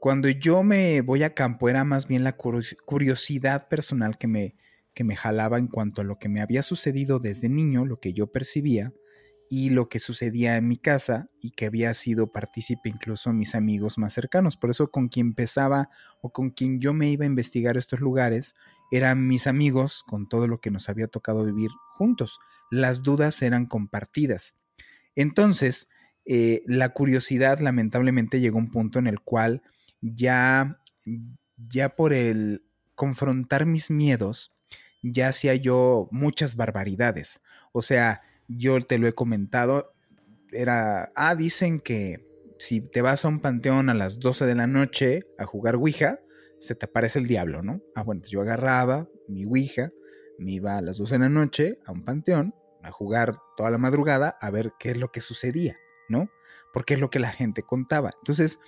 Cuando 0.00 0.28
yo 0.28 0.62
me 0.62 1.00
voy 1.00 1.22
a 1.22 1.34
campo 1.34 1.68
era 1.68 1.84
más 1.84 2.06
bien 2.06 2.24
la 2.24 2.36
curiosidad 2.36 3.68
personal 3.68 4.18
que 4.18 4.28
me, 4.28 4.54
que 4.94 5.04
me 5.04 5.16
jalaba 5.16 5.58
en 5.58 5.68
cuanto 5.68 6.00
a 6.00 6.04
lo 6.04 6.18
que 6.18 6.28
me 6.28 6.40
había 6.40 6.62
sucedido 6.62 7.18
desde 7.18 7.48
niño, 7.48 7.84
lo 7.84 8.00
que 8.00 8.12
yo 8.12 8.28
percibía, 8.28 8.92
y 9.50 9.70
lo 9.70 9.88
que 9.88 9.98
sucedía 9.98 10.56
en 10.56 10.68
mi 10.68 10.76
casa 10.76 11.30
y 11.40 11.52
que 11.52 11.66
había 11.66 11.94
sido 11.94 12.32
partícipe 12.32 12.88
incluso 12.88 13.32
mis 13.32 13.54
amigos 13.54 13.96
más 13.98 14.12
cercanos. 14.12 14.56
Por 14.56 14.70
eso 14.70 14.90
con 14.90 15.08
quien 15.08 15.28
empezaba 15.28 15.88
o 16.20 16.30
con 16.32 16.50
quien 16.50 16.80
yo 16.80 16.92
me 16.92 17.10
iba 17.10 17.24
a 17.24 17.26
investigar 17.26 17.76
estos 17.76 18.00
lugares 18.00 18.54
eran 18.90 19.26
mis 19.26 19.46
amigos 19.46 20.02
con 20.06 20.28
todo 20.28 20.46
lo 20.46 20.60
que 20.60 20.70
nos 20.70 20.88
había 20.88 21.08
tocado 21.08 21.44
vivir 21.44 21.70
juntos. 21.96 22.40
Las 22.70 23.02
dudas 23.02 23.40
eran 23.42 23.66
compartidas. 23.66 24.54
Entonces, 25.16 25.88
eh, 26.26 26.62
la 26.66 26.90
curiosidad 26.90 27.58
lamentablemente 27.60 28.40
llegó 28.40 28.58
a 28.58 28.62
un 28.62 28.70
punto 28.70 28.98
en 28.98 29.06
el 29.06 29.20
cual 29.20 29.62
ya, 30.00 30.80
ya 31.56 31.88
por 31.96 32.12
el 32.12 32.64
confrontar 32.94 33.64
mis 33.64 33.90
miedos, 33.90 34.52
ya 35.02 35.28
hacía 35.28 35.54
yo 35.54 36.08
muchas 36.10 36.56
barbaridades. 36.56 37.40
O 37.72 37.82
sea, 37.82 38.22
yo 38.48 38.80
te 38.80 38.98
lo 38.98 39.06
he 39.06 39.12
comentado, 39.12 39.94
era, 40.50 41.12
ah, 41.14 41.34
dicen 41.34 41.80
que 41.80 42.26
si 42.58 42.80
te 42.80 43.02
vas 43.02 43.24
a 43.24 43.28
un 43.28 43.40
panteón 43.40 43.88
a 43.88 43.94
las 43.94 44.18
12 44.18 44.46
de 44.46 44.54
la 44.54 44.66
noche 44.66 45.22
a 45.38 45.44
jugar 45.44 45.76
Ouija, 45.76 46.18
se 46.60 46.74
te 46.74 46.86
aparece 46.86 47.18
el 47.20 47.26
diablo, 47.26 47.62
¿no? 47.62 47.80
Ah, 47.94 48.02
bueno, 48.02 48.22
pues 48.22 48.32
yo 48.32 48.40
agarraba 48.40 49.08
mi 49.28 49.44
Ouija, 49.44 49.90
me 50.38 50.52
iba 50.52 50.76
a 50.76 50.82
las 50.82 50.98
12 50.98 51.14
de 51.14 51.18
la 51.20 51.28
noche 51.28 51.78
a 51.84 51.92
un 51.92 52.04
panteón 52.04 52.54
a 52.82 52.90
jugar 52.90 53.36
toda 53.56 53.70
la 53.70 53.78
madrugada 53.78 54.36
a 54.40 54.50
ver 54.50 54.72
qué 54.78 54.90
es 54.90 54.96
lo 54.96 55.08
que 55.12 55.20
sucedía, 55.20 55.76
¿no? 56.08 56.30
Porque 56.72 56.94
es 56.94 57.00
lo 57.00 57.10
que 57.10 57.18
la 57.18 57.30
gente 57.30 57.62
contaba. 57.62 58.10
Entonces, 58.20 58.58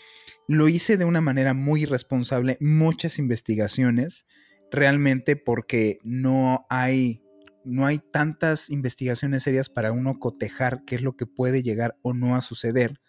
lo 0.47 0.69
hice 0.69 0.97
de 0.97 1.05
una 1.05 1.21
manera 1.21 1.55
muy 1.55 1.85
responsable, 1.85 2.57
muchas 2.61 3.19
investigaciones, 3.19 4.27
realmente 4.71 5.37
porque 5.37 5.99
no 6.03 6.67
hay 6.71 7.23
no 7.65 7.87
hay 7.87 7.99
tantas 7.99 8.71
investigaciones 8.71 9.43
serias 9.43 9.69
para 9.69 9.93
uno 9.93 10.19
cotejar 10.19 10.85
qué 10.85 10.97
es 10.97 11.03
lo 11.03 11.17
que 11.17 11.27
puede 11.27 11.63
llegar 11.63 11.99
o 12.03 12.15
no 12.15 12.37
a 12.37 12.43
suceder. 12.43 13.01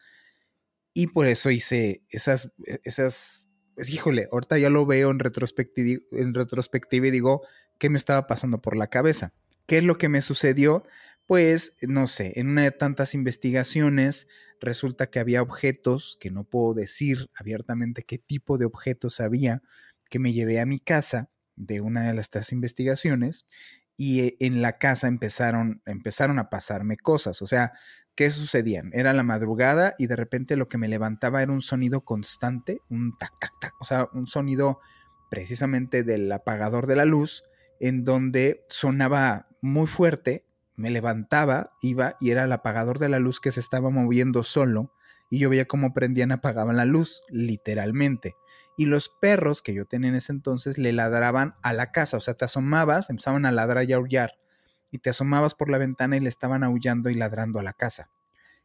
Y 0.93 1.07
por 1.07 1.27
eso 1.27 1.51
hice 1.51 2.03
esas, 2.09 2.51
e, 2.65 2.79
esas, 2.83 3.49
pues, 3.75 3.89
híjole, 3.89 4.27
ahorita 4.31 4.57
ya 4.57 4.69
lo 4.69 4.85
veo 4.85 5.09
en 5.11 5.19
retrospectiva, 5.19 6.01
en 6.11 6.33
retrospectiva 6.33 7.07
y 7.07 7.11
digo, 7.11 7.41
¿qué 7.79 7.89
me 7.89 7.97
estaba 7.97 8.27
pasando 8.27 8.61
por 8.61 8.75
la 8.77 8.87
cabeza? 8.87 9.33
¿Qué 9.67 9.77
es 9.77 9.83
lo 9.83 9.97
que 9.97 10.09
me 10.09 10.21
sucedió? 10.21 10.83
pues 11.31 11.77
no 11.81 12.07
sé, 12.07 12.33
en 12.35 12.49
una 12.49 12.63
de 12.63 12.71
tantas 12.71 13.13
investigaciones 13.13 14.27
resulta 14.59 15.09
que 15.09 15.19
había 15.19 15.41
objetos 15.41 16.17
que 16.19 16.29
no 16.29 16.43
puedo 16.43 16.73
decir 16.73 17.29
abiertamente 17.35 18.03
qué 18.03 18.17
tipo 18.17 18.57
de 18.57 18.65
objetos 18.65 19.21
había 19.21 19.61
que 20.09 20.19
me 20.19 20.33
llevé 20.33 20.59
a 20.59 20.65
mi 20.65 20.79
casa 20.79 21.29
de 21.55 21.79
una 21.79 22.11
de 22.11 22.19
estas 22.19 22.51
investigaciones 22.51 23.45
y 23.97 24.21
eh, 24.21 24.37
en 24.39 24.61
la 24.61 24.77
casa 24.77 25.07
empezaron, 25.07 25.81
empezaron 25.85 26.39
a 26.39 26.49
pasarme 26.49 26.97
cosas. 26.97 27.41
O 27.41 27.47
sea, 27.47 27.73
¿qué 28.15 28.31
sucedían? 28.31 28.91
Era 28.93 29.13
la 29.13 29.23
madrugada 29.23 29.95
y 29.97 30.07
de 30.07 30.15
repente 30.15 30.55
lo 30.55 30.67
que 30.67 30.77
me 30.77 30.87
levantaba 30.87 31.41
era 31.41 31.51
un 31.51 31.61
sonido 31.61 32.01
constante, 32.01 32.81
un 32.89 33.17
tac, 33.17 33.31
tac, 33.39 33.51
tac, 33.59 33.73
o 33.79 33.85
sea, 33.85 34.07
un 34.13 34.27
sonido 34.27 34.79
precisamente 35.29 36.03
del 36.03 36.31
apagador 36.31 36.87
de 36.87 36.95
la 36.95 37.05
luz, 37.05 37.43
en 37.79 38.03
donde 38.03 38.65
sonaba 38.69 39.47
muy 39.61 39.87
fuerte, 39.87 40.45
me 40.75 40.89
levantaba, 40.89 41.73
iba 41.81 42.15
y 42.19 42.31
era 42.31 42.43
el 42.43 42.51
apagador 42.51 42.99
de 42.99 43.09
la 43.09 43.19
luz 43.19 43.39
que 43.39 43.51
se 43.51 43.59
estaba 43.59 43.89
moviendo 43.89 44.43
solo 44.43 44.93
y 45.29 45.39
yo 45.39 45.49
veía 45.49 45.65
cómo 45.65 45.93
prendían, 45.93 46.31
apagaban 46.31 46.75
la 46.75 46.85
luz, 46.85 47.21
literalmente 47.29 48.35
y 48.77 48.85
los 48.85 49.09
perros 49.21 49.61
que 49.61 49.73
yo 49.73 49.85
tenía 49.85 50.09
en 50.09 50.15
ese 50.15 50.31
entonces 50.31 50.77
le 50.77 50.93
ladraban 50.93 51.55
a 51.61 51.73
la 51.73 51.91
casa, 51.91 52.17
o 52.17 52.21
sea, 52.21 52.33
te 52.33 52.45
asomabas, 52.45 53.09
empezaban 53.09 53.45
a 53.45 53.51
ladrar 53.51 53.89
y 53.89 53.93
a 53.93 53.97
aullar, 53.97 54.33
y 54.91 54.99
te 54.99 55.09
asomabas 55.09 55.53
por 55.53 55.69
la 55.69 55.77
ventana 55.77 56.17
y 56.17 56.19
le 56.19 56.29
estaban 56.29 56.63
aullando 56.63 57.09
y 57.09 57.13
ladrando 57.13 57.59
a 57.59 57.63
la 57.63 57.73
casa. 57.73 58.09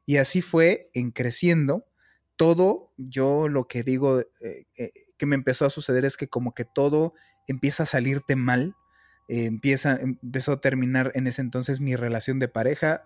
Y 0.07 0.19
así 0.19 0.43
fue 0.43 0.91
en 0.95 1.11
creciendo. 1.11 1.87
Todo, 2.37 2.93
yo 2.97 3.49
lo 3.49 3.67
que 3.67 3.83
digo 3.83 4.21
eh, 4.21 4.27
eh, 4.77 4.91
que 5.17 5.27
me 5.27 5.37
empezó 5.37 5.67
a 5.67 5.71
suceder 5.71 6.05
es 6.05 6.17
que 6.17 6.29
como 6.29 6.53
que 6.55 6.65
todo 6.65 7.15
empieza 7.49 7.85
a 7.85 7.87
salirte 7.87 8.37
mal, 8.37 8.77
eh, 9.29 9.47
empieza, 9.47 9.99
empezó 10.01 10.53
a 10.53 10.61
terminar 10.61 11.13
en 11.15 11.27
ese 11.27 11.43
entonces 11.43 11.81
mi 11.81 11.97
relación 11.97 12.39
de 12.39 12.49
pareja, 12.49 13.05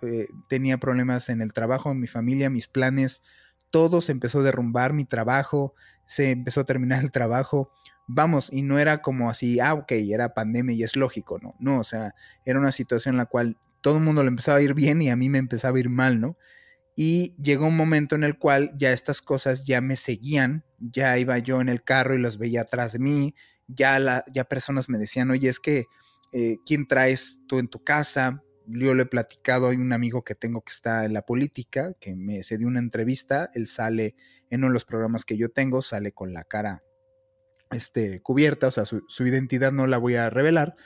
tenía 0.48 0.78
problemas 0.78 1.28
en 1.28 1.42
el 1.42 1.53
trabajo, 1.53 1.90
en 1.90 2.01
mi 2.01 2.07
familia, 2.07 2.51
mis 2.51 2.68
planes, 2.68 3.22
todo 3.70 4.01
se 4.01 4.12
empezó 4.12 4.40
a 4.40 4.44
derrumbar, 4.44 4.92
mi 4.92 5.05
trabajo, 5.05 5.74
se 6.11 6.33
empezó 6.33 6.63
a 6.63 6.65
terminar 6.65 7.05
el 7.05 7.13
trabajo. 7.13 7.71
Vamos, 8.09 8.53
y 8.53 8.63
no 8.63 8.81
era 8.81 9.01
como 9.01 9.31
así, 9.31 9.61
ah, 9.61 9.75
ok, 9.75 9.93
era 9.93 10.35
pandemia 10.35 10.75
y 10.75 10.83
es 10.83 10.97
lógico, 10.97 11.39
¿no? 11.41 11.55
No, 11.61 11.79
o 11.79 11.85
sea, 11.85 12.17
era 12.45 12.59
una 12.59 12.73
situación 12.73 13.15
en 13.15 13.19
la 13.19 13.27
cual 13.27 13.59
todo 13.81 13.99
el 13.99 14.03
mundo 14.03 14.25
le 14.25 14.29
empezaba 14.29 14.59
a 14.59 14.61
ir 14.61 14.75
bien 14.75 15.01
y 15.01 15.09
a 15.09 15.15
mí 15.15 15.29
me 15.29 15.39
empezaba 15.39 15.77
a 15.77 15.81
ir 15.81 15.89
mal, 15.89 16.21
¿no? 16.21 16.37
Y 16.97 17.37
llegó 17.41 17.69
un 17.69 17.77
momento 17.77 18.17
en 18.17 18.25
el 18.25 18.37
cual 18.39 18.73
ya 18.77 18.91
estas 18.91 19.23
cosas 19.23 19.65
ya 19.65 19.81
me 19.81 19.95
seguían, 19.95 20.65
ya 20.81 21.17
iba 21.17 21.39
yo 21.39 21.61
en 21.61 21.69
el 21.69 21.85
carro 21.85 22.17
y 22.17 22.19
los 22.19 22.39
veía 22.39 22.63
atrás 22.63 22.93
de 22.95 22.99
mí, 22.99 23.37
ya, 23.69 24.01
la, 24.01 24.25
ya 24.33 24.43
personas 24.43 24.89
me 24.89 24.99
decían, 24.99 25.31
oye, 25.31 25.49
es 25.49 25.61
que, 25.61 25.85
eh, 26.33 26.57
¿quién 26.67 26.89
traes 26.89 27.39
tú 27.47 27.61
en 27.61 27.69
tu 27.69 27.85
casa? 27.85 28.43
Yo 28.73 28.95
le 28.95 29.03
he 29.03 29.07
platicado, 29.07 29.68
hay 29.68 29.77
un 29.77 29.93
amigo 29.93 30.23
que 30.23 30.35
tengo 30.35 30.62
que 30.62 30.73
está 30.73 31.05
en 31.05 31.12
la 31.12 31.23
política, 31.23 31.95
que 32.01 32.14
me 32.14 32.43
se 32.43 32.59
dio 32.59 32.68
una 32.68 32.79
entrevista, 32.79 33.51
él 33.55 33.66
sale 33.66 34.14
en 34.51 34.61
uno 34.61 34.68
de 34.68 34.75
los 34.75 34.85
programas 34.85 35.25
que 35.25 35.37
yo 35.37 35.51
tengo, 35.51 35.83
sale 35.83 36.12
con 36.12 36.33
la 36.33 36.45
cara 36.45 36.83
este, 37.71 38.21
cubierta, 38.21 38.68
o 38.68 38.71
sea, 38.71 38.85
su, 38.85 39.27
identidad 39.27 39.73
no 39.73 39.87
la 39.87 39.99
voy 39.99 40.16
a 40.16 40.31
revelar, 40.31 40.77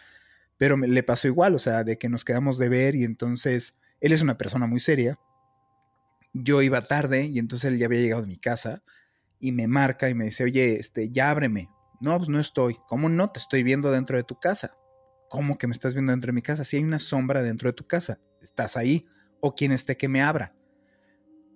pero 0.59 0.77
le 0.77 1.03
pasó 1.03 1.29
igual, 1.29 1.55
o 1.55 1.59
sea, 1.59 1.85
de 1.85 1.99
que 1.99 2.09
nos 2.09 2.25
quedamos 2.25 2.59
de 2.59 2.69
ver 2.69 2.95
y 2.95 3.05
entonces 3.05 3.77
él 4.01 4.13
es 4.13 4.23
una 4.23 4.39
persona 4.39 4.67
muy 4.67 4.81
seria, 4.81 5.19
yo 6.33 6.63
iba 6.63 6.87
tarde 6.87 7.27
y 7.27 7.39
entonces 7.39 7.73
él 7.73 7.79
ya 7.79 7.87
había 7.87 8.01
llegado 8.01 8.23
a 8.23 8.27
mi 8.27 8.37
casa 8.37 8.83
y 9.41 9.53
me 9.53 9.69
marca 9.69 10.09
y 10.09 10.15
me 10.15 10.25
dice, 10.25 10.45
oye, 10.45 10.77
este, 10.77 11.11
ya 11.11 11.31
ábreme. 11.31 11.71
No, 12.01 12.17
pues 12.19 12.29
no 12.29 12.41
estoy. 12.41 12.77
¿Cómo 12.89 13.09
no? 13.09 13.31
Te 13.31 13.39
estoy 13.39 13.63
viendo 13.63 13.91
dentro 13.91 14.17
de 14.17 14.25
tu 14.25 14.39
casa. 14.39 14.77
¿Cómo 15.35 15.59
que 15.59 15.67
me 15.67 15.73
estás 15.73 15.95
viendo 15.95 16.13
dentro 16.13 16.29
de 16.29 16.33
mi 16.33 16.43
casa? 16.43 16.63
Si 16.63 16.77
hay 16.77 16.85
una 16.85 17.01
sombra 17.01 17.43
dentro 17.43 17.69
de 17.69 17.73
tu 17.73 17.89
casa, 17.89 18.21
estás 18.41 18.77
ahí. 18.77 19.05
O 19.41 19.57
quien 19.57 19.73
esté 19.73 19.97
que 19.97 20.07
me 20.07 20.23
abra. 20.23 20.55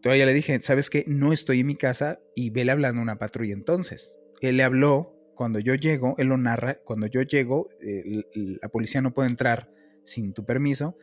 Todavía 0.03 0.26
le 0.26 0.35
dije, 0.35 0.61
¿sabes 0.61 0.91
qué? 0.91 1.05
No 1.07 1.33
estoy 1.33 1.61
en 1.61 1.68
mi 1.68 1.76
casa 1.76 2.18
y 2.35 2.51
vele 2.51 2.72
hablando 2.72 2.99
a 2.99 3.03
una 3.05 3.20
patrulla 3.20 3.55
entonces. 3.55 4.18
Él 4.41 4.57
le 4.57 4.64
habló, 4.64 5.14
cuando 5.37 5.61
yo 5.61 5.76
llego, 5.76 6.16
él 6.18 6.26
lo 6.26 6.37
narra, 6.37 6.81
cuando 6.85 7.07
yo 7.07 7.22
llego, 7.22 7.68
eh, 7.81 8.24
la 8.61 8.68
policía 8.68 9.01
no 9.01 9.14
puede 9.14 9.29
entrar 9.29 9.70
sin 10.03 10.33
tu 10.33 10.45
permiso. 10.45 10.99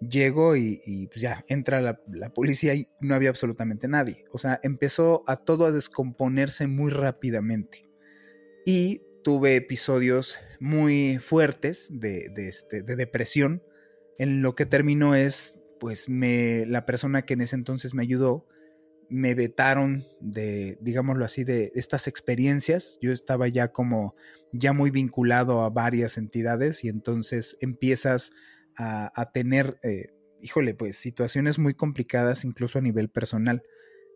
Llego 0.00 0.54
y, 0.54 1.08
pues 1.08 1.20
ya, 1.20 1.44
entra 1.48 1.80
la, 1.80 2.00
la, 2.12 2.32
policía 2.32 2.74
y 2.74 2.86
no 3.00 3.16
había 3.16 3.30
absolutamente 3.30 3.88
nadie. 3.88 4.24
O 4.30 4.38
sea, 4.38 4.60
empezó 4.62 5.24
a 5.26 5.36
todo 5.36 5.66
a 5.66 5.72
descomponerse 5.72 6.68
muy 6.68 6.92
rápidamente. 6.92 7.90
Y 8.64 9.02
tuve 9.22 9.56
episodios 9.56 10.38
muy 10.58 11.18
fuertes 11.18 11.88
de, 11.90 12.32
este, 12.36 12.82
de 12.82 12.96
depresión. 12.96 13.62
En 14.18 14.42
lo 14.42 14.54
que 14.54 14.66
terminó 14.66 15.14
es, 15.14 15.58
pues, 15.78 16.08
me, 16.08 16.66
la 16.66 16.86
persona 16.86 17.22
que 17.22 17.34
en 17.34 17.40
ese 17.42 17.56
entonces 17.56 17.94
me 17.94 18.02
ayudó, 18.02 18.46
me 19.08 19.34
vetaron 19.34 20.06
de, 20.20 20.78
digámoslo 20.80 21.24
así, 21.24 21.44
de 21.44 21.72
estas 21.74 22.06
experiencias. 22.06 22.98
Yo 23.00 23.12
estaba 23.12 23.48
ya 23.48 23.68
como, 23.68 24.14
ya 24.52 24.72
muy 24.72 24.90
vinculado 24.90 25.62
a 25.62 25.70
varias 25.70 26.16
entidades 26.16 26.84
y 26.84 26.88
entonces 26.88 27.56
empiezas 27.60 28.32
a, 28.76 29.30
tener, 29.34 29.78
eh, 29.82 30.06
híjole, 30.40 30.74
pues 30.74 30.96
situaciones 30.96 31.58
muy 31.58 31.74
complicadas 31.74 32.46
incluso 32.46 32.78
a 32.78 32.82
nivel 32.82 33.10
personal. 33.10 33.62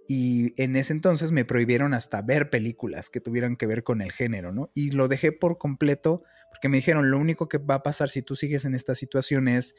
Y 0.07 0.61
en 0.63 0.77
ese 0.77 0.93
entonces 0.93 1.33
me 1.33 1.45
prohibieron 1.45 1.95
hasta 1.95 2.21
ver 2.21 2.51
películas 2.51 3.09
que 3.09 3.21
tuvieran 3.21 3.57
que 3.57 3.67
ver 3.67 3.85
con 3.85 4.03
el 4.03 4.13
género, 4.13 4.53
¿no? 4.53 4.71
Y 4.75 4.91
lo 4.91 5.09
dejé 5.09 5.33
por 5.33 5.59
completo 5.59 6.23
porque 6.51 6.69
me 6.69 6.77
dijeron, 6.77 7.11
lo 7.11 7.19
único 7.19 7.49
que 7.49 7.59
va 7.59 7.77
a 7.77 7.83
pasar 7.83 8.11
si 8.11 8.23
tú 8.23 8.37
sigues 8.37 8.65
en 8.65 8.75
esta 8.75 8.95
situación 8.95 9.49
es, 9.49 9.75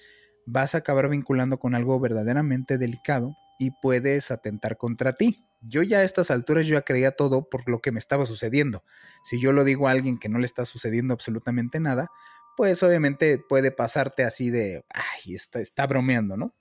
vas 0.46 0.76
a 0.76 0.80
acabar 0.80 1.10
vinculando 1.10 1.60
con 1.60 1.76
algo 1.76 2.00
verdaderamente 2.00 2.78
delicado 2.78 3.36
y 3.60 3.72
puedes 3.82 4.32
atentar 4.32 4.78
contra 4.78 5.14
ti. 5.14 5.46
Yo 5.62 5.84
ya 5.84 6.00
a 6.00 6.04
estas 6.04 6.32
alturas 6.32 6.66
yo 6.66 6.74
ya 6.74 6.82
creía 6.82 7.12
todo 7.12 7.50
por 7.50 7.70
lo 7.70 7.80
que 7.80 7.92
me 7.92 8.00
estaba 8.00 8.26
sucediendo. 8.26 8.84
Si 9.24 9.40
yo 9.40 9.54
lo 9.54 9.64
digo 9.64 9.88
a 9.88 9.92
alguien 9.92 10.20
que 10.20 10.30
no 10.30 10.40
le 10.40 10.46
está 10.46 10.66
sucediendo 10.66 11.14
absolutamente 11.14 11.80
nada, 11.80 12.10
pues 12.58 12.84
obviamente 12.84 13.38
puede 13.38 13.72
pasarte 13.72 14.24
así 14.24 14.50
de, 14.50 14.86
ay, 14.90 15.34
está, 15.34 15.60
está 15.60 15.88
bromeando, 15.88 16.38
¿no? 16.38 16.56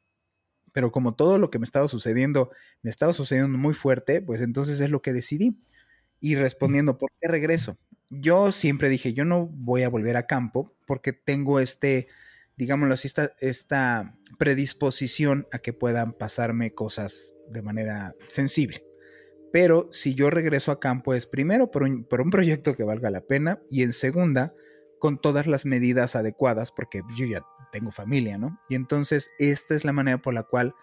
Pero 0.75 0.91
como 0.91 1.15
todo 1.15 1.39
lo 1.39 1.51
que 1.51 1.61
me 1.61 1.65
estaba 1.65 1.87
sucediendo 1.87 2.51
me 2.83 2.91
estaba 2.91 3.13
sucediendo 3.13 3.57
muy 3.57 3.75
fuerte, 3.75 4.21
pues 4.21 4.43
entonces 4.43 4.81
es 4.81 4.91
lo 4.91 5.01
que 5.01 5.13
decidí. 5.13 5.57
Y 6.21 6.35
respondiendo, 6.35 6.99
¿por 6.99 7.13
qué 7.21 7.29
regreso? 7.29 7.79
Yo 8.11 8.51
siempre 8.51 8.89
dije, 8.89 9.15
yo 9.15 9.25
no 9.25 9.47
voy 9.47 9.85
a 9.85 9.89
volver 9.89 10.17
a 10.17 10.27
campo 10.27 10.75
porque 10.85 11.13
tengo 11.13 11.61
este, 11.61 12.09
digámoslo 12.57 12.93
así, 12.95 13.07
esta, 13.07 13.35
esta 13.39 14.19
predisposición 14.37 15.47
a 15.53 15.61
que 15.61 15.73
puedan 15.73 16.13
pasarme 16.13 16.75
cosas 16.75 17.35
de 17.49 17.63
manera 17.63 18.17
sensible. 18.29 18.85
Pero 19.53 19.89
si 19.93 20.17
yo 20.17 20.29
regreso 20.29 20.73
a 20.73 20.81
campo 20.81 21.15
es 21.15 21.27
primero 21.27 21.71
por 21.71 21.85
un, 21.85 22.03
por 22.03 22.21
un 22.21 22.31
proyecto 22.31 22.75
que 22.75 22.83
valga 22.83 23.11
la 23.11 23.21
pena 23.21 23.61
y 23.71 23.85
en 23.85 23.93
segunda 23.93 24.55
con 24.99 25.21
todas 25.21 25.47
las 25.47 25.67
medidas 25.67 26.17
adecuadas 26.17 26.73
porque 26.73 27.03
yo 27.17 27.27
ya 27.27 27.43
tengo 27.75 27.91
familia, 27.91 28.39
¿no? 28.39 28.61
Y 28.69 28.77
entonces 28.77 29.33
esta 29.41 29.75
es 29.75 29.85
la 29.85 29.93
manera 29.93 30.19
por 30.19 30.33
la 30.33 30.45
cual 30.45 30.77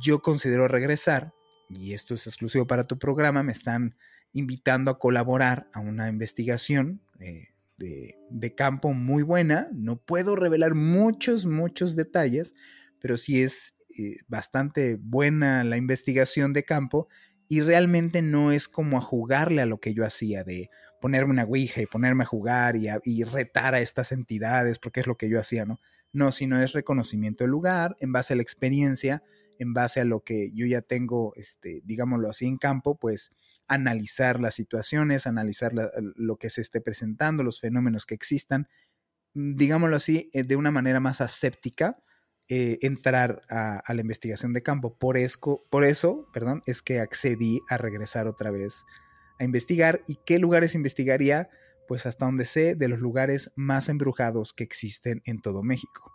yo 0.00 0.22
considero 0.22 0.68
regresar, 0.68 1.34
y 1.68 1.92
esto 1.92 2.14
es 2.14 2.28
exclusivo 2.28 2.68
para 2.68 2.86
tu 2.86 3.00
programa, 3.00 3.42
me 3.42 3.50
están 3.50 3.96
invitando 4.32 4.92
a 4.92 4.98
colaborar 5.00 5.68
a 5.72 5.80
una 5.80 6.08
investigación 6.08 7.02
eh, 7.18 7.48
de, 7.78 8.54
campo 8.54 8.92
muy 8.92 9.24
buena. 9.24 9.68
No 9.72 9.96
puedo 9.96 10.36
revelar 10.36 10.76
muchos, 10.76 11.46
muchos 11.46 11.96
detalles, 11.96 12.54
pero 13.00 13.16
sí 13.16 13.42
es 13.42 13.74
eh, 13.98 14.18
bastante 14.28 14.96
buena 15.00 15.64
la 15.64 15.76
investigación 15.76 16.52
de 16.52 16.62
campo 16.62 17.08
y 17.48 17.60
realmente 17.60 18.22
no 18.22 18.52
es 18.52 18.68
como 18.68 18.98
a 18.98 19.00
jugarle 19.00 19.62
a 19.62 19.66
lo 19.66 19.80
que 19.80 19.94
yo 19.94 20.04
hacía 20.04 20.44
de 20.44 20.70
ponerme 21.00 21.32
una 21.32 21.44
ouija 21.44 21.82
y 21.82 21.86
ponerme 21.86 22.22
a 22.22 22.26
jugar 22.26 22.76
y, 22.76 22.86
y 23.02 23.24
retar 23.24 23.74
a 23.74 23.80
estas 23.80 24.12
entidades, 24.12 24.78
porque 24.78 25.00
es 25.00 25.08
lo 25.08 25.16
que 25.16 25.28
yo 25.28 25.40
hacía, 25.40 25.64
¿no? 25.64 25.80
No, 26.14 26.32
sino 26.32 26.62
es 26.62 26.72
reconocimiento 26.72 27.44
del 27.44 27.50
lugar 27.50 27.96
en 28.00 28.12
base 28.12 28.32
a 28.32 28.36
la 28.36 28.42
experiencia, 28.42 29.22
en 29.58 29.74
base 29.74 30.00
a 30.00 30.04
lo 30.04 30.20
que 30.20 30.52
yo 30.54 30.64
ya 30.64 30.80
tengo, 30.80 31.34
este, 31.36 31.82
digámoslo 31.84 32.30
así, 32.30 32.46
en 32.46 32.56
campo, 32.56 32.96
pues 32.96 33.32
analizar 33.66 34.40
las 34.40 34.54
situaciones, 34.54 35.26
analizar 35.26 35.72
lo 35.96 36.36
que 36.36 36.50
se 36.50 36.60
esté 36.60 36.80
presentando, 36.80 37.42
los 37.42 37.60
fenómenos 37.60 38.06
que 38.06 38.14
existan, 38.14 38.68
mm, 39.34 39.56
digámoslo 39.56 39.96
así, 39.96 40.30
eh, 40.32 40.44
de 40.44 40.56
una 40.56 40.70
manera 40.70 41.00
más 41.00 41.20
aséptica, 41.20 41.98
eh, 42.48 42.78
entrar 42.82 43.42
a, 43.48 43.82
la 43.92 44.00
investigación 44.00 44.52
de 44.52 44.62
campo. 44.62 44.96
Por, 44.98 45.16
por 45.70 45.84
eso, 45.84 46.28
perdón, 46.32 46.62
es 46.66 46.82
que 46.82 47.00
accedí 47.00 47.60
a 47.68 47.76
regresar 47.76 48.28
otra 48.28 48.50
vez 48.52 48.84
a 49.40 49.44
investigar. 49.44 50.02
¿Y 50.06 50.18
qué 50.24 50.38
lugares 50.38 50.76
investigaría? 50.76 51.48
Pues 51.86 52.06
hasta 52.06 52.26
donde 52.26 52.46
sé, 52.46 52.74
de 52.74 52.88
los 52.88 52.98
lugares 52.98 53.52
más 53.56 53.88
embrujados 53.88 54.52
que 54.52 54.64
existen 54.64 55.22
en 55.24 55.40
todo 55.40 55.62
México. 55.62 56.12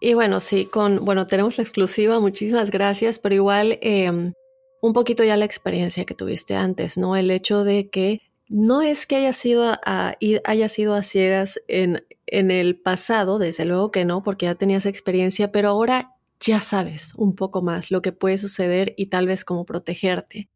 Y 0.00 0.14
bueno, 0.14 0.40
sí, 0.40 0.66
con, 0.66 1.04
bueno, 1.04 1.26
tenemos 1.26 1.58
la 1.58 1.62
exclusiva, 1.62 2.18
muchísimas 2.18 2.70
gracias, 2.70 3.18
pero 3.18 3.36
igual 3.36 3.78
em, 3.82 4.32
un 4.80 4.92
poquito 4.92 5.22
ya 5.22 5.36
la 5.36 5.44
experiencia 5.44 6.04
que 6.04 6.14
tuviste 6.14 6.56
antes, 6.56 6.98
¿no? 6.98 7.14
El 7.14 7.30
hecho 7.30 7.62
de 7.62 7.88
que 7.88 8.20
no 8.48 8.82
es 8.82 9.06
que 9.06 9.16
haya 9.16 9.32
sido 9.32 9.62
a, 9.64 10.16
haya 10.44 10.68
sido 10.68 11.00
ciegas 11.02 11.60
en, 11.68 12.04
en 12.26 12.50
el 12.50 12.80
pasado, 12.80 13.38
desde 13.38 13.64
luego 13.64 13.92
que 13.92 14.04
no, 14.04 14.22
porque 14.22 14.46
ya 14.46 14.56
tenías 14.56 14.86
experiencia, 14.86 15.52
pero 15.52 15.68
ahora 15.68 16.16
ya 16.40 16.58
sabes 16.58 17.12
un 17.16 17.34
poco 17.36 17.62
más 17.62 17.90
lo 17.90 18.02
que 18.02 18.12
puede 18.12 18.38
suceder 18.38 18.94
y 18.96 19.06
tal 19.06 19.26
vez 19.26 19.44
cómo 19.44 19.64
protegerte. 19.64 20.48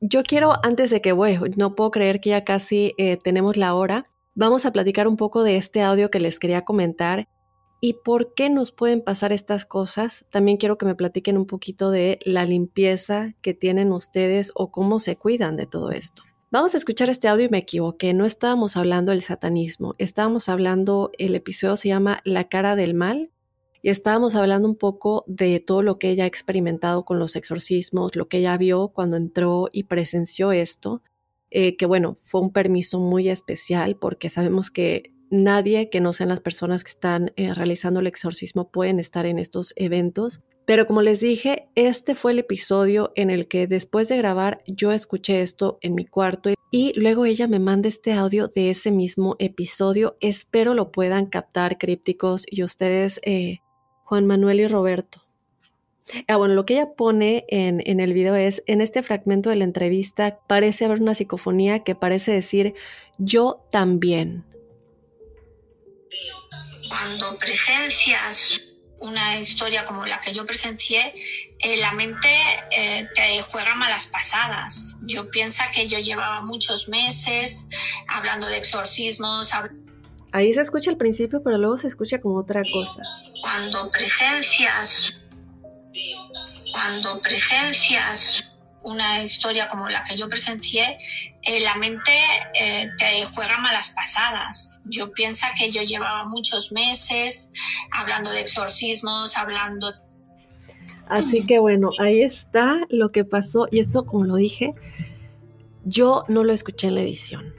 Yo 0.00 0.22
quiero, 0.22 0.52
antes 0.62 0.90
de 0.90 1.00
que, 1.00 1.12
bueno, 1.12 1.46
no 1.56 1.74
puedo 1.74 1.90
creer 1.90 2.20
que 2.20 2.30
ya 2.30 2.44
casi 2.44 2.94
eh, 2.98 3.16
tenemos 3.16 3.56
la 3.56 3.74
hora, 3.74 4.10
vamos 4.34 4.66
a 4.66 4.72
platicar 4.72 5.08
un 5.08 5.16
poco 5.16 5.42
de 5.42 5.56
este 5.56 5.82
audio 5.82 6.10
que 6.10 6.20
les 6.20 6.38
quería 6.38 6.64
comentar 6.64 7.28
y 7.80 7.94
por 8.04 8.34
qué 8.34 8.50
nos 8.50 8.72
pueden 8.72 9.00
pasar 9.00 9.32
estas 9.32 9.64
cosas. 9.64 10.26
También 10.30 10.58
quiero 10.58 10.76
que 10.76 10.86
me 10.86 10.94
platiquen 10.94 11.38
un 11.38 11.46
poquito 11.46 11.90
de 11.90 12.18
la 12.24 12.44
limpieza 12.44 13.34
que 13.40 13.54
tienen 13.54 13.92
ustedes 13.92 14.52
o 14.54 14.70
cómo 14.70 14.98
se 14.98 15.16
cuidan 15.16 15.56
de 15.56 15.66
todo 15.66 15.90
esto. 15.90 16.22
Vamos 16.50 16.74
a 16.74 16.78
escuchar 16.78 17.10
este 17.10 17.28
audio 17.28 17.46
y 17.46 17.48
me 17.48 17.58
equivoqué, 17.58 18.14
no 18.14 18.24
estábamos 18.24 18.76
hablando 18.76 19.12
del 19.12 19.20
satanismo, 19.20 19.94
estábamos 19.98 20.48
hablando, 20.48 21.10
el 21.18 21.34
episodio 21.34 21.76
se 21.76 21.88
llama 21.88 22.20
La 22.24 22.44
cara 22.44 22.76
del 22.76 22.94
mal 22.94 23.30
y 23.86 23.90
estábamos 23.90 24.34
hablando 24.34 24.66
un 24.66 24.74
poco 24.74 25.22
de 25.28 25.60
todo 25.60 25.80
lo 25.80 25.96
que 25.96 26.10
ella 26.10 26.24
ha 26.24 26.26
experimentado 26.26 27.04
con 27.04 27.20
los 27.20 27.36
exorcismos, 27.36 28.16
lo 28.16 28.26
que 28.26 28.38
ella 28.38 28.58
vio 28.58 28.88
cuando 28.88 29.16
entró 29.16 29.68
y 29.70 29.84
presenció 29.84 30.50
esto, 30.50 31.02
eh, 31.50 31.76
que 31.76 31.86
bueno, 31.86 32.16
fue 32.18 32.40
un 32.40 32.50
permiso 32.52 32.98
muy 32.98 33.28
especial 33.28 33.94
porque 33.94 34.28
sabemos 34.28 34.72
que 34.72 35.14
nadie 35.30 35.88
que 35.88 36.00
no 36.00 36.12
sean 36.12 36.30
las 36.30 36.40
personas 36.40 36.82
que 36.82 36.90
están 36.90 37.32
eh, 37.36 37.54
realizando 37.54 38.00
el 38.00 38.08
exorcismo 38.08 38.72
pueden 38.72 38.98
estar 38.98 39.24
en 39.24 39.38
estos 39.38 39.72
eventos. 39.76 40.40
Pero 40.66 40.88
como 40.88 41.00
les 41.00 41.20
dije, 41.20 41.68
este 41.76 42.16
fue 42.16 42.32
el 42.32 42.40
episodio 42.40 43.12
en 43.14 43.30
el 43.30 43.46
que 43.46 43.68
después 43.68 44.08
de 44.08 44.16
grabar 44.16 44.64
yo 44.66 44.90
escuché 44.90 45.42
esto 45.42 45.78
en 45.80 45.94
mi 45.94 46.06
cuarto 46.06 46.50
y 46.72 46.92
luego 46.96 47.24
ella 47.24 47.46
me 47.46 47.60
manda 47.60 47.88
este 47.88 48.14
audio 48.14 48.48
de 48.48 48.70
ese 48.70 48.90
mismo 48.90 49.36
episodio. 49.38 50.16
Espero 50.20 50.74
lo 50.74 50.90
puedan 50.90 51.26
captar 51.26 51.78
crípticos 51.78 52.44
y 52.50 52.64
ustedes 52.64 53.20
eh, 53.22 53.60
Juan 54.06 54.24
Manuel 54.24 54.60
y 54.60 54.68
Roberto. 54.68 55.20
Ah, 56.28 56.36
bueno, 56.36 56.54
lo 56.54 56.64
que 56.64 56.74
ella 56.74 56.94
pone 56.96 57.44
en, 57.48 57.82
en, 57.84 57.98
el 57.98 58.12
video 58.14 58.36
es, 58.36 58.62
en 58.66 58.80
este 58.80 59.02
fragmento 59.02 59.50
de 59.50 59.56
la 59.56 59.64
entrevista 59.64 60.38
parece 60.46 60.84
haber 60.84 61.02
una 61.02 61.16
psicofonía 61.16 61.82
que 61.82 61.96
parece 61.96 62.30
decir, 62.30 62.74
yo 63.18 63.66
también. 63.72 64.44
Cuando 66.88 67.36
presencias 67.36 68.60
una 69.00 69.38
historia 69.38 69.84
como 69.84 70.06
la 70.06 70.20
que 70.20 70.32
yo 70.32 70.46
presencié, 70.46 71.12
eh, 71.58 71.76
la 71.78 71.92
mente 71.92 72.28
eh, 72.76 73.08
te 73.12 73.42
juega 73.42 73.74
malas 73.74 74.06
pasadas. 74.06 74.96
Yo 75.02 75.28
pienso 75.30 75.64
que 75.74 75.88
yo 75.88 75.98
llevaba 75.98 76.42
muchos 76.42 76.88
meses 76.88 77.66
hablando 78.08 78.46
de 78.46 78.58
exorcismos, 78.58 79.50
Ahí 80.32 80.52
se 80.52 80.60
escucha 80.60 80.90
al 80.90 80.96
principio, 80.96 81.42
pero 81.42 81.58
luego 81.58 81.78
se 81.78 81.88
escucha 81.88 82.20
como 82.20 82.36
otra 82.36 82.62
cosa. 82.72 83.02
Cuando 83.40 83.90
presencias, 83.90 85.14
cuando 86.72 87.20
presencias 87.20 88.44
una 88.82 89.20
historia 89.22 89.68
como 89.68 89.88
la 89.88 90.04
que 90.04 90.16
yo 90.16 90.28
presencié, 90.28 90.98
eh, 91.42 91.60
la 91.64 91.74
mente 91.76 92.12
eh, 92.60 92.88
te 92.98 93.24
juega 93.26 93.58
malas 93.58 93.90
pasadas. 93.90 94.82
Yo 94.84 95.12
pienso 95.12 95.46
que 95.58 95.70
yo 95.72 95.82
llevaba 95.82 96.24
muchos 96.24 96.70
meses 96.70 97.50
hablando 97.90 98.30
de 98.30 98.40
exorcismos, 98.40 99.36
hablando... 99.36 99.92
Así 101.08 101.46
que 101.46 101.60
bueno, 101.60 101.90
ahí 102.00 102.20
está 102.20 102.80
lo 102.88 103.12
que 103.12 103.24
pasó 103.24 103.68
y 103.70 103.78
eso, 103.78 104.06
como 104.06 104.24
lo 104.24 104.36
dije, 104.36 104.74
yo 105.84 106.24
no 106.28 106.42
lo 106.42 106.52
escuché 106.52 106.88
en 106.88 106.96
la 106.96 107.02
edición, 107.02 107.54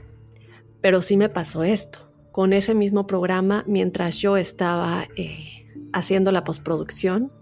pero 0.82 1.00
sí 1.00 1.16
me 1.16 1.30
pasó 1.30 1.64
esto 1.64 2.07
con 2.38 2.52
ese 2.52 2.72
mismo 2.72 3.04
programa 3.04 3.64
mientras 3.66 4.18
yo 4.18 4.36
estaba 4.36 5.08
eh, 5.16 5.66
haciendo 5.92 6.30
la 6.30 6.44
postproducción 6.44 7.32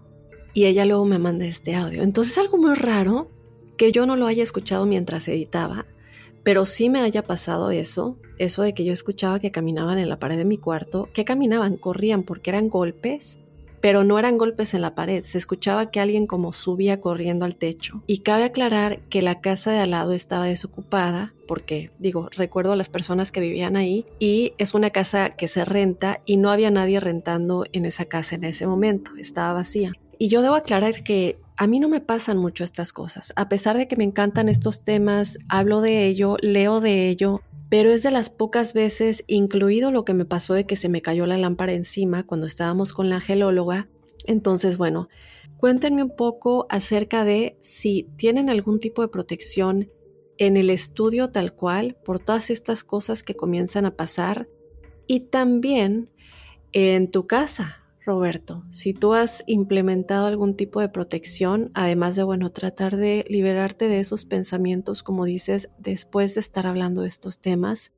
y 0.55 0.65
ella 0.65 0.85
luego 0.85 1.05
me 1.05 1.19
manda 1.19 1.45
este 1.45 1.75
audio. 1.75 2.01
Entonces 2.01 2.31
es 2.31 2.39
algo 2.39 2.57
muy 2.57 2.73
raro 2.73 3.29
que 3.77 3.91
yo 3.91 4.07
no 4.07 4.15
lo 4.15 4.25
haya 4.25 4.41
escuchado 4.41 4.87
mientras 4.87 5.27
editaba, 5.27 5.85
pero 6.41 6.65
sí 6.65 6.89
me 6.89 7.01
haya 7.01 7.21
pasado 7.21 7.69
eso, 7.69 8.17
eso 8.39 8.63
de 8.63 8.73
que 8.73 8.85
yo 8.85 8.91
escuchaba 8.91 9.39
que 9.39 9.51
caminaban 9.51 9.99
en 9.99 10.09
la 10.09 10.17
pared 10.17 10.35
de 10.35 10.45
mi 10.45 10.57
cuarto, 10.57 11.09
que 11.13 11.25
caminaban, 11.25 11.77
corrían 11.77 12.23
porque 12.23 12.49
eran 12.49 12.67
golpes 12.67 13.39
pero 13.87 14.03
no 14.03 14.19
eran 14.19 14.37
golpes 14.37 14.73
en 14.73 14.81
la 14.81 14.95
pared, 14.95 15.23
se 15.23 15.37
escuchaba 15.37 15.91
que 15.91 16.01
alguien 16.01 16.27
como 16.27 16.51
subía 16.51 16.99
corriendo 16.99 17.45
al 17.45 17.55
techo. 17.55 18.03
Y 18.05 18.17
cabe 18.17 18.43
aclarar 18.43 18.99
que 19.07 19.21
la 19.21 19.39
casa 19.39 19.71
de 19.71 19.79
al 19.79 19.91
lado 19.91 20.11
estaba 20.11 20.43
desocupada, 20.43 21.33
porque 21.47 21.91
digo, 21.97 22.27
recuerdo 22.35 22.73
a 22.73 22.75
las 22.75 22.89
personas 22.89 23.31
que 23.31 23.39
vivían 23.39 23.77
ahí, 23.77 24.05
y 24.19 24.51
es 24.57 24.73
una 24.73 24.89
casa 24.89 25.29
que 25.29 25.47
se 25.47 25.63
renta 25.63 26.17
y 26.25 26.35
no 26.35 26.51
había 26.51 26.69
nadie 26.69 26.99
rentando 26.99 27.63
en 27.71 27.85
esa 27.85 28.03
casa 28.03 28.35
en 28.35 28.43
ese 28.43 28.67
momento, 28.67 29.11
estaba 29.17 29.53
vacía. 29.53 29.93
Y 30.19 30.27
yo 30.27 30.41
debo 30.41 30.55
aclarar 30.55 31.01
que 31.01 31.39
a 31.55 31.65
mí 31.65 31.79
no 31.79 31.87
me 31.87 32.01
pasan 32.01 32.37
mucho 32.37 32.65
estas 32.65 32.91
cosas, 32.91 33.31
a 33.37 33.47
pesar 33.47 33.77
de 33.77 33.87
que 33.87 33.95
me 33.95 34.03
encantan 34.03 34.49
estos 34.49 34.83
temas, 34.83 35.37
hablo 35.47 35.79
de 35.79 36.07
ello, 36.07 36.35
leo 36.41 36.81
de 36.81 37.07
ello, 37.07 37.41
pero 37.69 37.91
es 37.91 38.03
de 38.03 38.11
las 38.11 38.29
pocas 38.29 38.73
veces, 38.73 39.23
incluido 39.27 39.91
lo 39.91 40.05
que 40.05 40.13
me 40.13 40.25
pasó 40.25 40.53
de 40.53 40.65
que 40.65 40.75
se 40.75 40.89
me 40.89 41.01
cayó 41.01 41.25
la 41.25 41.37
lámpara 41.37 41.73
encima 41.73 42.25
cuando 42.25 42.47
estábamos 42.47 42.93
con 42.93 43.09
la 43.09 43.15
angelóloga. 43.15 43.89
Entonces, 44.25 44.77
bueno, 44.77 45.09
cuéntenme 45.57 46.03
un 46.03 46.15
poco 46.15 46.67
acerca 46.69 47.25
de 47.25 47.57
si 47.61 48.07
tienen 48.15 48.49
algún 48.49 48.79
tipo 48.79 49.01
de 49.01 49.09
protección 49.09 49.91
en 50.37 50.55
el 50.55 50.69
estudio 50.69 51.31
tal 51.31 51.53
cual 51.53 51.97
por 52.05 52.19
todas 52.19 52.49
estas 52.49 52.83
cosas 52.83 53.23
que 53.23 53.35
comienzan 53.35 53.85
a 53.85 53.95
pasar 53.95 54.47
y 55.07 55.21
también 55.21 56.09
en 56.73 57.09
tu 57.09 57.27
casa, 57.27 57.86
Roberto, 58.07 58.63
si 58.69 58.93
tú 58.93 59.13
has 59.13 59.43
implementado 59.47 60.27
algún 60.27 60.55
tipo 60.55 60.79
de 60.79 60.87
protección, 60.87 61.71
además 61.73 62.15
de, 62.15 62.23
bueno, 62.23 62.49
tratar 62.49 62.95
de 62.95 63.25
liberarte 63.27 63.89
de 63.89 63.99
esos 63.99 64.23
pensamientos, 64.23 65.03
como 65.03 65.25
dices, 65.25 65.69
después 65.77 66.33
de 66.33 66.39
estar 66.39 66.65
hablando 66.65 67.01
de 67.01 67.09
estos 67.09 67.39
temas, 67.39 67.91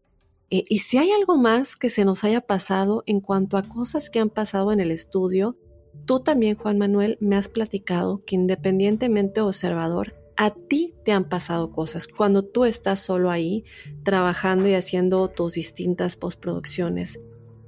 eh, 0.49 0.65
y 0.67 0.79
si 0.79 0.97
hay 0.97 1.11
algo 1.11 1.37
más 1.37 1.75
que 1.75 1.89
se 1.89 2.05
nos 2.05 2.23
haya 2.23 2.41
pasado 2.41 3.03
en 3.05 3.21
cuanto 3.21 3.55
a 3.55 3.69
cosas 3.69 4.09
que 4.09 4.19
han 4.19 4.31
pasado 4.31 4.71
en 4.71 4.79
el 4.79 4.89
estudio, 4.89 5.57
tú 6.05 6.21
también, 6.21 6.57
Juan 6.57 6.79
Manuel, 6.79 7.19
me 7.21 7.35
has 7.35 7.47
platicado 7.47 8.23
que 8.25 8.33
independientemente 8.33 9.41
observador, 9.41 10.15
a 10.37 10.55
ti 10.55 10.95
te 11.05 11.11
han 11.11 11.29
pasado 11.29 11.71
cosas 11.71 12.07
cuando 12.07 12.43
tú 12.43 12.65
estás 12.65 12.99
solo 12.99 13.29
ahí 13.29 13.63
trabajando 14.03 14.67
y 14.67 14.73
haciendo 14.73 15.27
tus 15.27 15.53
distintas 15.53 16.15
postproducciones. 16.15 17.19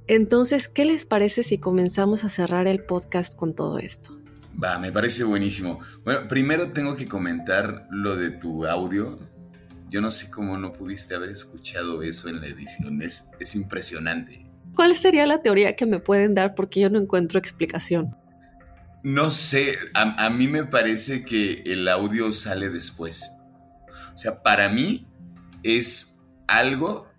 Entonces, 0.08 0.68
¿qué 0.68 0.84
les 0.84 1.04
parece 1.04 1.42
si 1.42 1.58
comenzamos 1.58 2.24
a 2.24 2.28
cerrar 2.28 2.66
el 2.66 2.84
podcast 2.84 3.36
con 3.36 3.54
todo 3.54 3.78
esto? 3.78 4.16
Va, 4.62 4.78
me 4.78 4.92
parece 4.92 5.24
buenísimo. 5.24 5.80
Bueno, 6.04 6.28
primero 6.28 6.72
tengo 6.72 6.96
que 6.96 7.06
comentar 7.06 7.86
lo 7.90 8.16
de 8.16 8.30
tu 8.30 8.66
audio. 8.66 9.18
Yo 9.90 10.00
no 10.00 10.10
sé 10.10 10.30
cómo 10.30 10.58
no 10.58 10.72
pudiste 10.72 11.14
haber 11.14 11.30
escuchado 11.30 12.02
eso 12.02 12.28
en 12.28 12.40
la 12.40 12.48
edición. 12.48 13.00
Es, 13.02 13.28
es 13.38 13.54
impresionante. 13.54 14.46
¿Cuál 14.74 14.96
sería 14.96 15.26
la 15.26 15.42
teoría 15.42 15.76
que 15.76 15.86
me 15.86 16.00
pueden 16.00 16.34
dar? 16.34 16.54
Porque 16.54 16.80
yo 16.80 16.90
no 16.90 16.98
encuentro 16.98 17.38
explicación. 17.38 18.16
No 19.02 19.30
sé, 19.30 19.76
a, 19.94 20.26
a 20.26 20.30
mí 20.30 20.48
me 20.48 20.64
parece 20.64 21.24
que 21.24 21.62
el 21.66 21.86
audio 21.88 22.32
sale 22.32 22.70
después. 22.70 23.30
O 24.14 24.18
sea, 24.18 24.42
para 24.42 24.68
mí 24.68 25.06
es 25.62 26.20
algo 26.46 27.11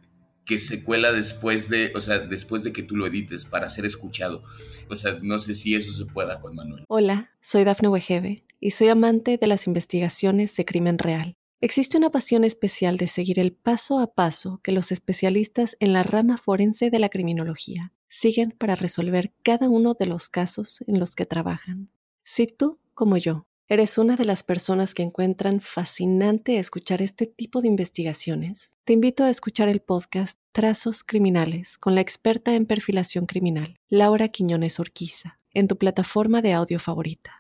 que 0.45 0.59
se 0.59 0.83
cuela 0.83 1.11
después 1.11 1.69
de, 1.69 1.91
o 1.95 2.01
sea, 2.01 2.19
después 2.19 2.63
de 2.63 2.73
que 2.73 2.83
tú 2.83 2.95
lo 2.95 3.07
edites 3.07 3.45
para 3.45 3.69
ser 3.69 3.85
escuchado. 3.85 4.43
O 4.89 4.95
sea, 4.95 5.19
no 5.21 5.39
sé 5.39 5.55
si 5.55 5.75
eso 5.75 5.91
se 5.91 6.05
pueda, 6.05 6.35
Juan 6.35 6.55
Manuel. 6.55 6.85
Hola, 6.87 7.31
soy 7.39 7.63
Dafne 7.63 7.87
Wegebe 7.87 8.43
y 8.59 8.71
soy 8.71 8.89
amante 8.89 9.37
de 9.37 9.47
las 9.47 9.67
investigaciones 9.67 10.55
de 10.55 10.65
crimen 10.65 10.97
real. 10.97 11.35
Existe 11.61 11.97
una 11.97 12.09
pasión 12.09 12.43
especial 12.43 12.97
de 12.97 13.07
seguir 13.07 13.39
el 13.39 13.53
paso 13.53 13.99
a 13.99 14.13
paso 14.13 14.59
que 14.63 14.73
los 14.73 14.91
especialistas 14.91 15.77
en 15.79 15.93
la 15.93 16.03
rama 16.03 16.35
forense 16.35 16.89
de 16.89 16.99
la 16.99 17.07
criminología 17.07 17.93
siguen 18.09 18.51
para 18.51 18.75
resolver 18.75 19.33
cada 19.43 19.69
uno 19.69 19.93
de 19.97 20.05
los 20.05 20.27
casos 20.27 20.83
en 20.87 20.99
los 20.99 21.15
que 21.15 21.25
trabajan. 21.25 21.89
Si 22.25 22.47
tú, 22.47 22.79
como 22.93 23.15
yo, 23.15 23.47
¿Eres 23.73 23.97
una 23.97 24.15
de 24.15 24.25
las 24.25 24.43
personas 24.43 24.93
que 24.93 25.01
encuentran 25.01 25.59
fascinante 25.59 26.59
escuchar 26.59 27.01
este 27.01 27.25
tipo 27.25 27.59
de 27.59 27.69
investigaciones? 27.69 28.77
Te 28.83 28.93
invito 28.93 29.23
a 29.23 29.31
escuchar 29.31 29.67
el 29.67 29.79
podcast 29.79 30.37
Trazos 30.51 31.03
Criminales 31.03 31.79
con 31.79 31.95
la 31.95 32.01
experta 32.01 32.53
en 32.53 32.67
perfilación 32.67 33.25
criminal, 33.25 33.75
Laura 33.89 34.27
Quiñones 34.27 34.79
Orquiza, 34.79 35.39
en 35.55 35.67
tu 35.67 35.79
plataforma 35.79 36.43
de 36.43 36.53
audio 36.53 36.77
favorita. 36.77 37.31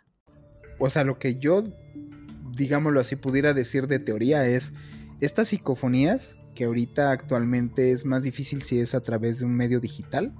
O 0.79 0.89
sea, 0.89 1.03
lo 1.03 1.19
que 1.19 1.35
yo, 1.35 1.65
digámoslo 2.57 2.99
así, 2.99 3.15
pudiera 3.15 3.53
decir 3.53 3.85
de 3.85 3.99
teoría 3.99 4.43
es, 4.47 4.73
estas 5.21 5.49
psicofonías, 5.49 6.39
que 6.55 6.63
ahorita 6.63 7.11
actualmente 7.11 7.91
es 7.91 8.05
más 8.05 8.23
difícil 8.23 8.63
si 8.63 8.79
es 8.79 8.95
a 8.95 9.01
través 9.01 9.37
de 9.37 9.45
un 9.45 9.53
medio 9.53 9.79
digital, 9.79 10.33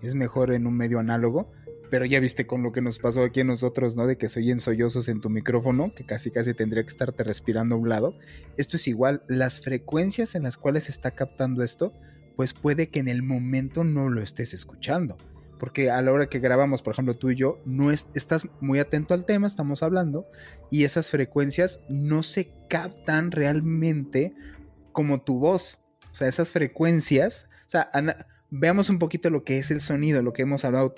es 0.00 0.14
mejor 0.14 0.52
en 0.52 0.68
un 0.68 0.76
medio 0.76 1.00
análogo, 1.00 1.50
pero 1.90 2.04
ya 2.04 2.20
viste 2.20 2.46
con 2.46 2.62
lo 2.62 2.72
que 2.72 2.80
nos 2.80 2.98
pasó 2.98 3.22
aquí 3.22 3.40
a 3.40 3.44
nosotros, 3.44 3.96
¿no? 3.96 4.06
De 4.06 4.16
que 4.16 4.28
se 4.28 4.40
oyen 4.40 4.60
sollozos 4.60 5.08
en 5.08 5.20
tu 5.20 5.28
micrófono, 5.28 5.92
que 5.94 6.06
casi 6.06 6.30
casi 6.30 6.54
tendría 6.54 6.82
que 6.84 6.88
estarte 6.88 7.24
respirando 7.24 7.74
a 7.74 7.78
un 7.78 7.88
lado. 7.88 8.16
Esto 8.56 8.76
es 8.76 8.86
igual, 8.88 9.22
las 9.26 9.60
frecuencias 9.60 10.34
en 10.34 10.44
las 10.44 10.56
cuales 10.56 10.84
se 10.84 10.92
está 10.92 11.10
captando 11.10 11.62
esto, 11.62 11.92
pues 12.36 12.54
puede 12.54 12.88
que 12.88 13.00
en 13.00 13.08
el 13.08 13.22
momento 13.22 13.84
no 13.84 14.08
lo 14.08 14.22
estés 14.22 14.54
escuchando. 14.54 15.18
porque 15.60 15.90
a 15.90 16.00
la 16.00 16.10
hora 16.10 16.26
que 16.26 16.38
grabamos, 16.40 16.82
por 16.82 16.94
ejemplo, 16.94 17.14
tú 17.14 17.30
y 17.30 17.36
yo, 17.36 17.60
no 17.66 17.92
estás 17.92 18.48
muy 18.60 18.78
atento 18.78 19.12
al 19.12 19.26
tema, 19.26 19.46
estamos 19.46 19.82
hablando, 19.82 20.26
y 20.70 20.84
esas 20.84 21.10
frecuencias 21.10 21.80
no 21.90 22.22
se 22.22 22.50
captan 22.68 23.30
realmente 23.30 24.34
como 24.92 25.20
tu 25.20 25.38
voz. 25.38 25.82
O 26.10 26.14
sea, 26.14 26.28
esas 26.28 26.48
frecuencias, 26.48 27.46
o 27.66 27.70
sea, 27.70 27.90
veamos 28.50 28.90
un 28.90 28.98
poquito 28.98 29.30
lo 29.30 29.44
que 29.44 29.58
es 29.58 29.70
el 29.70 29.80
sonido, 29.80 30.22
lo 30.22 30.32
que 30.32 30.42
hemos 30.42 30.64
hablado 30.64 30.94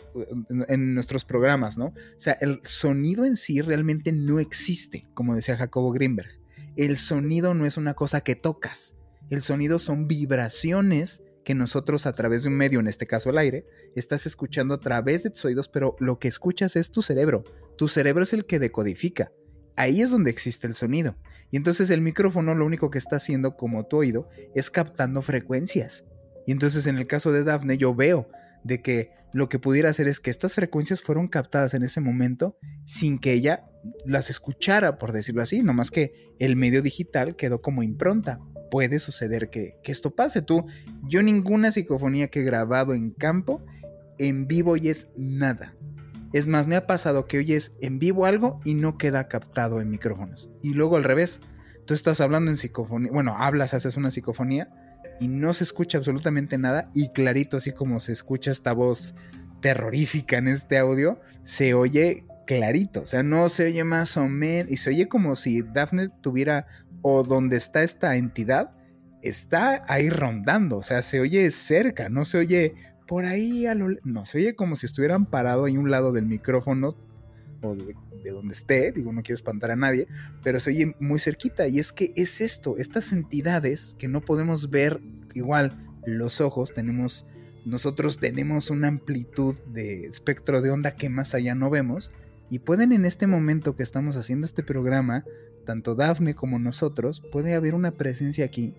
en, 0.49 0.65
en, 0.69 0.95
nuestros 0.95 1.25
programas, 1.25 1.79
¿no? 1.79 1.87
O 1.87 1.95
sea, 2.19 2.37
el 2.41 2.61
sonido 2.63 3.25
en 3.25 3.37
sí 3.37 3.61
realmente 3.61 4.13
no 4.13 4.41
existe, 4.41 5.05
como 5.15 5.35
decía 5.35 5.57
Jacobo 5.57 5.93
Greenberg. 5.93 6.31
El 6.77 6.97
sonido 6.97 7.55
no 7.55 7.67
es 7.67 7.77
una 7.77 7.95
cosa 7.95 8.23
que 8.23 8.35
tocas. 8.35 8.95
El 9.31 9.43
sonido 9.43 9.79
son 9.79 10.09
vibraciones 10.09 11.23
que 11.45 11.55
nosotros 11.55 12.07
a 12.07 12.13
través 12.13 12.43
de 12.43 12.49
un 12.49 12.57
medio, 12.57 12.81
en 12.81 12.89
este 12.89 13.07
caso 13.07 13.31
el 13.31 13.39
aire, 13.39 13.67
estás 13.95 14.27
escuchando 14.27 14.75
a 14.75 14.81
través 14.81 15.23
de 15.23 15.31
tus 15.31 15.45
oídos, 15.45 15.69
pero 15.69 15.97
lo 15.99 16.19
que 16.19 16.29
escuchas 16.29 16.77
es 16.77 16.91
tu 16.91 17.03
cerebro. 17.03 17.45
Tu 17.77 17.89
cerebro 17.89 18.23
es 18.23 18.33
el 18.33 18.47
que 18.47 18.59
decodifica. 18.59 19.33
Ahí 19.77 20.03
es 20.03 20.11
donde 20.11 20.31
existe 20.31 20.67
el 20.67 20.75
sonido. 20.75 21.17
Y 21.51 21.57
entonces 21.57 21.91
el 21.91 22.01
micrófono 22.01 22.55
lo 22.55 22.65
único 22.65 22.91
que 22.91 22.99
está 22.99 23.17
haciendo 23.17 23.57
como 23.57 23.87
tu 23.87 23.99
oído 23.99 24.29
es 24.55 24.71
captando 24.71 25.23
frecuencias. 25.23 26.05
Y 26.47 26.53
entonces 26.53 26.87
en 26.87 26.99
el 26.99 27.07
caso 27.07 27.33
de 27.33 27.45
Daphne 27.45 27.79
yo 27.79 27.95
veo 27.95 28.29
de 28.65 28.83
que 28.83 29.11
lo 29.33 29.49
que 29.49 29.59
pudiera 29.59 29.89
hacer 29.89 30.09
es 30.09 30.21
que 30.21 30.31
estas 30.31 30.55
frecuencias 30.55 31.01
fueron 31.01 31.27
captadas 31.27 31.75
en 31.75 31.83
ese 31.83 32.01
momento 32.01 32.59
sin 32.85 33.19
que 33.19 33.33
ella 33.33 33.65
las 34.05 34.31
escuchara, 34.31 34.99
por 34.99 35.13
decirlo 35.13 35.43
así, 35.43 35.63
nomás 35.63 35.91
que 35.91 36.13
el 36.39 36.55
medio 36.55 36.83
digital 36.83 37.35
quedó 37.35 37.63
como 37.63 37.83
impronta. 37.83 38.41
Puede 38.71 38.99
suceder 38.99 39.51
que, 39.51 39.77
que 39.83 39.93
esto 39.93 40.15
pase. 40.15 40.43
Tú, 40.43 40.67
yo 41.09 41.23
ninguna 41.23 41.71
psicofonía 41.71 42.29
que 42.29 42.41
he 42.41 42.45
grabado 42.45 42.95
en 42.95 43.11
campo, 43.11 43.65
en 44.19 44.47
vivo 44.47 44.77
y 44.77 44.89
es 44.89 45.09
nada. 45.17 45.75
Es 46.33 46.47
más, 46.47 46.67
me 46.67 46.77
ha 46.77 46.87
pasado 46.87 47.27
que 47.27 47.39
oyes 47.39 47.77
en 47.81 47.99
vivo 47.99 48.25
algo 48.25 48.61
y 48.65 48.75
no 48.75 48.97
queda 48.97 49.29
captado 49.29 49.81
en 49.81 49.91
micrófonos. 49.91 50.51
Y 50.63 50.75
luego 50.75 50.97
al 50.97 51.05
revés, 51.05 51.41
tú 51.87 51.93
estás 51.95 52.21
hablando 52.21 52.51
en 52.51 52.57
psicofonía, 52.57 53.11
bueno, 53.13 53.35
hablas, 53.37 53.75
haces 53.75 53.97
una 53.97 54.11
psicofonía 54.11 54.71
y 55.21 55.29
no 55.29 55.55
se 55.55 55.65
escucha 55.65 55.99
absolutamente 55.99 56.59
nada 56.59 56.91
y 56.95 57.11
clarito, 57.11 57.57
así 57.57 57.73
como 57.73 58.01
se 58.01 58.13
escucha 58.13 58.51
esta 58.51 58.73
voz 58.73 59.15
terrorífica 59.61 60.39
en 60.39 60.49
este 60.49 60.79
audio, 60.79 61.21
se 61.45 61.75
oye 61.75 62.25
clarito, 62.47 63.03
o 63.03 63.07
sea, 63.07 63.23
no 63.23 63.49
se 63.49 63.67
oye 63.67 63.85
más 63.85 64.17
o 64.17 64.29
menos, 64.29 64.73
y 64.73 64.77
se 64.77 64.91
oye 64.91 65.09
como 65.09 65.37
si 65.37 65.63
Daphne 65.63 66.09
tuviera, 66.21 66.67
o 67.01 67.23
donde 67.23 67.57
está 67.57 67.83
esta 67.83 68.17
entidad, 68.17 68.73
está 69.23 69.85
ahí 69.89 70.11
rondando, 70.11 70.79
o 70.79 70.83
sea, 70.83 71.03
se 71.03 71.21
oye 71.21 71.51
cerca, 71.51 72.09
no 72.09 72.25
se 72.25 72.39
oye 72.39 72.75
por 73.07 73.25
ahí 73.25 73.67
a 73.67 73.75
lo... 73.75 73.89
No, 74.05 74.25
se 74.25 74.39
oye 74.39 74.55
como 74.55 74.77
si 74.77 74.87
estuvieran 74.87 75.27
parado 75.27 75.67
ahí 75.67 75.77
un 75.77 75.91
lado 75.91 76.13
del 76.13 76.27
micrófono 76.27 76.97
o 77.63 77.75
de, 77.75 78.31
donde 78.31 78.53
esté, 78.53 78.93
digo, 78.93 79.13
no 79.13 79.23
quiero 79.23 79.37
espantar 79.37 79.71
a 79.71 79.77
nadie, 79.77 80.07
pero 80.43 80.61
se 80.61 80.71
oye 80.71 80.97
muy 81.01 81.19
cerquita 81.19 81.69
y 81.69 81.79
es 81.79 81.93
que 81.93 82.13
es 82.17 82.41
esto, 82.41 82.77
estas 82.79 83.13
entidades 83.13 83.97
que 83.99 84.09
no 84.09 84.21
podemos 84.21 84.71
ver 84.71 85.01
igual 85.35 85.87
los 86.05 86.41
ojos, 86.41 86.75
tenemos, 86.75 87.29
nosotros 87.65 88.19
tenemos 88.19 88.71
una 88.71 88.89
amplitud 88.89 89.59
de 89.73 90.05
espectro 90.05 90.61
de 90.61 90.71
onda 90.71 90.97
que 90.97 91.09
más 91.09 91.35
allá 91.35 91.55
no 91.55 91.71
vemos 91.71 92.13
y 92.51 92.59
pueden 92.59 92.93
en 92.93 93.05
este 93.05 93.27
momento 93.27 93.77
que 93.77 93.83
estamos 93.83 94.17
haciendo 94.17 94.47
este 94.47 94.63
programa, 94.63 95.25
tanto 95.65 95.95
Dafne 95.95 96.35
como 96.35 96.59
nosotros, 96.59 97.23
puede 97.33 97.55
haber 97.55 97.75
una 97.75 97.93
presencia 97.93 98.45
aquí 98.45 98.75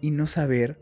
y 0.00 0.10
no 0.10 0.26
saber 0.26 0.80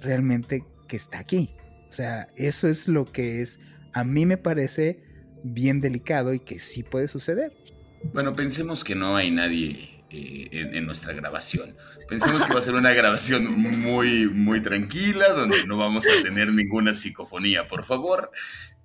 realmente 0.00 0.64
que 0.88 0.96
está 0.96 1.18
aquí. 1.18 1.54
O 1.88 1.92
sea, 1.92 2.28
eso 2.36 2.68
es 2.68 2.86
lo 2.86 3.10
que 3.10 3.42
es, 3.42 3.58
a 3.92 4.04
mí 4.04 4.24
me 4.24 4.36
parece 4.36 5.02
bien 5.42 5.80
delicado 5.80 6.34
y 6.34 6.40
que 6.40 6.58
sí 6.58 6.82
puede 6.82 7.08
suceder. 7.08 7.52
Bueno, 8.12 8.34
pensemos 8.34 8.84
que 8.84 8.94
no 8.94 9.16
hay 9.16 9.30
nadie 9.30 9.92
eh, 10.10 10.48
en, 10.52 10.84
nuestra 10.84 11.14
grabación. 11.14 11.74
Pensemos 12.08 12.44
que 12.44 12.52
va 12.52 12.58
a 12.58 12.62
ser 12.62 12.74
una 12.74 12.92
grabación 12.92 13.46
muy, 13.80 14.28
muy 14.28 14.60
tranquila, 14.60 15.28
donde 15.30 15.64
no 15.64 15.78
vamos 15.78 16.06
a 16.06 16.22
tener 16.22 16.52
ninguna 16.52 16.92
psicofonía, 16.92 17.66
por 17.66 17.84
favor. 17.84 18.30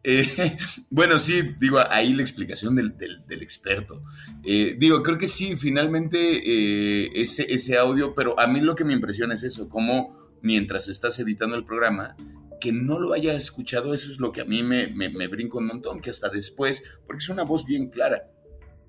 Eh, 0.04 0.58
bueno, 0.90 1.20
sí, 1.20 1.56
digo, 1.60 1.80
ahí 1.90 2.14
la 2.14 2.22
explicación 2.22 2.76
del, 2.76 2.96
experto. 3.42 4.04
Eh, 4.44 4.76
digo, 4.78 5.04
creo 5.04 5.18
que 5.18 5.28
sí, 5.28 5.58
finalmente 5.58 7.20
ese, 7.20 7.54
ese 7.54 7.78
audio, 7.78 8.14
pero 8.16 8.40
a 8.40 8.48
mí 8.48 8.62
lo 8.62 8.76
que 8.76 8.86
me 8.86 8.94
impresiona 8.94 9.34
es 9.34 9.44
eso, 9.44 9.68
como 9.68 10.38
mientras 10.42 10.88
estás 10.88 11.20
editando 11.20 11.58
el 11.58 11.66
programa, 11.66 12.16
que 12.60 12.72
no 12.72 13.00
lo 13.00 13.14
haya 13.14 13.34
escuchado, 13.34 13.94
eso 13.94 14.10
es 14.10 14.20
lo 14.20 14.32
que 14.32 14.42
a 14.42 14.46
mí 14.46 14.64
me, 14.64 14.88
me, 14.88 15.28
brinca 15.28 15.58
un 15.58 15.68
montón, 15.68 16.02
que 16.02 16.10
hasta 16.10 16.30
después, 16.30 16.84
porque 17.06 17.20
es 17.20 17.30
una 17.30 17.44
voz 17.44 17.66
bien 17.66 17.90
clara. 17.90 18.32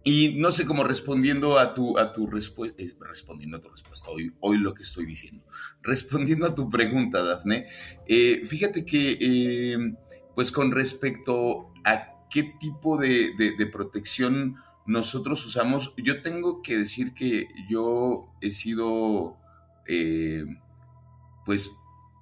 Y 0.05 0.37
no 0.39 0.53
sé 0.53 0.65
cómo 0.65 0.85
respondiendo 0.85 1.59
a 1.59 1.75
tu, 1.75 1.99
a 1.99 2.13
tu 2.13 2.27
respuesta, 2.27 2.83
eh, 2.83 2.95
respondiendo 3.01 3.57
a 3.57 3.61
tu 3.61 3.69
respuesta, 3.69 4.11
hoy, 4.11 4.33
hoy 4.41 4.59
lo 4.59 4.73
que 4.73 4.85
estoy 4.85 5.07
diciendo, 5.07 5.45
respondiendo 5.83 6.47
a 6.47 6.55
tu 6.55 6.71
pregunta, 6.71 7.23
Dafne, 7.23 7.67
eh, 8.07 8.43
fíjate 8.45 8.85
que, 8.85 9.19
eh, 9.21 9.79
pues 10.35 10.53
con 10.53 10.71
respecto 10.71 11.73
a 11.85 12.15
qué 12.31 12.55
tipo 12.61 12.97
de, 12.97 13.33
de, 13.37 13.67
protección 13.67 14.57
nosotros 14.87 15.45
usamos, 15.45 15.95
yo 15.97 16.23
tengo 16.23 16.63
que 16.63 16.79
decir 16.79 17.13
que 17.13 17.49
yo 17.69 18.29
he 18.41 18.51
sido, 18.51 19.37
pues, 21.45 21.71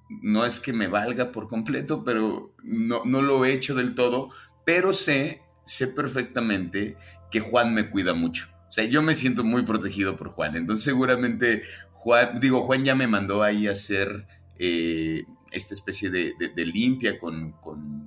no 0.09 0.45
es 0.45 0.59
que 0.59 0.73
me 0.73 0.87
valga 0.87 1.31
por 1.31 1.47
completo, 1.47 2.03
pero 2.03 2.53
no, 2.63 3.03
no 3.05 3.21
lo 3.21 3.45
he 3.45 3.53
hecho 3.53 3.75
del 3.75 3.95
todo, 3.95 4.29
pero 4.65 4.93
sé, 4.93 5.41
sé 5.65 5.87
perfectamente 5.87 6.97
que 7.31 7.39
Juan 7.39 7.73
me 7.73 7.89
cuida 7.89 8.13
mucho. 8.13 8.47
O 8.67 8.71
sea, 8.71 8.85
yo 8.85 9.01
me 9.01 9.15
siento 9.15 9.43
muy 9.43 9.63
protegido 9.63 10.17
por 10.17 10.29
Juan. 10.29 10.55
Entonces 10.55 10.83
seguramente 10.83 11.63
Juan, 11.91 12.39
digo, 12.39 12.61
Juan 12.61 12.83
ya 12.83 12.95
me 12.95 13.07
mandó 13.07 13.43
ahí 13.43 13.67
a 13.67 13.71
hacer 13.71 14.27
eh, 14.59 15.23
esta 15.51 15.73
especie 15.73 16.09
de, 16.09 16.33
limpia 16.65 17.17
con, 17.17 17.55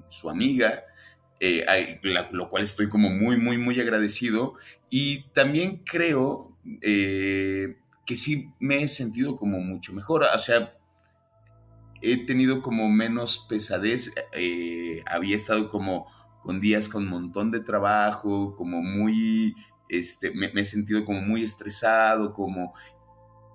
su 0.09 0.29
amiga, 0.29 0.85
eh, 1.39 1.99
lo 2.33 2.49
cual 2.49 2.63
estoy 2.63 2.89
como 2.89 3.11
muy, 3.11 3.37
muy, 3.37 3.59
muy 3.59 3.81
agradecido. 3.81 4.55
Y 4.91 5.23
también 5.33 5.83
creo 5.85 6.57
eh, 6.83 7.77
que 8.05 8.17
sí 8.17 8.51
me 8.59 8.83
he 8.83 8.89
sentido 8.89 9.37
como 9.37 9.61
mucho 9.61 9.93
mejor. 9.93 10.25
O 10.25 10.39
sea, 10.39 10.75
he 12.03 12.25
tenido 12.25 12.63
como 12.63 12.89
menos 12.89 13.47
pesadez, 13.49 14.13
eh, 14.33 15.03
había 15.07 15.37
estado 15.37 15.69
como 15.69 16.07
con 16.41 16.61
días 16.61 16.89
con 16.89 17.05
un 17.05 17.11
montón 17.11 17.51
de 17.51 17.61
trabajo, 17.61 18.57
como 18.57 18.83
muy, 18.83 19.55
este, 19.89 20.31
me, 20.33 20.47
he 20.55 20.65
sentido 20.65 21.05
como 21.05 21.21
muy 21.21 21.45
estresado, 21.45 22.33
como, 22.33 22.75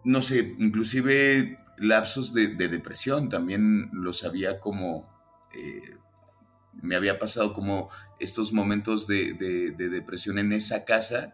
no 0.04 0.22
sé, 0.22 0.56
inclusive 0.60 1.58
lapsos 1.78 2.34
de, 2.34 2.48
depresión 2.56 3.30
también 3.30 3.90
los 3.92 4.24
había 4.24 4.60
como, 4.60 5.10
eh, 5.54 5.98
me 6.82 6.96
había 6.96 7.18
pasado 7.18 7.54
como 7.54 7.90
estos 8.20 8.54
momentos 8.54 9.08
de, 9.08 9.34
de 9.34 9.90
depresión 9.90 10.38
en 10.38 10.54
esa 10.54 10.86
casa 10.86 11.34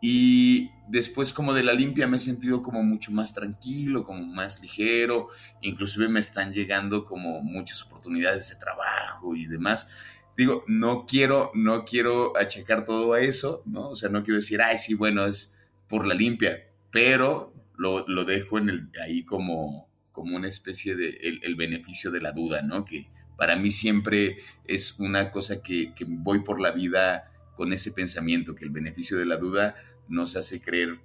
y 0.00 0.70
después 0.88 1.32
como 1.32 1.54
de 1.54 1.62
la 1.62 1.72
limpia 1.72 2.06
me 2.06 2.18
he 2.18 2.20
sentido 2.20 2.62
como 2.62 2.82
mucho 2.82 3.10
más 3.12 3.34
tranquilo, 3.34 4.04
como 4.04 4.24
más 4.24 4.60
ligero, 4.60 5.28
inclusive 5.62 6.08
me 6.08 6.20
están 6.20 6.52
llegando 6.52 7.04
como 7.04 7.40
muchas 7.42 7.82
oportunidades 7.82 8.50
de 8.50 8.56
trabajo 8.56 9.34
y 9.34 9.46
demás. 9.46 9.88
Digo, 10.36 10.64
no 10.66 11.06
quiero, 11.06 11.50
no 11.54 11.84
quiero 11.84 12.36
achacar 12.36 12.84
todo 12.84 13.14
a 13.14 13.20
eso, 13.20 13.62
¿no? 13.64 13.88
O 13.88 13.96
sea, 13.96 14.10
no 14.10 14.22
quiero 14.22 14.36
decir, 14.36 14.60
ay, 14.60 14.76
sí, 14.78 14.94
bueno, 14.94 15.24
es 15.24 15.54
por 15.88 16.06
la 16.06 16.14
limpia, 16.14 16.68
pero 16.90 17.54
lo, 17.76 18.24
dejo 18.24 18.58
en 18.58 18.68
el, 18.68 18.90
ahí 19.02 19.24
como, 19.24 19.88
como 20.12 20.36
una 20.36 20.48
especie 20.48 20.94
de 20.94 21.18
el, 21.42 21.54
beneficio 21.56 22.10
de 22.10 22.20
la 22.20 22.32
duda, 22.32 22.60
¿no? 22.60 22.84
Que 22.84 23.08
para 23.38 23.56
mí 23.56 23.70
siempre 23.70 24.38
es 24.66 24.98
una 24.98 25.30
cosa 25.30 25.62
que, 25.62 25.94
que 25.94 26.04
voy 26.06 26.40
por 26.40 26.60
la 26.60 26.70
vida 26.70 27.32
con 27.56 27.72
ese 27.72 27.92
pensamiento 27.92 28.54
que 28.54 28.64
el 28.64 28.70
beneficio 28.70 29.18
de 29.18 29.26
la 29.26 29.36
duda 29.36 29.74
nos 30.08 30.36
hace 30.36 30.60
creer 30.60 30.98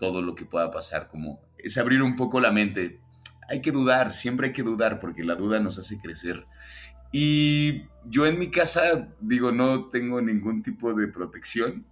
todo 0.00 0.22
lo 0.22 0.34
que 0.34 0.44
pueda 0.44 0.70
pasar, 0.70 1.08
como 1.08 1.40
es 1.58 1.78
abrir 1.78 2.02
un 2.02 2.16
poco 2.16 2.40
la 2.40 2.52
mente. 2.52 3.00
Hay 3.48 3.60
que 3.60 3.70
dudar, 3.70 4.12
siempre 4.12 4.48
hay 4.48 4.52
que 4.52 4.62
dudar 4.62 5.00
porque 5.00 5.22
la 5.22 5.34
duda 5.34 5.60
nos 5.60 5.78
hace 5.78 5.98
crecer. 6.00 6.44
Y 7.12 7.84
yo 8.06 8.26
en 8.26 8.38
mi 8.38 8.50
casa, 8.50 9.08
digo, 9.20 9.52
no 9.52 9.88
tengo 9.88 10.20
ningún 10.20 10.62
tipo 10.62 10.94
de 10.94 11.08
protección. 11.08 11.86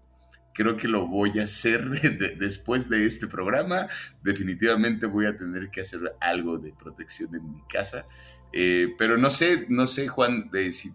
Creo 0.54 0.76
que 0.76 0.88
lo 0.88 1.06
voy 1.06 1.38
a 1.38 1.44
hacer 1.44 1.88
después 2.38 2.88
de 2.88 3.06
este 3.06 3.26
programa. 3.26 3.86
Definitivamente 4.22 5.06
voy 5.06 5.26
a 5.26 5.36
tener 5.36 5.70
que 5.70 5.82
hacer 5.82 6.00
algo 6.20 6.58
de 6.58 6.72
protección 6.72 7.34
en 7.34 7.52
mi 7.52 7.62
casa. 7.68 8.06
Eh, 8.52 8.94
pero 8.98 9.16
no 9.16 9.30
sé, 9.30 9.66
no 9.68 9.86
sé, 9.86 10.08
Juan, 10.08 10.50
de 10.50 10.72
si, 10.72 10.92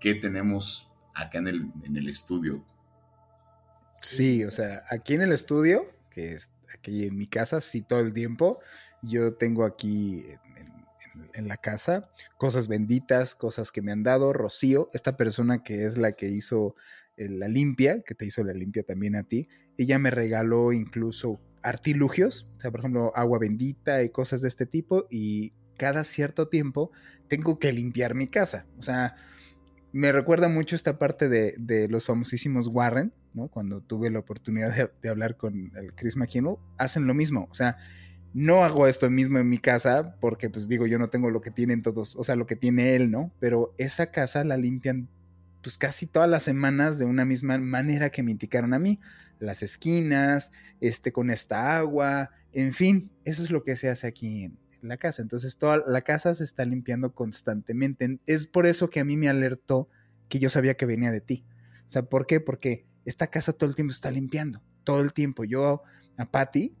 qué 0.00 0.14
tenemos 0.14 0.83
acá 1.14 1.38
en 1.38 1.48
el, 1.48 1.72
en 1.84 1.96
el 1.96 2.08
estudio. 2.08 2.64
Sí, 3.94 4.44
o 4.44 4.50
sea, 4.50 4.82
aquí 4.90 5.14
en 5.14 5.22
el 5.22 5.32
estudio, 5.32 5.86
que 6.10 6.32
es 6.32 6.50
aquí 6.74 7.04
en 7.04 7.16
mi 7.16 7.26
casa, 7.26 7.60
sí 7.60 7.82
todo 7.82 8.00
el 8.00 8.12
tiempo, 8.12 8.60
yo 9.02 9.34
tengo 9.34 9.64
aquí 9.64 10.26
en, 10.56 11.30
en 11.34 11.48
la 11.48 11.56
casa, 11.56 12.10
cosas 12.36 12.68
benditas, 12.68 13.34
cosas 13.34 13.70
que 13.70 13.82
me 13.82 13.92
han 13.92 14.02
dado. 14.02 14.32
Rocío, 14.32 14.90
esta 14.92 15.16
persona 15.16 15.62
que 15.62 15.84
es 15.84 15.96
la 15.96 16.12
que 16.12 16.28
hizo 16.28 16.74
eh, 17.16 17.28
la 17.28 17.48
limpia, 17.48 18.02
que 18.02 18.14
te 18.14 18.26
hizo 18.26 18.42
la 18.42 18.52
limpia 18.52 18.82
también 18.82 19.14
a 19.14 19.22
ti, 19.22 19.48
ella 19.78 19.98
me 19.98 20.10
regaló 20.10 20.72
incluso 20.72 21.40
artilugios, 21.62 22.48
o 22.56 22.60
sea, 22.60 22.70
por 22.70 22.80
ejemplo, 22.80 23.12
agua 23.14 23.38
bendita 23.38 24.02
y 24.02 24.10
cosas 24.10 24.42
de 24.42 24.48
este 24.48 24.66
tipo, 24.66 25.06
y 25.10 25.52
cada 25.78 26.04
cierto 26.04 26.48
tiempo 26.48 26.90
tengo 27.28 27.58
que 27.58 27.72
limpiar 27.72 28.14
mi 28.14 28.26
casa. 28.26 28.66
O 28.78 28.82
sea, 28.82 29.16
me 29.94 30.10
recuerda 30.10 30.48
mucho 30.48 30.74
esta 30.74 30.98
parte 30.98 31.28
de, 31.28 31.86
los 31.88 32.06
famosísimos 32.06 32.66
Warren, 32.66 33.12
¿no? 33.32 33.46
Cuando 33.46 33.80
tuve 33.80 34.10
la 34.10 34.18
oportunidad 34.18 34.90
de, 35.00 35.08
hablar 35.08 35.36
con 35.36 35.70
el 35.76 35.94
Chris 35.94 36.16
McKinnell, 36.16 36.56
hacen 36.78 37.06
lo 37.06 37.14
mismo. 37.14 37.46
O 37.48 37.54
sea, 37.54 37.76
no 38.32 38.64
hago 38.64 38.88
esto 38.88 39.08
mismo 39.08 39.38
en 39.38 39.48
mi 39.48 39.58
casa 39.58 40.16
porque, 40.20 40.50
pues 40.50 40.66
digo, 40.66 40.88
yo 40.88 40.98
no 40.98 41.10
tengo 41.10 41.30
lo 41.30 41.40
que 41.40 41.52
tienen 41.52 41.82
todos, 41.82 42.16
o 42.16 42.24
sea, 42.24 42.34
lo 42.34 42.44
que 42.44 42.56
tiene 42.56 42.96
él, 42.96 43.12
¿no? 43.12 43.32
Pero 43.38 43.72
esa 43.78 44.10
casa 44.10 44.42
la 44.42 44.56
limpian 44.56 45.08
pues 45.62 45.78
casi 45.78 46.06
todas 46.06 46.28
las 46.28 46.42
semanas 46.42 46.98
de 46.98 47.04
una 47.04 47.24
misma 47.24 47.56
manera 47.58 48.10
que 48.10 48.24
me 48.24 48.32
indicaron 48.32 48.74
a 48.74 48.80
mí. 48.80 48.98
Las 49.38 49.62
esquinas, 49.62 50.50
este, 50.80 51.12
con 51.12 51.30
esta 51.30 51.76
agua, 51.76 52.30
en 52.52 52.72
fin, 52.72 53.12
eso 53.24 53.44
es 53.44 53.52
lo 53.52 53.62
que 53.62 53.76
se 53.76 53.88
hace 53.88 54.08
aquí 54.08 54.42
en, 54.42 54.58
la 54.88 54.96
casa. 54.96 55.22
Entonces, 55.22 55.56
toda 55.56 55.82
la 55.86 56.02
casa 56.02 56.34
se 56.34 56.44
está 56.44 56.64
limpiando 56.64 57.14
constantemente. 57.14 58.18
Es 58.26 58.46
por 58.46 58.66
eso 58.66 58.90
que 58.90 59.00
a 59.00 59.04
mí 59.04 59.16
me 59.16 59.28
alertó 59.28 59.88
que 60.28 60.38
yo 60.38 60.50
sabía 60.50 60.74
que 60.74 60.86
venía 60.86 61.10
de 61.10 61.20
ti. 61.20 61.44
O 61.86 61.90
sea, 61.90 62.02
¿por 62.02 62.26
qué? 62.26 62.40
Porque 62.40 62.86
esta 63.04 63.28
casa 63.28 63.52
todo 63.52 63.68
el 63.68 63.76
tiempo 63.76 63.92
está 63.92 64.10
limpiando. 64.10 64.62
Todo 64.84 65.00
el 65.00 65.12
tiempo. 65.12 65.44
Yo 65.44 65.82
a 66.16 66.30
Patty, 66.30 66.74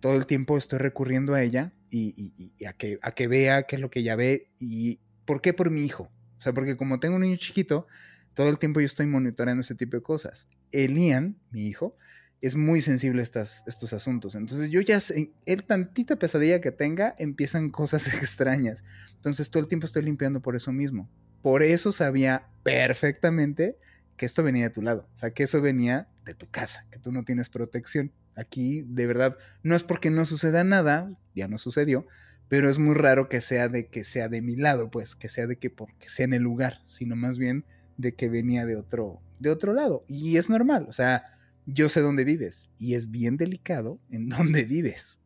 todo 0.00 0.16
el 0.16 0.26
tiempo 0.26 0.56
estoy 0.56 0.78
recurriendo 0.78 1.34
a 1.34 1.42
ella 1.42 1.72
y, 1.90 2.32
a, 2.66 2.72
que, 2.72 2.98
a 3.02 3.12
que 3.12 3.28
vea 3.28 3.62
qué 3.64 3.76
es 3.76 3.82
lo 3.82 3.90
que 3.90 4.00
ella 4.00 4.16
ve. 4.16 4.50
¿Y 4.58 5.00
por 5.24 5.40
qué? 5.40 5.52
Por 5.52 5.70
mi 5.70 5.84
hijo. 5.84 6.10
O 6.38 6.40
sea, 6.40 6.52
porque 6.52 6.76
como 6.76 7.00
tengo 7.00 7.16
un 7.16 7.22
niño 7.22 7.36
chiquito, 7.36 7.86
todo 8.34 8.48
el 8.48 8.58
tiempo 8.58 8.80
yo 8.80 8.86
estoy 8.86 9.06
monitoreando 9.06 9.62
ese 9.62 9.74
tipo 9.74 9.96
de 9.96 10.02
cosas. 10.02 10.48
Elian, 10.70 11.38
mi 11.50 11.66
hijo, 11.66 11.96
es 12.40 12.56
muy 12.56 12.80
sensible 12.80 13.22
estas, 13.22 13.64
estos 13.66 13.92
asuntos. 13.92 14.34
Entonces 14.34 14.70
yo 14.70 14.80
ya 14.80 15.00
sé, 15.00 15.32
el 15.44 15.64
tantita 15.64 16.16
pesadilla 16.16 16.60
que 16.60 16.70
tenga, 16.70 17.14
empiezan 17.18 17.70
cosas 17.70 18.06
extrañas. 18.14 18.84
Entonces 19.14 19.50
todo 19.50 19.62
el 19.62 19.68
tiempo 19.68 19.86
estoy 19.86 20.02
limpiando 20.02 20.40
por 20.40 20.56
eso 20.56 20.72
mismo. 20.72 21.08
Por 21.42 21.62
eso 21.62 21.92
sabía 21.92 22.48
perfectamente 22.62 23.78
que 24.16 24.26
esto 24.26 24.42
venía 24.42 24.64
de 24.64 24.70
tu 24.70 24.82
lado. 24.82 25.08
O 25.14 25.18
sea, 25.18 25.30
que 25.30 25.44
eso 25.44 25.60
venía 25.60 26.08
de 26.24 26.34
tu 26.34 26.48
casa, 26.50 26.86
que 26.90 26.98
tú 26.98 27.12
no 27.12 27.24
tienes 27.24 27.48
protección. 27.48 28.12
Aquí, 28.36 28.84
de 28.86 29.06
verdad, 29.06 29.36
no 29.62 29.74
es 29.74 29.82
porque 29.82 30.10
no 30.10 30.24
suceda 30.24 30.62
nada, 30.64 31.10
ya 31.34 31.48
no 31.48 31.58
sucedió, 31.58 32.06
pero 32.48 32.70
es 32.70 32.78
muy 32.78 32.94
raro 32.94 33.28
que 33.28 33.40
sea 33.40 33.68
de 33.68 33.88
que 33.88 34.04
sea 34.04 34.28
de 34.28 34.42
mi 34.42 34.56
lado, 34.56 34.90
pues, 34.90 35.14
que 35.14 35.28
sea 35.28 35.46
de 35.46 35.56
que 35.56 35.70
porque 35.70 36.08
sea 36.08 36.24
en 36.24 36.34
el 36.34 36.42
lugar, 36.42 36.80
sino 36.84 37.16
más 37.16 37.38
bien 37.38 37.64
de 37.96 38.14
que 38.14 38.28
venía 38.28 38.64
de 38.64 38.76
otro, 38.76 39.20
de 39.38 39.50
otro 39.50 39.72
lado. 39.72 40.04
Y 40.08 40.36
es 40.36 40.48
normal, 40.48 40.86
o 40.88 40.92
sea, 40.92 41.37
yo 41.70 41.88
sé 41.88 42.00
dónde 42.00 42.24
vives 42.24 42.70
y 42.78 42.94
es 42.94 43.10
bien 43.10 43.36
delicado 43.36 44.00
en 44.10 44.28
dónde 44.28 44.64
vives. 44.64 45.20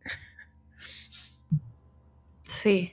Sí. 2.42 2.92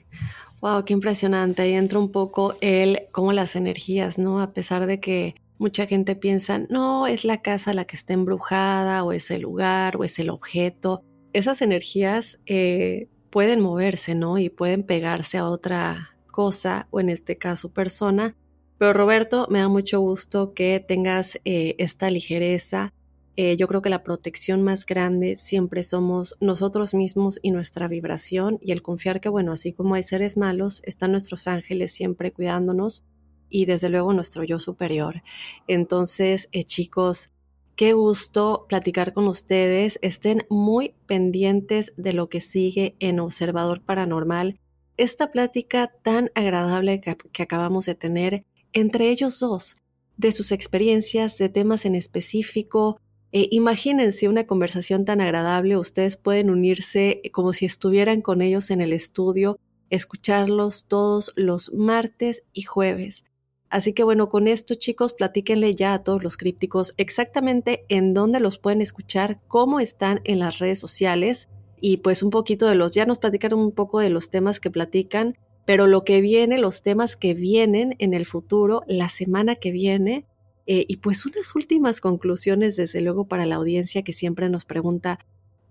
Wow, 0.60 0.84
qué 0.84 0.92
impresionante. 0.92 1.62
Ahí 1.62 1.74
entra 1.74 1.98
un 1.98 2.12
poco 2.12 2.54
el 2.60 3.06
como 3.12 3.32
las 3.32 3.56
energías, 3.56 4.18
¿no? 4.18 4.40
A 4.40 4.52
pesar 4.52 4.86
de 4.86 5.00
que 5.00 5.34
mucha 5.58 5.86
gente 5.86 6.16
piensa, 6.16 6.58
no, 6.58 7.06
es 7.06 7.24
la 7.24 7.42
casa 7.42 7.74
la 7.74 7.84
que 7.84 7.96
está 7.96 8.14
embrujada, 8.14 9.04
o 9.04 9.12
es 9.12 9.30
el 9.30 9.42
lugar, 9.42 9.96
o 9.96 10.04
es 10.04 10.18
el 10.18 10.30
objeto. 10.30 11.02
Esas 11.32 11.60
energías 11.62 12.38
eh, 12.46 13.08
pueden 13.30 13.60
moverse, 13.60 14.14
¿no? 14.14 14.38
Y 14.38 14.48
pueden 14.48 14.82
pegarse 14.82 15.38
a 15.38 15.46
otra 15.46 16.16
cosa, 16.30 16.88
o 16.90 17.00
en 17.00 17.10
este 17.10 17.36
caso 17.36 17.72
persona, 17.72 18.36
pero 18.80 18.94
Roberto, 18.94 19.46
me 19.50 19.58
da 19.58 19.68
mucho 19.68 20.00
gusto 20.00 20.54
que 20.54 20.82
tengas 20.86 21.38
eh, 21.44 21.74
esta 21.76 22.08
ligereza. 22.08 22.94
Eh, 23.36 23.56
yo 23.56 23.68
creo 23.68 23.80
que 23.80 23.90
la 23.90 24.02
protección 24.02 24.62
más 24.62 24.84
grande 24.84 25.36
siempre 25.36 25.82
somos 25.82 26.36
nosotros 26.40 26.94
mismos 26.94 27.38
y 27.42 27.52
nuestra 27.52 27.88
vibración 27.88 28.58
y 28.60 28.72
el 28.72 28.82
confiar 28.82 29.20
que, 29.20 29.28
bueno, 29.28 29.52
así 29.52 29.72
como 29.72 29.94
hay 29.94 30.02
seres 30.02 30.36
malos, 30.36 30.82
están 30.84 31.12
nuestros 31.12 31.46
ángeles 31.46 31.92
siempre 31.92 32.32
cuidándonos 32.32 33.04
y 33.48 33.64
desde 33.64 33.88
luego 33.88 34.12
nuestro 34.12 34.44
yo 34.44 34.58
superior. 34.58 35.22
Entonces, 35.66 36.48
eh, 36.52 36.64
chicos, 36.64 37.32
qué 37.76 37.92
gusto 37.92 38.66
platicar 38.68 39.12
con 39.12 39.26
ustedes. 39.26 39.98
Estén 40.02 40.46
muy 40.50 40.94
pendientes 41.06 41.92
de 41.96 42.12
lo 42.12 42.28
que 42.28 42.40
sigue 42.40 42.96
en 42.98 43.20
Observador 43.20 43.80
Paranormal. 43.82 44.58
Esta 44.96 45.30
plática 45.30 45.92
tan 46.02 46.30
agradable 46.34 47.00
que 47.00 47.42
acabamos 47.42 47.86
de 47.86 47.94
tener 47.94 48.44
entre 48.72 49.10
ellos 49.10 49.40
dos, 49.40 49.76
de 50.16 50.32
sus 50.32 50.52
experiencias, 50.52 51.38
de 51.38 51.48
temas 51.48 51.86
en 51.86 51.94
específico. 51.94 53.00
Eh, 53.32 53.48
imagínense 53.52 54.28
una 54.28 54.44
conversación 54.44 55.04
tan 55.04 55.20
agradable, 55.20 55.76
ustedes 55.76 56.16
pueden 56.16 56.50
unirse 56.50 57.20
eh, 57.22 57.30
como 57.30 57.52
si 57.52 57.64
estuvieran 57.64 58.22
con 58.22 58.42
ellos 58.42 58.70
en 58.70 58.80
el 58.80 58.92
estudio, 58.92 59.58
escucharlos 59.88 60.86
todos 60.86 61.32
los 61.36 61.72
martes 61.72 62.42
y 62.52 62.62
jueves. 62.62 63.24
Así 63.68 63.92
que 63.92 64.02
bueno, 64.02 64.28
con 64.28 64.48
esto 64.48 64.74
chicos, 64.74 65.12
platíquenle 65.12 65.76
ya 65.76 65.94
a 65.94 66.02
todos 66.02 66.24
los 66.24 66.36
crípticos 66.36 66.92
exactamente 66.96 67.84
en 67.88 68.14
dónde 68.14 68.40
los 68.40 68.58
pueden 68.58 68.80
escuchar, 68.82 69.40
cómo 69.46 69.78
están 69.78 70.20
en 70.24 70.40
las 70.40 70.58
redes 70.58 70.80
sociales 70.80 71.48
y 71.80 71.98
pues 71.98 72.24
un 72.24 72.30
poquito 72.30 72.66
de 72.66 72.74
los, 72.74 72.94
ya 72.94 73.06
nos 73.06 73.20
platicaron 73.20 73.60
un 73.60 73.72
poco 73.72 74.00
de 74.00 74.10
los 74.10 74.28
temas 74.28 74.58
que 74.58 74.72
platican, 74.72 75.38
pero 75.66 75.86
lo 75.86 76.02
que 76.02 76.20
viene, 76.20 76.58
los 76.58 76.82
temas 76.82 77.14
que 77.14 77.32
vienen 77.32 77.94
en 78.00 78.12
el 78.12 78.26
futuro, 78.26 78.82
la 78.88 79.08
semana 79.08 79.54
que 79.54 79.70
viene, 79.70 80.26
eh, 80.72 80.86
y 80.86 80.98
pues 80.98 81.26
unas 81.26 81.56
últimas 81.56 82.00
conclusiones, 82.00 82.76
desde 82.76 83.00
luego, 83.00 83.26
para 83.26 83.44
la 83.44 83.56
audiencia 83.56 84.04
que 84.04 84.12
siempre 84.12 84.48
nos 84.48 84.64
pregunta, 84.64 85.18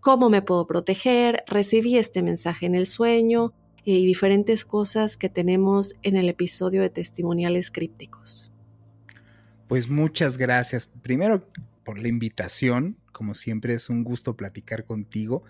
¿cómo 0.02 0.30
me 0.30 0.42
puedo 0.42 0.68
proteger? 0.68 1.46
Recibí 1.48 1.98
este 1.98 2.22
mensaje 2.22 2.66
en 2.66 2.76
el 2.76 2.86
sueño 2.86 3.54
eh, 3.86 3.94
y 3.94 4.06
diferentes 4.06 4.66
cosas 4.66 5.16
que 5.16 5.30
tenemos 5.30 5.96
en 6.02 6.18
el 6.18 6.28
episodio 6.28 6.82
de 6.82 6.90
testimoniales 6.90 7.72
crípticos. 7.72 8.52
Pues 9.70 9.88
muchas 9.88 10.36
gracias. 10.36 10.88
Primero 10.88 11.48
por 11.86 11.98
la 11.98 12.10
invitación, 12.10 12.98
como 13.14 13.36
siempre 13.36 13.76
es 13.76 13.90
un 13.90 14.04
gusto 14.04 14.36
platicar 14.36 14.84
contigo 14.84 15.46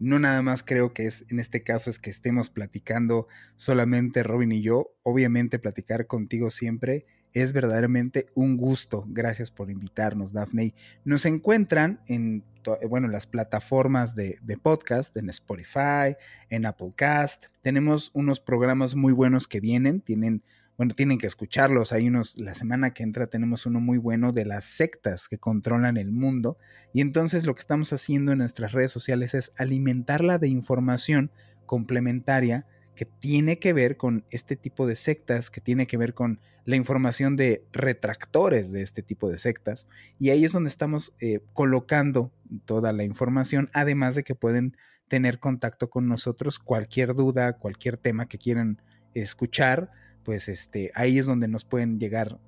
no 0.00 0.20
nada 0.20 0.42
más 0.42 0.62
creo 0.62 0.92
que 0.92 1.06
es 1.06 1.24
en 1.28 1.40
este 1.40 1.64
caso 1.64 1.90
es 1.90 1.98
que 1.98 2.10
estemos 2.10 2.50
platicando 2.50 3.26
solamente 3.56 4.22
Robin 4.22 4.52
y 4.52 4.62
yo, 4.62 4.92
obviamente 5.02 5.58
platicar 5.58 6.06
contigo 6.06 6.52
siempre 6.52 7.04
es 7.32 7.52
verdaderamente 7.52 8.26
un 8.34 8.56
gusto. 8.56 9.04
Gracias 9.08 9.50
por 9.50 9.70
invitarnos, 9.70 10.32
Daphne. 10.32 10.74
Nos 11.04 11.26
encuentran 11.26 12.00
en 12.06 12.44
bueno, 12.88 13.08
las 13.08 13.26
plataformas 13.26 14.14
de, 14.14 14.38
podcast, 14.62 15.16
en 15.16 15.30
Spotify, 15.30 16.16
en 16.50 16.66
Applecast. 16.66 17.46
Tenemos 17.62 18.10
unos 18.14 18.40
programas 18.40 18.94
muy 18.94 19.12
buenos 19.12 19.46
que 19.46 19.60
vienen, 19.60 20.00
tienen 20.00 20.42
bueno, 20.76 20.94
tienen 20.94 21.18
que 21.18 21.26
escucharlos. 21.26 21.92
Hay 21.92 22.06
unos, 22.06 22.38
la 22.38 22.54
semana 22.54 22.94
que 22.94 23.02
entra 23.02 23.26
tenemos 23.26 23.66
uno 23.66 23.80
muy 23.80 23.98
bueno 23.98 24.30
de 24.30 24.44
las 24.44 24.64
sectas 24.64 25.28
que 25.28 25.36
controlan 25.36 25.96
el 25.96 26.12
mundo. 26.12 26.56
Y 26.92 27.00
entonces 27.00 27.46
lo 27.46 27.54
que 27.56 27.60
estamos 27.60 27.92
haciendo 27.92 28.30
en 28.30 28.38
nuestras 28.38 28.70
redes 28.70 28.92
sociales 28.92 29.34
es 29.34 29.52
alimentarla 29.56 30.38
de 30.38 30.48
información 30.48 31.32
complementaria 31.66 32.64
que 32.98 33.04
tiene 33.04 33.60
que 33.60 33.72
ver 33.72 33.96
con 33.96 34.24
este 34.30 34.56
tipo 34.56 34.84
de 34.84 34.96
sectas, 34.96 35.50
que 35.50 35.60
tiene 35.60 35.86
que 35.86 35.96
ver 35.96 36.14
con 36.14 36.40
la 36.64 36.74
información 36.74 37.36
de 37.36 37.64
retractores 37.70 38.72
de 38.72 38.82
este 38.82 39.04
tipo 39.04 39.30
de 39.30 39.38
sectas. 39.38 39.86
Y 40.18 40.30
ahí 40.30 40.44
es 40.44 40.50
donde 40.50 40.68
estamos 40.68 41.14
eh, 41.20 41.38
colocando 41.52 42.32
toda 42.64 42.92
la 42.92 43.04
información, 43.04 43.70
además 43.72 44.16
de 44.16 44.24
que 44.24 44.34
pueden 44.34 44.76
tener 45.06 45.38
contacto 45.38 45.90
con 45.90 46.08
nosotros, 46.08 46.58
cualquier 46.58 47.14
duda, 47.14 47.52
cualquier 47.52 47.98
tema 47.98 48.26
que 48.26 48.38
quieran 48.38 48.82
escuchar 49.14 49.92
pues 50.24 50.48
este, 50.48 50.90
ahí 50.94 51.18
es 51.18 51.24
donde 51.24 51.48
nos 51.48 51.64
pueden 51.64 51.98
llegar 51.98 52.38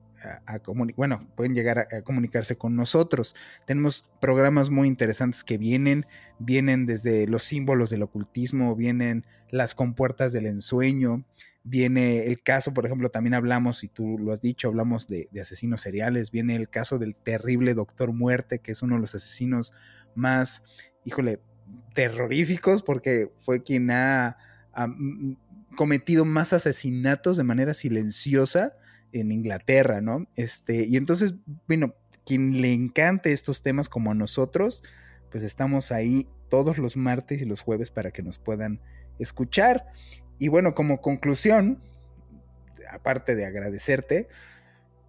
bueno, 0.96 1.26
pueden 1.36 1.54
llegar 1.54 1.78
a, 1.78 2.02
comunicarse 2.02 2.56
con 2.56 2.76
nosotros. 2.76 3.34
Tenemos 3.66 4.04
programas 4.20 4.70
muy 4.70 4.88
interesantes 4.88 5.44
que 5.44 5.58
vienen, 5.58 6.06
vienen 6.38 6.86
desde 6.86 7.26
los 7.26 7.44
símbolos 7.44 7.90
del 7.90 8.02
ocultismo, 8.02 8.76
vienen 8.76 9.26
las 9.50 9.74
compuertas 9.74 10.32
del 10.32 10.46
ensueño, 10.46 11.24
viene 11.62 12.26
el 12.26 12.42
caso, 12.42 12.72
por 12.72 12.86
ejemplo, 12.86 13.10
también 13.10 13.34
hablamos, 13.34 13.84
y 13.84 13.88
tú 13.88 14.18
lo 14.18 14.32
has 14.32 14.40
dicho, 14.40 14.68
hablamos 14.68 15.08
de, 15.08 15.28
asesinos 15.40 15.80
seriales, 15.80 16.30
viene 16.30 16.56
el 16.56 16.68
caso 16.68 16.98
del 16.98 17.14
terrible 17.14 17.74
Doctor 17.74 18.12
Muerte, 18.12 18.60
que 18.60 18.72
es 18.72 18.82
uno 18.82 18.96
de 18.96 19.00
los 19.02 19.14
asesinos 19.14 19.72
más, 20.14 20.62
híjole, 21.04 21.40
terroríficos, 21.94 22.82
porque 22.82 23.32
fue 23.40 23.62
quien 23.62 23.90
ha 23.90 24.36
cometido 25.76 26.24
más 26.24 26.52
asesinatos 26.52 27.36
de 27.36 27.44
manera 27.44 27.74
silenciosa 27.74 28.76
en 29.12 29.32
Inglaterra, 29.32 30.00
¿no? 30.00 30.26
Este, 30.36 30.86
y 30.86 30.96
entonces, 30.96 31.34
bueno, 31.66 31.94
quien 32.24 32.60
le 32.60 32.72
encante 32.72 33.32
estos 33.32 33.62
temas 33.62 33.88
como 33.88 34.10
a 34.10 34.14
nosotros, 34.14 34.82
pues 35.30 35.44
estamos 35.44 35.92
ahí 35.92 36.26
todos 36.48 36.78
los 36.78 36.96
martes 36.96 37.40
y 37.40 37.44
los 37.44 37.60
jueves 37.60 37.90
para 37.90 38.10
que 38.10 38.22
nos 38.22 38.38
puedan 38.38 38.80
escuchar. 39.18 39.86
Y 40.38 40.48
bueno, 40.48 40.74
como 40.74 41.00
conclusión, 41.00 41.80
aparte 42.90 43.34
de 43.34 43.46
agradecerte, 43.46 44.28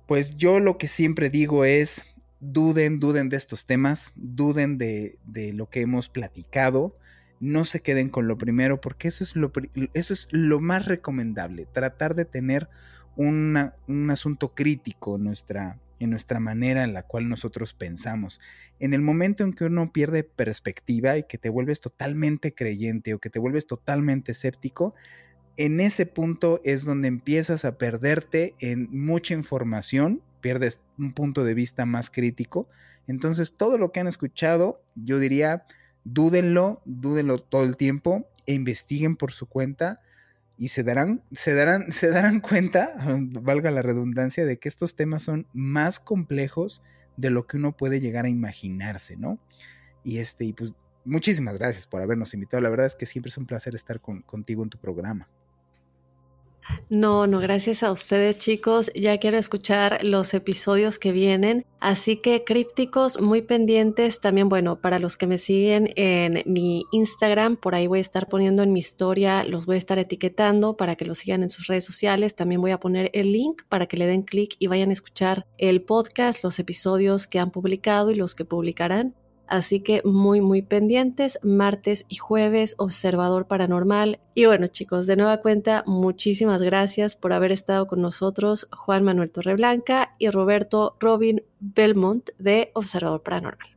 pues 0.08 0.36
yo 0.36 0.60
lo 0.60 0.78
que 0.78 0.88
siempre 0.88 1.30
digo 1.30 1.66
es, 1.66 2.04
duden, 2.40 3.00
duden 3.00 3.30
de 3.30 3.38
estos 3.38 3.66
temas, 3.66 4.12
duden 4.16 4.78
de, 4.78 5.18
lo 5.54 5.70
que 5.70 5.82
hemos 5.82 6.10
platicado, 6.10 6.98
no 7.40 7.66
se 7.66 7.82
queden 7.82 8.10
con 8.10 8.28
lo 8.28 8.38
primero, 8.38 8.82
porque 8.82 9.08
eso 9.08 9.24
es 9.24 9.36
lo, 9.36 9.52
eso 9.94 10.14
es 10.14 10.28
lo 10.32 10.60
más 10.60 10.86
recomendable, 10.86 11.66
tratar 11.66 12.14
de 12.14 12.26
tener 12.26 12.70
un 13.16 14.10
asunto 14.10 14.54
crítico 14.56 15.18
en 15.18 15.26
nuestra, 15.26 15.80
en 16.00 16.10
nuestra 16.10 16.40
manera 16.40 16.84
en 16.84 16.94
la 16.94 17.04
cual 17.04 17.30
nosotros 17.30 17.74
pensamos. 17.74 18.42
En 18.80 18.94
el 18.94 19.02
momento 19.02 19.44
en 19.44 19.54
que 19.54 19.66
uno 19.66 19.92
pierde 19.92 20.24
perspectiva 20.24 21.18
y 21.18 21.24
que 21.24 21.38
te 21.38 21.50
vuelves 21.50 21.80
totalmente 21.80 22.56
creyente 22.56 23.14
o 23.14 23.20
que 23.20 23.30
te 23.30 23.40
vuelves 23.40 23.68
totalmente 23.68 24.32
escéptico, 24.32 24.96
en 25.58 25.80
ese 25.80 26.06
punto 26.06 26.60
es 26.64 26.86
donde 26.86 27.08
empiezas 27.08 27.66
a 27.66 27.78
perderte 27.78 28.56
en 28.60 28.88
mucha 28.92 29.34
información, 29.36 30.22
pierdes 30.40 30.80
un 30.98 31.14
punto 31.14 31.44
de 31.44 31.54
vista 31.54 31.86
más 31.86 32.10
crítico. 32.10 32.68
Entonces, 33.08 33.54
todo 33.56 33.78
lo 33.78 33.92
que 33.92 34.00
han 34.00 34.08
escuchado, 34.08 34.82
yo 34.96 35.20
diría, 35.20 35.66
dúdenlo, 36.04 36.82
dúdenlo 36.86 37.38
todo 37.38 37.64
el 37.64 37.78
tiempo 37.78 38.28
e 38.48 38.54
investiguen 38.54 39.18
por 39.18 39.34
su 39.34 39.46
cuenta 39.46 40.02
y 40.62 40.68
se 40.68 40.84
darán, 40.84 41.24
se 41.32 41.56
darán, 41.56 41.92
se 41.92 42.10
darán 42.10 42.40
cuenta, 42.40 42.94
valga 43.42 43.72
la 43.72 43.82
redundancia, 43.82 44.46
de 44.46 44.60
que 44.60 44.70
estos 44.70 44.96
temas 44.96 45.24
son 45.24 45.48
más 45.54 46.00
complejos 46.00 46.84
de 47.18 47.32
lo 47.32 47.48
que 47.48 47.58
uno 47.58 47.76
puede 47.76 48.00
llegar 48.00 48.26
a 48.26 48.30
imaginarse, 48.30 49.18
¿no? 49.18 49.40
Y 50.04 50.20
este, 50.20 50.46
y 50.46 50.54
pues 50.54 50.76
muchísimas 51.04 51.58
gracias 51.58 51.88
por 51.88 52.00
habernos 52.00 52.36
invitado. 52.36 52.62
La 52.62 52.70
verdad 52.70 52.86
es 52.86 52.94
que 52.94 53.08
siempre 53.08 53.30
es 53.30 53.40
un 53.40 53.48
placer 53.48 53.74
estar 53.74 54.02
contigo 54.02 54.62
en 54.62 54.70
tu 54.70 54.78
programa. 54.78 55.28
No, 56.90 57.28
no, 57.28 57.40
gracias 57.40 57.84
a 57.84 57.92
ustedes 57.92 58.38
chicos. 58.38 58.92
Ya 58.94 59.18
quiero 59.18 59.38
escuchar 59.38 60.04
los 60.04 60.34
episodios 60.34 61.00
que 61.00 61.12
vienen. 61.12 61.66
Así 61.80 62.18
que 62.18 62.44
crípticos, 62.44 63.20
muy 63.20 63.42
pendientes. 63.42 64.20
También, 64.20 64.50
bueno, 64.50 64.80
para 64.80 65.00
los 65.00 65.18
que 65.18 65.28
me 65.28 65.38
siguen 65.38 65.92
en 65.96 66.44
mi 66.46 66.86
Instagram, 66.92 67.58
por 67.58 67.76
ahí 67.76 67.88
voy 67.88 68.00
a 68.00 68.02
estar 68.02 68.28
poniendo 68.28 68.62
en 68.62 68.74
mi 68.74 68.80
historia, 68.80 69.44
los 69.44 69.66
voy 69.66 69.76
a 69.76 69.80
estar 69.80 69.98
etiquetando 70.00 70.78
para 70.78 70.96
que 70.96 71.06
los 71.06 71.20
sigan 71.20 71.44
en 71.44 71.50
sus 71.50 71.68
redes 71.68 71.86
sociales. 71.86 72.36
También 72.36 72.62
voy 72.62 72.72
a 72.72 72.80
poner 72.80 73.10
el 73.14 73.32
link 73.32 73.64
para 73.70 73.88
que 73.88 73.98
le 73.98 74.06
den 74.06 74.24
clic 74.24 74.56
y 74.60 74.68
vayan 74.68 74.90
a 74.90 74.94
escuchar 74.94 75.48
el 75.58 75.82
podcast, 75.82 76.44
los 76.44 76.60
episodios 76.60 77.28
que 77.28 77.40
han 77.40 77.52
publicado 77.52 78.12
y 78.12 78.16
los 78.16 78.36
que 78.36 78.46
publicarán. 78.46 79.16
Así 79.52 79.82
que 79.82 80.02
muy, 80.06 80.40
muy 80.40 80.62
pendientes, 80.62 81.38
martes 81.44 82.06
y 82.08 82.16
jueves, 82.16 82.74
Observador 82.78 83.48
Paranormal. 83.48 84.22
Y 84.34 84.46
bueno 84.46 84.68
chicos, 84.68 85.08
de 85.08 85.18
nueva 85.18 85.42
cuenta, 85.42 85.84
muchísimas 85.86 86.62
gracias 86.62 87.18
por 87.18 87.34
haber 87.34 87.52
estado 87.52 87.86
con 87.86 88.02
nosotros, 88.02 88.70
Juan 88.72 89.04
Manuel 89.04 89.30
Torreblanca 89.30 90.16
y 90.20 90.30
Roberto 90.30 90.96
Robin 91.02 91.44
Belmont 91.60 92.30
de 92.40 92.72
Observador 92.76 93.24
Paranormal. 93.24 93.68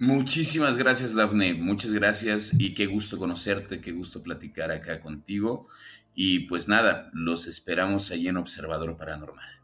Muchísimas 0.00 0.76
gracias, 0.76 1.14
Dafne. 1.14 1.54
Muchas 1.54 1.92
gracias 1.92 2.52
y 2.58 2.74
qué 2.74 2.86
gusto 2.86 3.16
conocerte, 3.16 3.80
qué 3.80 3.92
gusto 3.92 4.24
platicar 4.24 4.72
acá 4.72 4.98
contigo. 4.98 5.68
Y 6.12 6.40
pues 6.48 6.66
nada, 6.66 7.08
los 7.12 7.46
esperamos 7.46 8.10
ahí 8.10 8.26
en 8.26 8.36
Observador 8.36 8.96
Paranormal. 8.96 9.59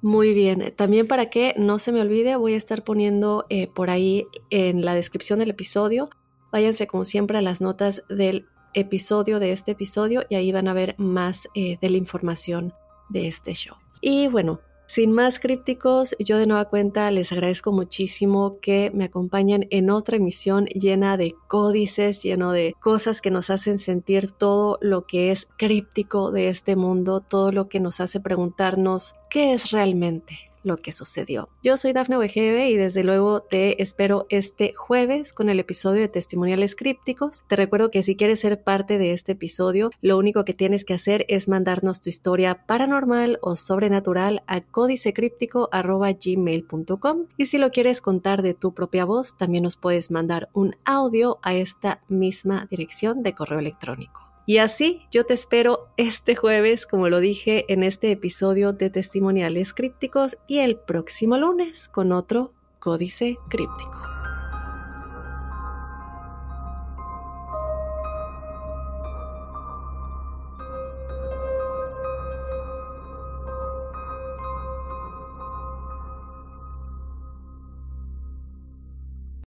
Muy 0.00 0.32
bien, 0.32 0.72
también 0.76 1.08
para 1.08 1.28
que 1.28 1.54
no 1.56 1.78
se 1.78 1.90
me 1.90 2.00
olvide, 2.00 2.36
voy 2.36 2.54
a 2.54 2.56
estar 2.56 2.84
poniendo 2.84 3.46
eh, 3.48 3.66
por 3.66 3.90
ahí 3.90 4.26
en 4.50 4.84
la 4.84 4.94
descripción 4.94 5.40
del 5.40 5.50
episodio. 5.50 6.08
Váyanse 6.52 6.86
como 6.86 7.04
siempre 7.04 7.38
a 7.38 7.42
las 7.42 7.60
notas 7.60 8.04
del 8.08 8.46
episodio 8.74 9.40
de 9.40 9.52
este 9.52 9.72
episodio 9.72 10.24
y 10.28 10.36
ahí 10.36 10.52
van 10.52 10.68
a 10.68 10.74
ver 10.74 10.94
más 10.98 11.48
eh, 11.54 11.78
de 11.80 11.90
la 11.90 11.96
información 11.96 12.72
de 13.08 13.26
este 13.26 13.54
show. 13.54 13.76
Y 14.00 14.28
bueno, 14.28 14.60
sin 14.88 15.12
más 15.12 15.38
crípticos, 15.38 16.16
yo 16.18 16.38
de 16.38 16.46
nueva 16.46 16.64
cuenta 16.64 17.10
les 17.10 17.30
agradezco 17.30 17.72
muchísimo 17.72 18.58
que 18.62 18.90
me 18.94 19.04
acompañen 19.04 19.66
en 19.68 19.90
otra 19.90 20.16
emisión 20.16 20.64
llena 20.64 21.18
de 21.18 21.34
códices, 21.46 22.22
lleno 22.22 22.52
de 22.52 22.74
cosas 22.80 23.20
que 23.20 23.30
nos 23.30 23.50
hacen 23.50 23.78
sentir 23.78 24.32
todo 24.32 24.78
lo 24.80 25.06
que 25.06 25.30
es 25.30 25.46
críptico 25.58 26.30
de 26.30 26.48
este 26.48 26.74
mundo, 26.74 27.20
todo 27.20 27.52
lo 27.52 27.68
que 27.68 27.80
nos 27.80 28.00
hace 28.00 28.18
preguntarnos 28.18 29.14
qué 29.28 29.52
es 29.52 29.72
realmente 29.72 30.38
lo 30.62 30.76
que 30.76 30.92
sucedió. 30.92 31.48
Yo 31.62 31.76
soy 31.76 31.92
Dafne 31.92 32.18
Wegebe 32.18 32.70
y 32.70 32.76
desde 32.76 33.04
luego 33.04 33.40
te 33.40 33.82
espero 33.82 34.26
este 34.28 34.74
jueves 34.74 35.32
con 35.32 35.48
el 35.48 35.60
episodio 35.60 36.02
de 36.02 36.08
testimoniales 36.08 36.74
crípticos. 36.76 37.44
Te 37.48 37.56
recuerdo 37.56 37.90
que 37.90 38.02
si 38.02 38.14
quieres 38.16 38.40
ser 38.40 38.62
parte 38.62 38.98
de 38.98 39.12
este 39.12 39.32
episodio, 39.32 39.90
lo 40.00 40.18
único 40.18 40.44
que 40.44 40.54
tienes 40.54 40.84
que 40.84 40.94
hacer 40.94 41.24
es 41.28 41.48
mandarnos 41.48 42.00
tu 42.00 42.08
historia 42.08 42.66
paranormal 42.66 43.38
o 43.42 43.56
sobrenatural 43.56 44.42
a 44.46 44.60
códicecríptico.gmail.com 44.60 47.26
y 47.36 47.46
si 47.46 47.58
lo 47.58 47.70
quieres 47.70 48.00
contar 48.00 48.42
de 48.42 48.54
tu 48.54 48.74
propia 48.74 49.04
voz, 49.04 49.36
también 49.36 49.64
nos 49.64 49.76
puedes 49.76 50.10
mandar 50.10 50.48
un 50.52 50.76
audio 50.84 51.38
a 51.42 51.54
esta 51.54 52.02
misma 52.08 52.66
dirección 52.70 53.22
de 53.22 53.34
correo 53.34 53.58
electrónico. 53.58 54.27
Y 54.48 54.56
así 54.56 55.02
yo 55.10 55.26
te 55.26 55.34
espero 55.34 55.90
este 55.98 56.34
jueves, 56.34 56.86
como 56.86 57.10
lo 57.10 57.20
dije 57.20 57.66
en 57.68 57.82
este 57.82 58.10
episodio 58.10 58.72
de 58.72 58.88
Testimoniales 58.88 59.74
Crípticos, 59.74 60.38
y 60.46 60.60
el 60.60 60.76
próximo 60.78 61.36
lunes 61.36 61.90
con 61.90 62.12
otro 62.12 62.54
Códice 62.78 63.36
Críptico. 63.50 63.92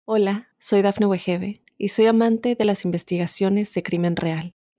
Hola, 0.05 0.51
soy 0.59 0.82
Dafne 0.82 1.07
Wegebe 1.07 1.62
y 1.78 1.88
soy 1.88 2.05
amante 2.05 2.55
de 2.55 2.64
las 2.66 2.84
investigaciones 2.84 3.72
de 3.72 3.82
crimen 3.82 4.16
real. 4.16 4.53